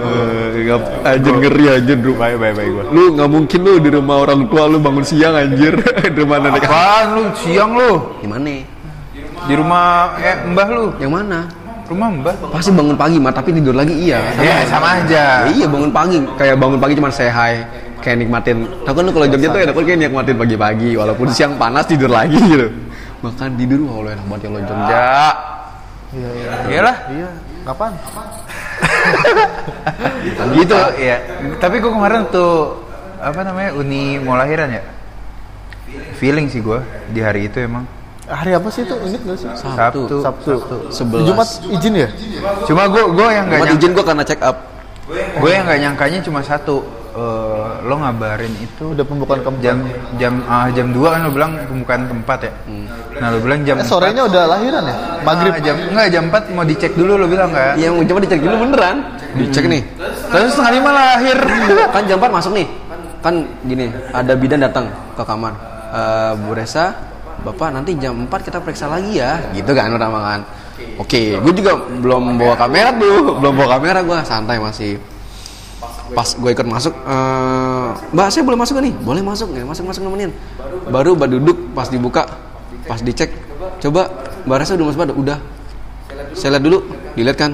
Anjir 1.05 1.33
ngeri 1.41 1.65
anjir 1.81 1.97
lu. 1.97 2.13
Baik 2.15 2.37
baik 2.37 2.53
baik 2.57 2.69
gue. 2.69 2.83
Lu 2.93 3.03
nggak 3.17 3.29
mungkin 3.29 3.59
lu 3.65 3.73
di 3.81 3.89
rumah 3.89 4.15
orang 4.21 4.41
tua 4.49 4.63
lu 4.69 4.77
bangun 4.77 5.05
siang 5.05 5.33
anjir. 5.33 5.73
di 6.13 6.17
rumah 6.21 6.37
nenek. 6.41 6.63
Apaan 6.65 7.07
lu 7.17 7.23
siang 7.33 7.71
lu? 7.73 7.91
Gimana? 8.21 8.55
Di 9.45 9.53
rumah 9.53 10.17
eh 10.21 10.35
mbah 10.53 10.67
lu. 10.69 10.85
Yang 11.01 11.11
mana? 11.11 11.39
Rumah 11.85 12.07
mbah. 12.21 12.33
Pasti 12.49 12.73
bangun 12.73 12.97
pagi 12.97 13.17
mah 13.21 13.33
tapi 13.33 13.53
tidur 13.53 13.77
lagi 13.77 13.93
iya. 13.93 14.21
Ya 14.41 14.65
sama 14.65 15.01
aja. 15.01 15.45
Ya 15.45 15.53
iya 15.53 15.65
bangun 15.69 15.93
pagi 15.93 16.17
kayak 16.37 16.57
bangun 16.57 16.79
pagi 16.81 16.93
cuma 16.97 17.13
say 17.13 17.29
hi 17.29 17.84
kayak 18.05 18.17
nikmatin 18.21 18.69
tau 18.85 18.93
kan 18.93 19.01
lu 19.01 19.09
kalau 19.09 19.25
Jogja 19.25 19.47
tuh 19.49 19.59
enak 19.65 19.73
banget 19.73 19.87
kayak 19.89 19.99
nikmatin 20.05 20.35
pagi-pagi 20.37 20.89
walaupun 20.93 21.27
siang 21.33 21.57
panas 21.57 21.89
tidur 21.89 22.13
lagi 22.13 22.37
gitu 22.53 22.69
makan 23.25 23.57
tidur 23.57 23.81
wah 23.89 24.05
lu 24.05 24.09
enak 24.13 24.25
banget 24.29 24.45
ya 24.45 24.49
lo 24.53 24.59
Jogja 24.61 25.09
Iya, 26.15 26.29
iya. 26.31 26.51
Iyalah. 26.71 26.97
Iya. 27.11 27.29
Kapan? 27.65 27.91
gitu 30.55 30.77
ya. 31.01 31.17
Tapi 31.59 31.75
gue 31.81 31.91
kemarin 31.91 32.29
tuh 32.31 32.79
apa 33.19 33.41
namanya 33.43 33.75
uni 33.75 34.21
mau 34.21 34.39
lahiran 34.39 34.69
ya. 34.71 34.83
Feeling 36.15 36.47
sih 36.47 36.63
gue 36.63 36.79
di 37.11 37.19
hari 37.19 37.51
itu 37.51 37.59
emang. 37.59 37.83
Hari 38.25 38.55
apa 38.55 38.67
sih 38.71 38.87
itu? 38.87 38.95
Unik 38.95 39.21
gak 39.27 39.37
sih? 39.37 39.49
Sabtu. 39.59 40.17
Sabtu. 40.23 40.51
Sebelas. 40.93 41.25
Jumat 41.27 41.49
izin 41.67 41.93
ya? 41.99 42.09
Cuma 42.63 42.87
gue 42.87 43.03
gue 43.11 43.27
yang 43.33 43.45
nggak 43.51 43.75
izin 43.75 43.91
gua 43.91 44.05
karena 44.07 44.23
check 44.23 44.41
up 44.41 44.57
gue 45.11 45.51
yang 45.51 45.67
nggak 45.67 45.79
nyangkanya 45.83 46.19
cuma 46.23 46.41
satu. 46.41 46.81
Eh, 47.15 47.69
lo 47.81 47.95
ngabarin 47.95 48.53
itu 48.59 48.91
Udah 48.91 49.05
pembukaan 49.07 49.39
keempat. 49.41 49.63
jam 49.63 49.77
jam 50.19 50.33
ah, 50.45 50.67
jam 50.69 50.91
2 50.91 50.99
kan 51.01 51.19
lo 51.23 51.31
bilang 51.31 51.51
pembukaan 51.65 52.01
tempat 52.05 52.39
ya. 52.43 52.53
Nah, 53.15 53.27
lo 53.31 53.39
bilang 53.39 53.63
jam 53.63 53.79
Eh, 53.79 53.87
sorenya 53.87 54.27
udah 54.27 54.43
lahiran 54.45 54.83
ya? 54.83 54.95
Maghrib. 55.23 55.53
Ah, 55.55 55.61
jam 55.63 55.75
enggak 55.79 56.07
jam 56.11 56.23
4 56.27 56.51
mau 56.51 56.65
dicek 56.67 56.91
dulu 56.93 57.13
lo 57.15 57.25
bilang 57.25 57.49
kan. 57.49 57.79
Iya, 57.79 57.89
mau 57.95 58.03
coba 58.03 58.19
dicek 58.21 58.39
dulu 58.43 58.55
beneran. 58.67 58.97
Dicek 59.35 59.65
nih. 59.65 59.81
Terus 60.29 60.51
setengah 60.51 60.73
lima 60.75 60.91
lahir. 60.91 61.37
kan 61.95 62.03
jam 62.03 62.17
4 62.19 62.27
masuk 62.29 62.51
nih. 62.53 62.67
Kan 63.23 63.35
gini, 63.63 63.89
ada 64.11 64.33
bidan 64.35 64.59
datang 64.61 64.85
ke 65.15 65.23
kamar. 65.23 65.53
Eh, 65.95 66.31
Bu 66.43 66.51
Resa, 66.51 66.91
Bapak 67.41 67.71
nanti 67.71 67.95
jam 67.95 68.27
4 68.27 68.43
kita 68.43 68.59
periksa 68.59 68.91
lagi 68.91 69.17
ya. 69.17 69.39
Gitu 69.55 69.71
kan 69.71 69.89
pertama 69.95 70.19
kan. 70.19 70.41
Oke, 70.99 71.39
gue 71.39 71.53
juga 71.55 71.71
belum 71.79 72.35
bawa 72.35 72.55
kamera 72.55 72.91
tuh, 72.91 73.39
belum 73.39 73.53
bawa 73.55 73.79
kamera 73.79 73.99
gue, 74.03 74.17
santai 74.27 74.59
masih. 74.59 74.99
Pas 76.13 76.29
gue 76.37 76.51
ikut 76.53 76.67
masuk, 76.69 76.93
eh, 76.93 77.87
Mbak 78.13 78.27
saya 78.29 78.43
boleh 78.45 78.59
masuk 78.61 78.73
gak 78.77 78.85
nih? 78.85 78.93
Boleh 79.01 79.23
masuk, 79.25 79.47
ya 79.57 79.65
masuk 79.65 79.89
masuk 79.89 80.01
nemenin. 80.05 80.29
Baru 80.85 81.17
mbak 81.17 81.33
duduk, 81.33 81.57
pas 81.73 81.89
dibuka, 81.89 82.29
pas 82.85 83.01
dicek, 83.01 83.33
coba 83.81 84.13
Mbak 84.45 84.57
Resa 84.61 84.77
udah 84.77 84.85
masuk 84.85 84.99
pada, 85.01 85.15
udah. 85.17 85.37
Saya 86.37 86.55
lihat 86.55 86.63
dulu, 86.63 86.77
dilihat 87.17 87.37
kan. 87.41 87.51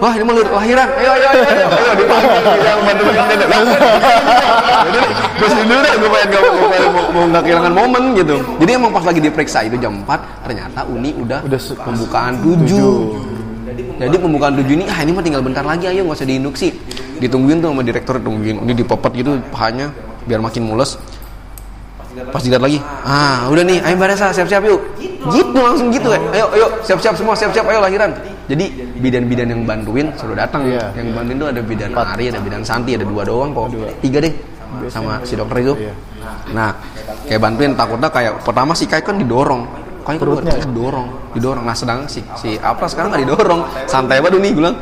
Wah 0.00 0.16
ini 0.16 0.24
mau 0.24 0.32
lahiran, 0.32 0.88
ayo 0.96 1.10
ayo 1.12 1.28
ayo, 1.28 1.42
ayo, 1.44 1.66
ayo 1.68 1.92
dipanggil 1.92 2.32
yang 2.64 2.80
bantu 2.88 3.02
bantu 3.04 3.74
Terus 5.36 5.52
dulu 5.60 5.80
deh, 5.84 5.92
gue 6.00 6.08
pengen 6.08 6.28
gak 6.32 6.42
mau, 7.12 7.24
nggak 7.28 7.42
kehilangan 7.44 7.72
momen 7.76 8.02
gitu. 8.16 8.36
Jadi 8.64 8.70
emang 8.80 8.90
pas 8.96 9.04
lagi 9.04 9.20
diperiksa 9.20 9.68
itu 9.68 9.76
jam 9.76 9.92
4 10.08 10.48
ternyata 10.48 10.88
Uni 10.88 11.12
udah, 11.20 11.44
Udah 11.44 11.60
pembukaan 11.84 12.40
7 12.40 12.64
Jadi 14.00 14.16
pembukaan 14.16 14.56
7 14.56 14.64
ini, 14.72 14.84
ah 14.88 14.98
ini 15.04 15.12
mah 15.12 15.20
tinggal 15.20 15.44
bentar 15.44 15.60
lagi 15.68 15.84
ayo 15.84 16.08
nggak 16.08 16.16
usah 16.16 16.28
diinduksi. 16.28 16.72
Ditungguin 17.20 17.60
tuh 17.60 17.68
sama 17.70 17.84
direktur 17.84 18.16
tungguin, 18.16 18.64
ini 18.64 18.72
dipepet 18.72 19.12
gitu 19.12 19.36
pahanya 19.52 19.92
biar 20.24 20.40
makin 20.40 20.64
mulus. 20.64 20.96
Pas 22.10 22.42
dilihat 22.42 22.58
lagi, 22.58 22.82
ah 23.06 23.46
udah 23.46 23.62
nih, 23.62 23.78
ayo 23.86 23.94
Mbak 23.94 24.08
Resa 24.10 24.34
siap-siap 24.34 24.66
yuk. 24.66 24.82
Gitu 25.30 25.58
langsung 25.62 25.94
gitu 25.94 26.10
ya. 26.10 26.18
Ayo 26.34 26.46
ayo 26.58 26.66
siap-siap 26.82 27.14
semua, 27.14 27.38
siap-siap 27.38 27.62
ayo 27.70 27.78
lahiran. 27.78 28.10
Jadi 28.50 28.66
bidan-bidan 28.98 29.46
yang 29.46 29.62
bantuin 29.62 30.10
suruh 30.18 30.34
datang. 30.34 30.66
Iya. 30.66 30.90
Yang 30.98 31.06
bantuin 31.14 31.36
tuh 31.38 31.48
ada 31.54 31.60
bidan 31.62 31.90
Ari, 31.94 32.34
ada 32.34 32.40
bidan 32.42 32.62
Santi, 32.66 32.98
ada 32.98 33.06
dua 33.06 33.22
doang 33.22 33.54
kok. 33.54 33.70
Tiga 34.02 34.18
deh 34.26 34.34
sama 34.90 35.22
si 35.22 35.38
dokter 35.38 35.62
itu. 35.62 35.74
Nah, 36.50 36.74
kayak 37.30 37.40
bantuin 37.46 37.78
takutnya 37.78 38.10
kayak 38.10 38.32
pertama 38.42 38.74
si 38.74 38.90
Kai 38.90 39.06
kan 39.06 39.14
didorong. 39.14 39.62
Kai 40.02 40.18
kan 40.18 40.26
Perutnya. 40.26 40.56
didorong, 40.66 41.08
didorong. 41.38 41.62
Nah, 41.62 41.76
sedang 41.78 42.10
si 42.10 42.26
si 42.34 42.58
Apra 42.58 42.90
sekarang 42.90 43.14
nggak 43.14 43.22
didorong, 43.22 43.60
santai 43.86 44.18
banget 44.18 44.42
nih 44.42 44.50
gue 44.50 44.60
bilang. 44.66 44.76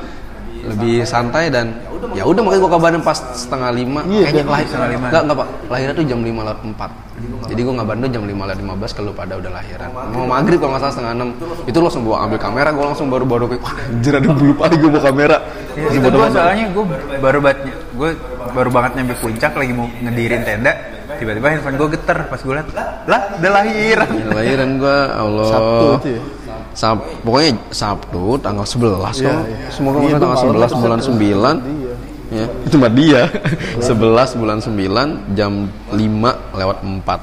Lebih 0.59 1.07
santai 1.07 1.49
dan 1.49 1.71
ya 2.15 2.23
udah 2.25 2.41
makanya 2.43 2.61
gue 2.63 2.73
kabarin 2.73 3.03
pas 3.03 3.19
setengah 3.35 3.71
lima 3.71 4.01
Iya, 4.07 4.27
kayaknya 4.31 4.51
lahir 4.51 4.67
setengah 4.67 4.89
lima. 4.91 5.07
Enggak, 5.09 5.23
enggak 5.23 5.39
pak. 5.39 5.49
Lahirnya 5.69 5.95
tuh 5.95 6.05
jam 6.07 6.19
5 6.21 6.47
lewat 6.47 6.61
4. 6.63 7.49
Jadi 7.49 7.61
gue 7.63 7.75
ngabarin 7.75 8.01
tuh 8.03 8.13
jam 8.13 8.25
5 8.27 8.49
lewat 8.49 8.59
15 8.59 8.99
kalau 8.99 9.13
pada 9.13 9.33
udah 9.39 9.51
lahiran. 9.53 9.89
Mau 10.15 10.27
maghrib 10.27 10.59
kalau 10.59 10.71
nggak 10.75 10.83
salah 10.83 10.95
setengah 10.95 11.13
6. 11.15 11.69
Itu 11.71 11.77
lo 11.79 11.85
langsung 11.89 12.05
bawa 12.05 12.17
ambil 12.27 12.39
kamera, 12.39 12.69
gue 12.71 12.85
langsung 12.85 13.07
baru-baru 13.09 13.45
kayak, 13.51 13.63
wah 13.65 13.75
anjir 13.87 14.13
ada 14.15 14.31
bulu 14.31 14.53
pali 14.55 14.75
gue 14.77 14.91
bawa 14.91 15.05
kamera. 15.05 15.37
Ya, 15.39 15.87
Terus 15.89 15.95
itu 15.95 16.09
gue 16.11 16.29
soalnya 16.31 16.67
gue 16.75 16.85
baru 17.19 17.39
banget 17.39 17.59
gue 17.71 18.11
baru 18.49 18.71
banget 18.71 18.93
nyampe 18.95 19.15
puncak 19.19 19.53
lagi 19.55 19.73
mau 19.75 19.87
ngedirin 19.91 20.43
tenda 20.43 20.73
tiba-tiba 21.19 21.47
handphone 21.51 21.77
gue 21.77 21.89
geter 21.99 22.19
pas 22.27 22.39
gue 22.39 22.55
liat 22.55 22.69
lah 23.07 23.21
udah 23.39 23.51
lahir 23.51 23.99
Ya, 23.99 24.25
lahiran 24.31 24.71
gue, 24.79 24.99
Allah. 25.11 25.47
Sabtu 25.51 25.87
itu 25.99 26.09
ya? 26.15 26.21
Sab, 26.79 27.03
pokoknya 27.27 27.59
Sabtu 27.75 28.39
tanggal 28.39 28.63
11 28.63 29.19
Iya, 29.19 29.35
kok. 29.35 29.43
iya. 29.43 29.69
Semoga 29.69 29.99
Iya, 29.99 30.15
tanggal 30.15 30.39
gua 30.39 30.45
11 30.47 30.71
malam 30.71 30.79
bulan 30.79 30.99
kesel. 31.01 31.15
9. 31.19 31.57
Iya. 31.59 31.95
Ya, 32.29 32.45
itu 32.63 32.77
mah 32.79 32.93
dia. 32.93 33.23
11 33.83 34.39
bulan 34.39 34.59
9 34.63 35.07
jam 35.35 35.53
5 35.91 36.31
lewat 36.55 36.79
4 36.81 37.19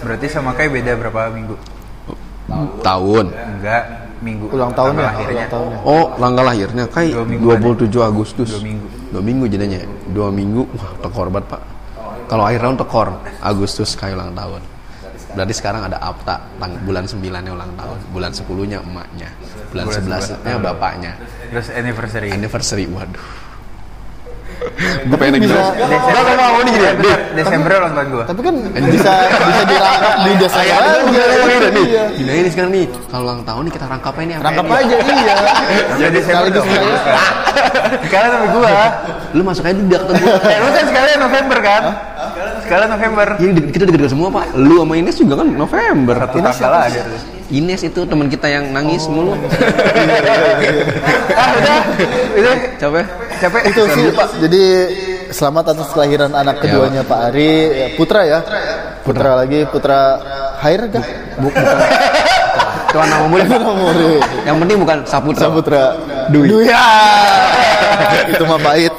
berarti 0.00 0.26
sama 0.30 0.56
kayak 0.56 0.70
beda 0.72 0.92
berapa 0.96 1.28
minggu 1.28 1.54
tahun. 2.80 3.26
enggak 3.30 3.82
minggu 4.20 4.46
Ulang 4.48 4.72
tahun 4.72 4.92
ya? 4.96 5.02
lahirnya 5.02 5.34
Ulang 5.36 5.52
tahunnya. 5.52 5.78
Oh, 5.84 6.04
tanggal 6.16 6.44
lahirnya 6.46 6.84
kayak 6.88 7.12
Dua 7.14 7.24
mingguan 7.26 7.58
27 7.60 8.00
Agustus. 8.00 8.48
Dua 8.50 8.62
minggu. 8.64 8.86
Dua 9.10 9.22
minggu 9.22 9.44
jadinya. 9.48 9.80
Dua 10.08 10.28
minggu. 10.28 10.62
Wah, 10.72 10.90
tekor 11.00 11.28
banget, 11.28 11.46
Pak. 11.48 11.62
Kalau 12.28 12.44
akhir 12.44 12.60
tahun 12.60 12.76
tekor. 12.78 13.08
Agustus 13.40 13.92
kayak 13.92 14.14
ulang 14.16 14.32
tahun. 14.32 14.60
Berarti 15.32 15.54
sekarang 15.54 15.82
ada 15.84 15.98
Apta 15.98 16.42
tang 16.56 16.74
bulan 16.82 17.04
9 17.04 17.18
nya 17.22 17.50
ulang 17.50 17.72
tahun, 17.74 17.98
bulan 18.10 18.32
10 18.32 18.42
nya 18.66 18.78
emaknya, 18.80 19.28
bulan, 19.70 19.84
Bulan 19.86 20.02
11 20.26 20.42
nya 20.42 20.54
bapaknya. 20.58 21.12
terus 21.48 21.66
anniversary 21.70 22.28
Anniversary, 22.30 22.84
waduh. 22.86 23.22
Gue 25.02 25.16
pengen 25.16 25.40
bisa- 25.40 25.56
gitu. 25.56 25.56
Enggak, 25.56 26.20
enggak 26.20 26.36
mau 26.36 26.60
nih 26.60 26.72
gini. 26.74 27.12
Desember 27.32 27.70
ulang 27.80 27.94
tahun 27.96 28.08
gue 28.10 28.24
Tapi 28.28 28.40
kan 28.42 28.54
bisa 28.86 29.12
bisa 29.24 29.62
dirangkap 29.64 30.14
di 30.20 30.30
desa 30.36 30.56
Kayak 30.58 30.76
ada 30.76 30.88
aja. 30.90 31.00
udah 31.00 31.70
nih. 31.72 31.86
Iya. 31.86 32.04
Gini 32.12 32.30
nih 32.36 32.50
sekarang 32.52 32.70
nih. 32.70 32.84
Kalau 33.08 33.22
ulang 33.24 33.40
tahun 33.40 33.62
nih 33.64 33.72
kita 33.72 33.86
rangkap 33.88 34.12
aja 34.12 34.20
nih 34.22 34.34
apa 34.36 34.44
Rangkap 34.44 34.64
ya 34.64 34.68
nih? 34.68 34.76
aja 34.76 34.96
iya. 35.16 35.34
jadi 35.96 36.12
Desember 36.12 36.44
Sekaligus 36.44 36.60
dong 36.60 36.68
sekarang 38.00 38.30
sama 38.30 38.46
gue 38.46 38.72
Lu 39.30 39.42
masuk 39.42 39.62
aja 39.64 39.74
dulu 39.74 39.86
biar 39.86 40.02
ketemu. 40.02 40.26
eh 40.28 40.58
lu 40.58 40.68
kan 40.68 40.84
sekalian 40.84 41.18
November 41.18 41.58
kan 41.60 41.82
sekalian 42.70 42.90
November. 42.94 43.26
Di- 43.34 43.66
kita 43.74 43.82
deket-deket 43.82 44.14
semua, 44.14 44.30
Pak. 44.30 44.54
Lu 44.54 44.86
sama 44.86 44.94
Ines 44.94 45.18
juga 45.18 45.42
kan 45.42 45.48
November. 45.50 46.14
satu 46.22 46.38
tanggal 46.38 46.72
aja 46.86 47.02
Ines 47.50 47.82
itu 47.82 48.00
teman 48.06 48.30
kita 48.30 48.46
yang 48.46 48.70
nangis 48.70 49.10
mulu. 49.10 49.34
ah 51.34 51.50
udah. 51.58 51.82
Udah. 52.38 52.54
Capek? 52.78 53.04
capek. 53.42 53.60
Itu 53.74 53.82
sih 53.90 54.06
jadi 54.38 54.64
selamat 55.34 55.74
atas 55.74 55.90
kelahiran 55.90 56.30
anak 56.30 56.62
keduanya 56.62 57.02
Pak. 57.02 57.34
Ari. 57.34 57.50
Ya, 57.74 57.88
Putra 57.98 58.22
ya. 58.22 58.38
Putra. 59.02 59.42
Lagi 59.42 59.66
Putra 59.66 60.22
Hair 60.62 60.94
kah? 60.94 61.02
Itu 62.90 62.98
nama 62.98 63.24
mulia. 63.24 63.46
Muri. 63.62 64.18
Yang 64.42 64.56
penting 64.58 64.76
bukan 64.78 64.98
Saputra. 65.06 65.42
Saputra 65.46 65.82
Dwi. 66.28 66.46
Dwi. 66.48 66.64
Ya. 66.66 66.86
Itu 68.32 68.42
mah 68.44 68.58
pahit. 68.58 68.90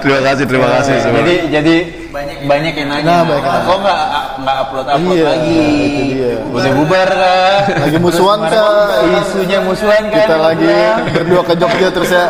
terima 0.00 0.20
kasih, 0.22 0.44
terima 0.46 0.68
kasih 0.72 0.94
semua. 0.98 1.18
jadi 1.18 1.34
jadi 1.50 1.74
banyak 2.08 2.36
banyak 2.46 2.72
yang 2.74 2.88
nanya 2.88 3.04
Nah, 3.04 3.20
banyak 3.22 3.36
yang 3.36 3.52
nanya. 3.52 3.66
kok 3.66 3.78
nggak 3.78 4.00
nggak 4.38 4.56
upload 4.58 4.86
upload 4.88 5.12
Iya, 5.12 5.24
lagi 5.26 5.60
itu 5.60 6.02
dia. 6.08 6.32
udah 6.48 6.72
bubar 6.72 7.08
kah 7.10 7.56
Lagi 7.76 7.96
musuhan 7.98 8.38
kah? 8.42 9.04
isunya 9.20 9.58
musuhan 9.60 10.02
kan 10.06 10.16
Kita 10.18 10.36
lagi 10.38 10.72
berdua 11.12 11.42
ke 11.44 11.54
Jogja 11.54 11.88
terus 11.90 12.10
ya. 12.10 12.24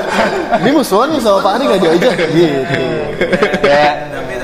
Ini 0.59 0.71
musuhan 0.73 1.07
nih 1.09 1.21
sama 1.21 1.39
Pak 1.41 1.53
Ari 1.53 1.65
gak 1.69 1.81
diajak 1.81 2.15
gitu. 2.19 2.83
ya 3.63 3.87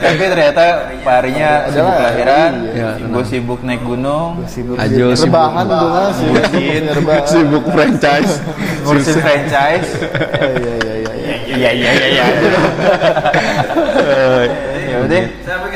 tapi 0.03 0.25
ternyata 0.27 0.65
Pak 1.07 1.15
Arinya 1.23 1.51
sibuk 1.71 1.95
Adalah, 1.95 2.03
lahiran 2.11 2.53
iya. 2.75 2.91
gue 2.99 3.25
sibuk 3.25 3.61
naik 3.63 3.83
gunung. 3.87 4.31
Sibuk 4.51 4.77
Ajo 4.77 5.07
sibuk. 5.15 5.39
rebahan 5.39 5.67
sibuk 7.31 7.65
franchise. 7.71 8.33
ngurusin 8.83 9.17
franchise. 9.23 9.89
Iya 10.43 10.75
iya 10.75 10.75
iya 10.83 11.13
iya. 11.15 11.35
iya 11.55 11.71
iya 11.71 11.91
iya 11.93 12.07
iya. 12.11 12.27
Ya 14.93 14.97
udah 15.07 15.21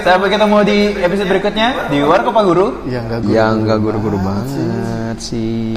sampai 0.02 0.28
ketemu 0.28 0.56
di 0.66 0.78
episode 1.00 1.28
berikutnya. 1.30 1.68
Di 1.88 1.98
Warkop 2.02 2.32
Pak 2.34 2.44
Guru. 2.44 2.66
Yang 2.90 3.04
enggak 3.06 3.20
Yang 3.30 3.54
gak 3.64 3.78
guru-guru 3.80 4.18
banget 4.20 5.18
sih. 5.22 5.76